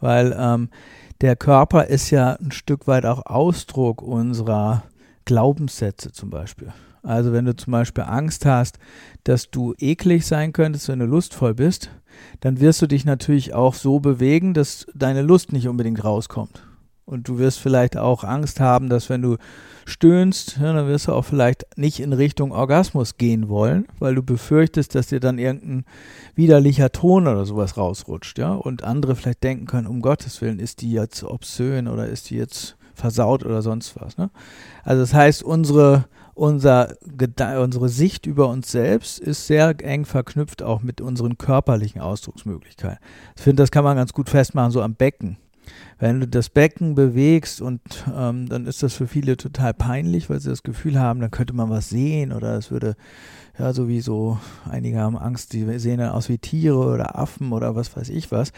weil 0.00 0.36
ähm, 0.38 0.68
der 1.20 1.36
Körper 1.36 1.86
ist 1.86 2.10
ja 2.10 2.34
ein 2.34 2.52
Stück 2.52 2.86
weit 2.86 3.06
auch 3.06 3.26
Ausdruck 3.26 4.02
unserer 4.02 4.84
Glaubenssätze 5.24 6.12
zum 6.12 6.30
Beispiel. 6.30 6.72
Also 7.02 7.32
wenn 7.32 7.44
du 7.44 7.54
zum 7.54 7.70
Beispiel 7.72 8.04
Angst 8.04 8.46
hast, 8.46 8.78
dass 9.24 9.50
du 9.50 9.74
eklig 9.78 10.26
sein 10.26 10.52
könntest, 10.52 10.88
wenn 10.88 10.98
du 10.98 11.06
lustvoll 11.06 11.54
bist, 11.54 11.90
dann 12.40 12.60
wirst 12.60 12.80
du 12.82 12.86
dich 12.86 13.04
natürlich 13.04 13.52
auch 13.54 13.74
so 13.74 14.00
bewegen, 14.00 14.54
dass 14.54 14.86
deine 14.94 15.22
Lust 15.22 15.52
nicht 15.52 15.68
unbedingt 15.68 16.02
rauskommt. 16.02 16.62
Und 17.06 17.28
du 17.28 17.38
wirst 17.38 17.60
vielleicht 17.60 17.96
auch 17.96 18.24
Angst 18.24 18.60
haben, 18.60 18.88
dass 18.88 19.10
wenn 19.10 19.22
du 19.22 19.36
stöhnst, 19.84 20.58
ja, 20.60 20.72
dann 20.72 20.88
wirst 20.88 21.08
du 21.08 21.12
auch 21.12 21.24
vielleicht 21.24 21.66
nicht 21.76 22.00
in 22.00 22.12
Richtung 22.12 22.52
Orgasmus 22.52 23.18
gehen 23.18 23.48
wollen, 23.48 23.86
weil 23.98 24.14
du 24.14 24.22
befürchtest, 24.22 24.94
dass 24.94 25.08
dir 25.08 25.20
dann 25.20 25.38
irgendein 25.38 25.84
widerlicher 26.34 26.90
Ton 26.90 27.28
oder 27.28 27.44
sowas 27.44 27.76
rausrutscht, 27.76 28.38
ja. 28.38 28.54
Und 28.54 28.84
andere 28.84 29.16
vielleicht 29.16 29.44
denken 29.44 29.66
können, 29.66 29.86
um 29.86 30.00
Gottes 30.00 30.40
Willen, 30.40 30.58
ist 30.58 30.80
die 30.80 30.92
jetzt 30.92 31.22
obszön 31.22 31.88
oder 31.88 32.06
ist 32.06 32.30
die 32.30 32.36
jetzt 32.36 32.76
versaut 32.94 33.44
oder 33.44 33.60
sonst 33.60 34.00
was. 34.00 34.16
Ne? 34.16 34.30
Also 34.84 35.02
das 35.02 35.12
heißt, 35.12 35.42
unsere, 35.42 36.06
unser, 36.34 36.94
unsere 37.58 37.88
Sicht 37.88 38.26
über 38.26 38.48
uns 38.48 38.70
selbst 38.70 39.18
ist 39.18 39.46
sehr 39.46 39.74
eng 39.82 40.04
verknüpft 40.04 40.62
auch 40.62 40.80
mit 40.80 41.00
unseren 41.00 41.36
körperlichen 41.36 42.00
Ausdrucksmöglichkeiten. 42.00 42.98
Ich 43.36 43.42
finde, 43.42 43.62
das 43.62 43.70
kann 43.70 43.84
man 43.84 43.96
ganz 43.96 44.12
gut 44.12 44.30
festmachen, 44.30 44.70
so 44.70 44.80
am 44.80 44.94
Becken. 44.94 45.38
Wenn 45.98 46.20
du 46.20 46.28
das 46.28 46.48
Becken 46.50 46.94
bewegst 46.94 47.60
und 47.60 47.80
ähm, 48.14 48.48
dann 48.48 48.66
ist 48.66 48.82
das 48.82 48.94
für 48.94 49.06
viele 49.06 49.36
total 49.36 49.74
peinlich, 49.74 50.28
weil 50.28 50.40
sie 50.40 50.50
das 50.50 50.62
Gefühl 50.62 50.98
haben, 50.98 51.20
dann 51.20 51.30
könnte 51.30 51.54
man 51.54 51.70
was 51.70 51.88
sehen 51.88 52.32
oder 52.32 52.56
es 52.56 52.70
würde, 52.70 52.96
ja, 53.58 53.72
sowieso, 53.72 54.38
einige 54.68 54.98
haben 54.98 55.16
Angst, 55.16 55.52
die 55.52 55.78
sehen 55.78 55.98
dann 55.98 56.10
aus 56.10 56.28
wie 56.28 56.38
Tiere 56.38 56.76
oder 56.76 57.18
Affen 57.18 57.52
oder 57.52 57.74
was 57.74 57.96
weiß 57.96 58.08
ich 58.10 58.32
was. 58.32 58.52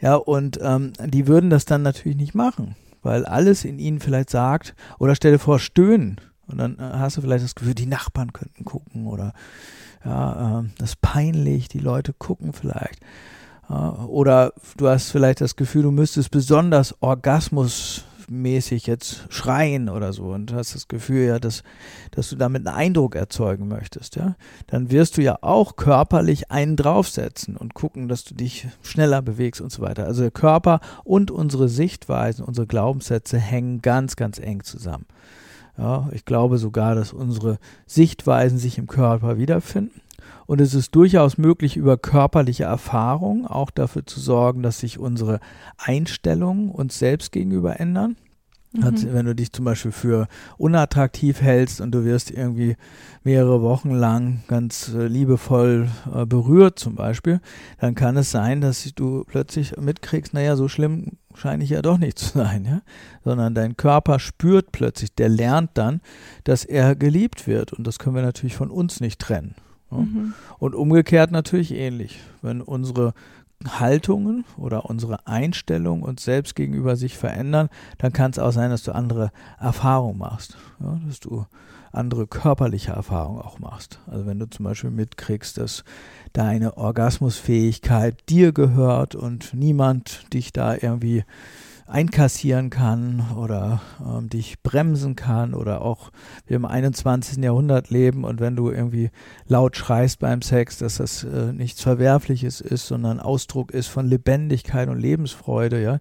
Ja, 0.00 0.16
und 0.16 0.58
ähm, 0.62 0.92
die 1.04 1.26
würden 1.26 1.50
das 1.50 1.64
dann 1.64 1.82
natürlich 1.82 2.18
nicht 2.18 2.34
machen 2.34 2.76
weil 3.04 3.26
alles 3.26 3.64
in 3.64 3.78
ihnen 3.78 4.00
vielleicht 4.00 4.30
sagt, 4.30 4.74
oder 4.98 5.14
stelle 5.14 5.38
vor, 5.38 5.60
stöhnen. 5.60 6.20
Und 6.46 6.58
dann 6.58 6.78
äh, 6.78 6.98
hast 6.98 7.16
du 7.16 7.20
vielleicht 7.20 7.44
das 7.44 7.54
Gefühl, 7.54 7.74
die 7.74 7.86
Nachbarn 7.86 8.32
könnten 8.32 8.64
gucken 8.64 9.06
oder 9.06 9.32
ja, 10.04 10.60
äh, 10.60 10.64
das 10.78 10.90
ist 10.90 11.02
peinlich, 11.02 11.68
die 11.68 11.78
Leute 11.78 12.12
gucken 12.12 12.52
vielleicht. 12.52 13.00
Äh, 13.68 13.72
oder 13.72 14.52
du 14.76 14.88
hast 14.88 15.10
vielleicht 15.10 15.40
das 15.40 15.56
Gefühl, 15.56 15.82
du 15.82 15.90
müsstest 15.90 16.30
besonders 16.30 16.94
Orgasmus 17.00 18.04
mäßig 18.30 18.86
jetzt 18.86 19.26
schreien 19.28 19.88
oder 19.88 20.12
so 20.12 20.28
und 20.28 20.52
hast 20.52 20.74
das 20.74 20.88
Gefühl, 20.88 21.26
ja, 21.26 21.38
dass, 21.38 21.62
dass 22.10 22.30
du 22.30 22.36
damit 22.36 22.66
einen 22.66 22.74
Eindruck 22.74 23.16
erzeugen 23.16 23.68
möchtest, 23.68 24.16
ja, 24.16 24.36
dann 24.66 24.90
wirst 24.90 25.16
du 25.16 25.22
ja 25.22 25.38
auch 25.42 25.76
körperlich 25.76 26.50
einen 26.50 26.76
draufsetzen 26.76 27.56
und 27.56 27.74
gucken, 27.74 28.08
dass 28.08 28.24
du 28.24 28.34
dich 28.34 28.66
schneller 28.82 29.22
bewegst 29.22 29.60
und 29.60 29.70
so 29.70 29.82
weiter. 29.82 30.06
Also 30.06 30.22
der 30.22 30.30
Körper 30.30 30.80
und 31.04 31.30
unsere 31.30 31.68
Sichtweisen, 31.68 32.44
unsere 32.44 32.66
Glaubenssätze 32.66 33.38
hängen 33.38 33.82
ganz, 33.82 34.16
ganz 34.16 34.38
eng 34.38 34.62
zusammen. 34.62 35.06
Ja, 35.76 36.08
ich 36.12 36.24
glaube 36.24 36.58
sogar, 36.58 36.94
dass 36.94 37.12
unsere 37.12 37.58
Sichtweisen 37.86 38.58
sich 38.58 38.78
im 38.78 38.86
Körper 38.86 39.38
wiederfinden. 39.38 40.00
Und 40.46 40.60
es 40.60 40.74
ist 40.74 40.94
durchaus 40.94 41.38
möglich, 41.38 41.76
über 41.76 41.96
körperliche 41.96 42.64
Erfahrung 42.64 43.46
auch 43.46 43.70
dafür 43.70 44.06
zu 44.06 44.20
sorgen, 44.20 44.62
dass 44.62 44.80
sich 44.80 44.98
unsere 44.98 45.40
Einstellungen 45.78 46.70
uns 46.70 46.98
selbst 46.98 47.32
gegenüber 47.32 47.80
ändern. 47.80 48.16
Mhm. 48.76 49.12
wenn 49.12 49.26
du 49.26 49.36
dich 49.36 49.52
zum 49.52 49.64
Beispiel 49.64 49.92
für 49.92 50.26
unattraktiv 50.58 51.40
hältst 51.40 51.80
und 51.80 51.92
du 51.92 52.04
wirst 52.04 52.32
irgendwie 52.32 52.76
mehrere 53.22 53.62
Wochen 53.62 53.92
lang 53.92 54.42
ganz 54.48 54.92
äh, 54.92 55.06
liebevoll 55.06 55.88
äh, 56.12 56.26
berührt 56.26 56.76
zum 56.76 56.96
Beispiel, 56.96 57.40
dann 57.78 57.94
kann 57.94 58.16
es 58.16 58.32
sein, 58.32 58.60
dass 58.60 58.92
du 58.96 59.22
plötzlich 59.28 59.76
mitkriegst, 59.76 60.34
naja, 60.34 60.56
so 60.56 60.66
schlimm 60.66 61.12
scheine 61.36 61.62
ich 61.62 61.70
ja 61.70 61.82
doch 61.82 61.98
nicht 61.98 62.18
zu 62.18 62.38
sein, 62.38 62.64
ja? 62.64 62.82
sondern 63.22 63.54
dein 63.54 63.76
Körper 63.76 64.18
spürt 64.18 64.72
plötzlich, 64.72 65.14
der 65.14 65.28
lernt 65.28 65.70
dann, 65.74 66.00
dass 66.42 66.64
er 66.64 66.96
geliebt 66.96 67.46
wird 67.46 67.72
und 67.72 67.86
das 67.86 68.00
können 68.00 68.16
wir 68.16 68.22
natürlich 68.22 68.56
von 68.56 68.70
uns 68.70 69.00
nicht 69.00 69.20
trennen. 69.20 69.54
Mhm. 70.02 70.34
Und 70.58 70.74
umgekehrt 70.74 71.30
natürlich 71.30 71.72
ähnlich. 71.72 72.20
Wenn 72.42 72.60
unsere 72.60 73.14
Haltungen 73.66 74.44
oder 74.56 74.86
unsere 74.86 75.26
Einstellungen 75.26 76.04
uns 76.04 76.24
selbst 76.24 76.54
gegenüber 76.54 76.96
sich 76.96 77.16
verändern, 77.16 77.68
dann 77.98 78.12
kann 78.12 78.30
es 78.30 78.38
auch 78.38 78.52
sein, 78.52 78.70
dass 78.70 78.82
du 78.82 78.92
andere 78.92 79.30
Erfahrungen 79.58 80.18
machst. 80.18 80.56
Ja, 80.80 81.00
dass 81.06 81.20
du 81.20 81.46
andere 81.92 82.26
körperliche 82.26 82.92
Erfahrungen 82.92 83.40
auch 83.40 83.58
machst. 83.58 84.00
Also 84.06 84.26
wenn 84.26 84.38
du 84.38 84.50
zum 84.50 84.64
Beispiel 84.64 84.90
mitkriegst, 84.90 85.58
dass 85.58 85.84
deine 86.32 86.76
Orgasmusfähigkeit 86.76 88.28
dir 88.28 88.52
gehört 88.52 89.14
und 89.14 89.54
niemand 89.54 90.32
dich 90.32 90.52
da 90.52 90.74
irgendwie 90.74 91.24
einkassieren 91.86 92.70
kann 92.70 93.26
oder 93.36 93.80
ähm, 94.04 94.30
dich 94.30 94.62
bremsen 94.62 95.16
kann 95.16 95.52
oder 95.52 95.82
auch 95.82 96.10
wir 96.46 96.56
im 96.56 96.64
21. 96.64 97.42
Jahrhundert 97.42 97.90
leben 97.90 98.24
und 98.24 98.40
wenn 98.40 98.56
du 98.56 98.70
irgendwie 98.70 99.10
laut 99.46 99.76
schreist 99.76 100.18
beim 100.18 100.40
Sex, 100.40 100.78
dass 100.78 100.96
das 100.96 101.24
äh, 101.24 101.52
nichts 101.52 101.82
Verwerfliches 101.82 102.62
ist, 102.62 102.86
sondern 102.86 103.20
Ausdruck 103.20 103.70
ist 103.70 103.88
von 103.88 104.06
Lebendigkeit 104.06 104.88
und 104.88 104.98
Lebensfreude, 104.98 105.82
ja, 105.82 105.98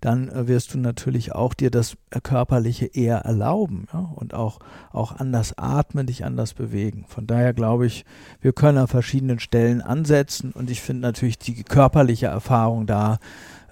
dann 0.00 0.28
äh, 0.28 0.46
wirst 0.46 0.74
du 0.74 0.78
natürlich 0.78 1.32
auch 1.32 1.54
dir 1.54 1.70
das 1.70 1.96
Körperliche 2.22 2.86
eher 2.86 3.18
erlauben 3.18 3.88
ja, 3.92 4.12
und 4.14 4.34
auch, 4.34 4.60
auch 4.92 5.16
anders 5.16 5.58
atmen, 5.58 6.06
dich 6.06 6.24
anders 6.24 6.54
bewegen. 6.54 7.06
Von 7.08 7.26
daher 7.26 7.54
glaube 7.54 7.86
ich, 7.86 8.04
wir 8.40 8.52
können 8.52 8.78
an 8.78 8.88
verschiedenen 8.88 9.40
Stellen 9.40 9.82
ansetzen 9.82 10.52
und 10.52 10.70
ich 10.70 10.80
finde 10.80 11.02
natürlich 11.02 11.38
die 11.38 11.64
körperliche 11.64 12.26
Erfahrung 12.26 12.86
da 12.86 13.18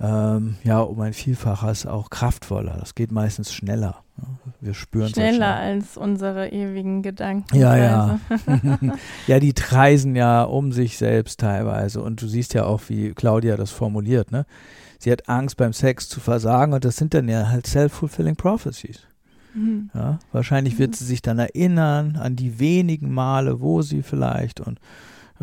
ähm, 0.02 0.56
ja, 0.64 0.80
um 0.80 1.00
ein 1.00 1.12
Vielfaches 1.12 1.86
auch 1.86 2.10
kraftvoller. 2.10 2.76
Das 2.80 2.96
geht 2.96 3.12
meistens 3.12 3.54
schneller. 3.54 4.02
Wir 4.60 4.74
spüren 4.74 5.06
es 5.06 5.12
schneller 5.12 5.54
als 5.54 5.96
unsere 5.96 6.48
ewigen 6.48 7.02
Gedanken. 7.02 7.56
Ja, 7.56 7.76
ja. 7.76 8.20
ja, 9.28 9.38
die 9.38 9.52
kreisen 9.52 10.16
ja 10.16 10.42
um 10.42 10.72
sich 10.72 10.98
selbst 10.98 11.38
teilweise. 11.38 12.02
Und 12.02 12.20
du 12.20 12.26
siehst 12.26 12.52
ja 12.52 12.64
auch, 12.64 12.82
wie 12.88 13.12
Claudia 13.12 13.56
das 13.56 13.70
formuliert. 13.70 14.32
Ne? 14.32 14.44
Sie 14.98 15.12
hat 15.12 15.28
Angst 15.28 15.56
beim 15.56 15.72
Sex 15.72 16.08
zu 16.08 16.18
versagen 16.18 16.72
und 16.72 16.84
das 16.84 16.96
sind 16.96 17.14
dann 17.14 17.28
ja 17.28 17.48
halt 17.48 17.68
self-fulfilling 17.68 18.34
prophecies. 18.34 19.00
Mhm. 19.54 19.90
Ja, 19.94 20.18
wahrscheinlich 20.32 20.78
wird 20.78 20.90
mhm. 20.90 20.94
sie 20.94 21.04
sich 21.04 21.22
dann 21.22 21.38
erinnern 21.38 22.16
an 22.16 22.34
die 22.34 22.58
wenigen 22.58 23.12
Male, 23.12 23.60
wo 23.60 23.82
sie 23.82 24.02
vielleicht 24.02 24.60
und 24.60 24.80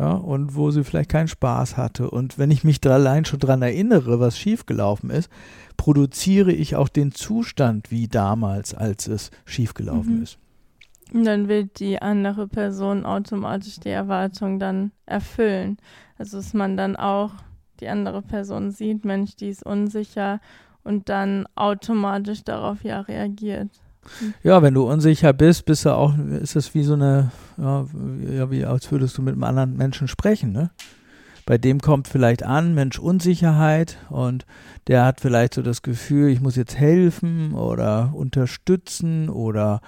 ja, 0.00 0.12
und 0.12 0.54
wo 0.54 0.70
sie 0.70 0.82
vielleicht 0.82 1.10
keinen 1.10 1.28
Spaß 1.28 1.76
hatte. 1.76 2.10
Und 2.10 2.38
wenn 2.38 2.50
ich 2.50 2.64
mich 2.64 2.80
da 2.80 2.94
allein 2.94 3.26
schon 3.26 3.38
daran 3.38 3.60
erinnere, 3.60 4.18
was 4.18 4.38
schiefgelaufen 4.38 5.10
ist, 5.10 5.30
produziere 5.76 6.52
ich 6.52 6.74
auch 6.74 6.88
den 6.88 7.12
Zustand 7.12 7.90
wie 7.90 8.08
damals, 8.08 8.72
als 8.72 9.08
es 9.08 9.30
schiefgelaufen 9.44 10.16
mhm. 10.16 10.22
ist. 10.22 10.38
Und 11.12 11.24
dann 11.24 11.48
wird 11.48 11.80
die 11.80 12.00
andere 12.00 12.48
Person 12.48 13.04
automatisch 13.04 13.78
die 13.78 13.90
Erwartung 13.90 14.58
dann 14.58 14.92
erfüllen. 15.04 15.76
Also 16.16 16.38
dass 16.38 16.54
man 16.54 16.78
dann 16.78 16.96
auch 16.96 17.32
die 17.80 17.88
andere 17.88 18.22
Person 18.22 18.70
sieht, 18.70 19.04
Mensch, 19.04 19.36
die 19.36 19.48
ist 19.48 19.66
unsicher 19.66 20.40
und 20.82 21.10
dann 21.10 21.46
automatisch 21.56 22.42
darauf 22.42 22.84
ja 22.84 23.00
reagiert. 23.02 23.68
Ja, 24.42 24.62
wenn 24.62 24.74
du 24.74 24.90
unsicher 24.90 25.32
bist, 25.32 25.64
bist 25.66 25.84
du 25.84 25.90
auch, 25.94 26.16
ist 26.18 26.56
es 26.56 26.74
wie 26.74 26.82
so 26.82 26.94
eine, 26.94 27.30
ja, 27.56 27.86
wie 28.50 28.64
als 28.64 28.90
würdest 28.90 29.18
du 29.18 29.22
mit 29.22 29.34
einem 29.34 29.44
anderen 29.44 29.76
Menschen 29.76 30.08
sprechen, 30.08 30.52
ne? 30.52 30.70
Bei 31.46 31.58
dem 31.58 31.80
kommt 31.80 32.06
vielleicht 32.06 32.44
an, 32.44 32.74
Mensch, 32.74 32.98
Unsicherheit 32.98 33.98
und 34.08 34.46
der 34.86 35.04
hat 35.04 35.20
vielleicht 35.20 35.54
so 35.54 35.62
das 35.62 35.82
Gefühl, 35.82 36.28
ich 36.28 36.40
muss 36.40 36.54
jetzt 36.54 36.76
helfen 36.76 37.54
oder 37.54 38.12
unterstützen 38.14 39.28
oder 39.28 39.80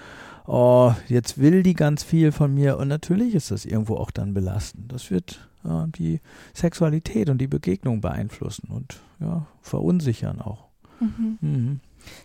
oh, 0.47 0.93
jetzt 1.09 1.39
will 1.39 1.63
die 1.63 1.75
ganz 1.75 2.03
viel 2.03 2.33
von 2.33 2.53
mir 2.53 2.79
und 2.79 2.89
natürlich 2.89 3.35
ist 3.35 3.51
das 3.51 3.65
irgendwo 3.65 3.97
auch 3.97 4.11
dann 4.11 4.35
belastend. 4.35 4.91
Das 4.91 5.11
wird 5.11 5.49
ja, 5.63 5.87
die 5.87 6.21
Sexualität 6.53 7.31
und 7.31 7.39
die 7.39 7.47
Begegnung 7.47 8.01
beeinflussen 8.01 8.69
und 8.69 9.01
ja, 9.21 9.47
verunsichern 9.61 10.41
auch. 10.41 10.65
Mhm. 11.01 11.39
Mhm. 11.41 11.81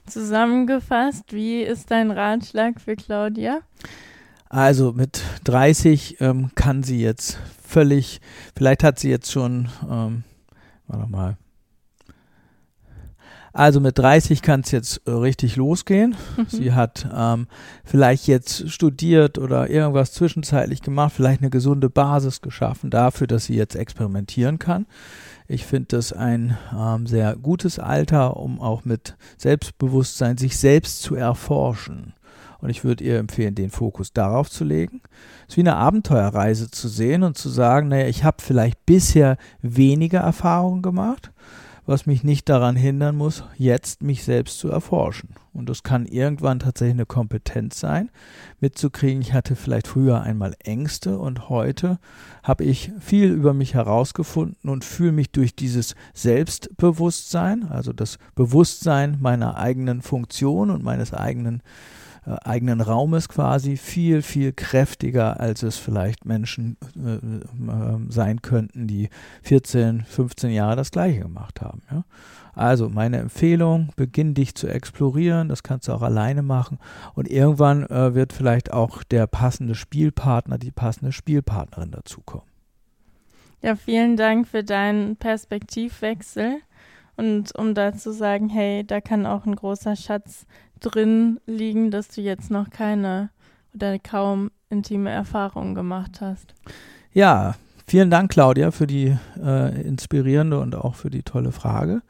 Zusammengefasst, 0.06 1.34
wie 1.34 1.62
ist 1.62 1.92
dein 1.92 2.12
Ratschlag 2.12 2.80
für 2.80 2.96
Claudia? 2.96 3.62
Also 4.50 4.94
mit 4.94 5.22
30 5.44 6.22
ähm, 6.22 6.52
kann 6.56 6.84
sie 6.84 7.02
jetzt 7.02 7.38
völlig, 7.66 8.22
vielleicht 8.56 8.84
hat 8.84 9.00
sie 9.00 9.10
jetzt 9.10 9.32
schon, 9.32 9.70
ähm, 9.90 10.24
warte 10.88 11.12
mal, 11.12 11.38
also 13.58 13.80
mit 13.80 13.98
30 13.98 14.44
kann 14.44 14.60
es 14.60 14.70
jetzt 14.70 15.02
äh, 15.08 15.12
richtig 15.12 15.56
losgehen. 15.56 16.16
Mhm. 16.38 16.46
Sie 16.48 16.74
hat 16.74 17.10
ähm, 17.12 17.48
vielleicht 17.84 18.28
jetzt 18.28 18.70
studiert 18.70 19.40
oder 19.40 19.70
irgendwas 19.70 20.14
zwischenzeitlich 20.14 20.84
gemacht, 20.84 21.14
vielleicht 21.16 21.42
eine 21.42 21.50
gesunde 21.50 21.90
Basis 21.90 22.42
geschaffen 22.42 22.92
dafür, 22.92 23.26
dass 23.26 23.46
sie 23.46 23.56
jetzt 23.56 23.76
experimentieren 23.76 24.60
kann. 24.60 24.86
Ich 25.48 25.66
finde 25.66 25.88
das 25.98 26.14
ein 26.14 26.56
ähm, 26.78 27.08
sehr 27.08 27.36
gutes 27.36 27.80
Alter, 27.80 28.38
um 28.38 28.62
auch 28.62 28.86
mit 28.86 29.18
Selbstbewusstsein 29.38 30.38
sich 30.38 30.58
selbst 30.58 31.02
zu 31.02 31.16
erforschen. 31.16 32.14
Und 32.60 32.70
ich 32.70 32.84
würde 32.84 33.04
ihr 33.04 33.18
empfehlen, 33.18 33.56
den 33.56 33.72
Fokus 33.72 34.14
darauf 34.14 34.52
zu 34.52 34.66
legen. 34.66 35.02
Es 35.48 35.54
ist 35.54 35.58
wie 35.58 35.62
eine 35.62 35.76
Abenteuerreise 35.78 36.70
zu 36.70 36.88
sehen 36.88 37.24
und 37.24 37.38
zu 37.38 37.50
sagen, 37.50 37.88
naja, 37.88 38.08
ich 38.08 38.24
habe 38.24 38.38
vielleicht 38.40 38.86
bisher 38.86 39.38
weniger 39.62 40.20
Erfahrungen 40.20 40.82
gemacht, 40.82 41.32
was 41.88 42.06
mich 42.06 42.24
nicht 42.24 42.50
daran 42.50 42.76
hindern 42.76 43.16
muss, 43.16 43.44
jetzt 43.58 44.04
mich 44.04 44.24
selbst 44.24 44.60
zu 44.60 44.70
erforschen. 44.70 45.30
Und 45.54 45.70
das 45.70 45.82
kann 45.82 46.06
irgendwann 46.06 46.60
tatsächlich 46.60 46.94
eine 46.96 47.06
Kompetenz 47.06 47.80
sein, 47.80 48.12
mitzukriegen, 48.60 49.22
ich 49.22 49.34
hatte 49.34 49.56
vielleicht 49.56 49.88
früher 49.88 50.22
einmal 50.22 50.54
Ängste 50.60 51.18
und 51.18 51.50
heute 51.50 51.98
habe 52.44 52.66
ich 52.66 52.92
viel 53.00 53.32
über 53.32 53.54
mich 53.54 53.74
herausgefunden 53.74 54.70
und 54.70 54.86
fühle 54.86 55.14
mich 55.14 55.32
durch 55.32 55.56
dieses 55.56 55.96
Selbstbewusstsein, 56.14 57.64
also 57.64 57.94
das 57.94 58.20
Bewusstsein 58.36 59.18
meiner 59.20 59.58
eigenen 59.58 60.02
Funktion 60.02 60.70
und 60.70 60.84
meines 60.84 61.14
eigenen 61.14 61.62
äh, 61.62 61.97
eigenen 62.28 62.82
Raumes 62.82 63.30
quasi 63.30 63.78
viel, 63.78 64.22
viel 64.22 64.52
kräftiger, 64.52 65.40
als 65.40 65.64
es 65.64 65.78
vielleicht 65.78 66.26
Menschen 66.26 66.78
äh, 66.96 67.16
äh, 67.16 68.00
sein 68.10 68.42
könnten, 68.42 68.88
die 68.88 69.10
14, 69.44 70.02
15 70.02 70.52
Jahre 70.52 70.76
das 70.76 70.92
gleiche 70.92 71.22
gemacht 71.22 71.62
haben. 71.62 71.82
Ja? 71.90 72.04
Also 72.54 72.90
meine 72.90 73.18
Empfehlung, 73.18 73.90
beginn 73.96 74.34
dich 74.34 74.56
zu 74.56 74.68
explorieren, 74.68 75.48
das 75.48 75.64
kannst 75.64 75.88
du 75.88 75.94
auch 75.94 76.02
alleine 76.02 76.42
machen 76.42 76.80
und 77.14 77.30
irgendwann 77.30 77.86
äh, 77.86 78.14
wird 78.16 78.34
vielleicht 78.34 78.74
auch 78.74 79.04
der 79.04 79.28
passende 79.28 79.76
Spielpartner, 79.76 80.58
die 80.58 80.72
passende 80.72 81.12
Spielpartnerin 81.12 81.92
dazukommen. 81.92 82.48
Ja, 83.62 83.76
vielen 83.76 84.18
Dank 84.18 84.48
für 84.48 84.64
deinen 84.64 85.16
Perspektivwechsel. 85.16 86.58
Und 87.16 87.58
um 87.58 87.74
da 87.74 87.94
zu 87.94 88.14
sagen, 88.14 88.48
hey, 88.48 88.86
da 88.86 89.02
kann 89.02 89.26
auch 89.26 89.48
ein 89.48 89.56
großer 89.56 89.96
Schatz 89.96 90.46
drin 90.80 91.40
liegen, 91.46 91.92
dass 91.92 92.08
du 92.10 92.22
jetzt 92.22 92.52
noch 92.52 92.70
keine 92.70 93.30
oder 93.74 94.00
kaum 94.00 94.52
intime 94.70 95.10
Erfahrungen 95.10 95.76
gemacht 95.76 96.22
hast. 96.22 96.54
Ja, 97.14 97.56
vielen 97.86 98.10
Dank, 98.10 98.32
Claudia, 98.32 98.72
für 98.72 98.88
die 98.88 99.16
äh, 99.42 99.82
inspirierende 99.82 100.60
und 100.60 100.76
auch 100.76 100.96
für 100.96 101.10
die 101.10 101.24
tolle 101.24 101.52
Frage. 101.52 102.02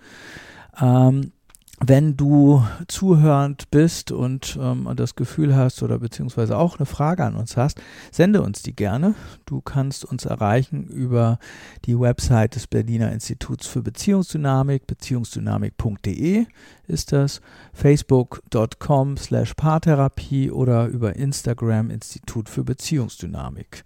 Ähm, 0.81 1.31
wenn 1.85 2.17
du 2.17 2.63
zuhörend 2.87 3.69
bist 3.69 4.11
und 4.11 4.57
ähm, 4.59 4.89
das 4.95 5.15
Gefühl 5.15 5.55
hast 5.55 5.83
oder 5.83 5.99
beziehungsweise 5.99 6.57
auch 6.57 6.77
eine 6.77 6.87
Frage 6.87 7.23
an 7.23 7.35
uns 7.35 7.55
hast, 7.55 7.79
sende 8.11 8.41
uns 8.41 8.63
die 8.63 8.75
gerne. 8.75 9.13
Du 9.45 9.61
kannst 9.61 10.03
uns 10.03 10.25
erreichen 10.25 10.85
über 10.87 11.37
die 11.85 11.99
Website 11.99 12.55
des 12.55 12.65
Berliner 12.65 13.11
Instituts 13.11 13.67
für 13.67 13.83
Beziehungsdynamik, 13.83 14.87
beziehungsdynamik.de 14.87 16.47
ist 16.87 17.11
das, 17.11 17.41
facebook.com 17.73 19.17
slash 19.17 19.53
Paartherapie 19.53 20.49
oder 20.49 20.87
über 20.87 21.15
Instagram 21.15 21.91
Institut 21.91 22.49
für 22.49 22.63
Beziehungsdynamik. 22.63 23.83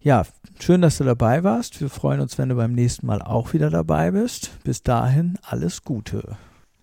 Ja, 0.00 0.24
schön, 0.60 0.80
dass 0.80 0.98
du 0.98 1.04
dabei 1.04 1.44
warst. 1.44 1.80
Wir 1.80 1.90
freuen 1.90 2.20
uns, 2.20 2.38
wenn 2.38 2.48
du 2.48 2.54
beim 2.54 2.72
nächsten 2.72 3.06
Mal 3.06 3.20
auch 3.20 3.52
wieder 3.52 3.68
dabei 3.68 4.12
bist. 4.12 4.52
Bis 4.62 4.82
dahin 4.82 5.38
alles 5.42 5.82
Gute. 5.82 6.38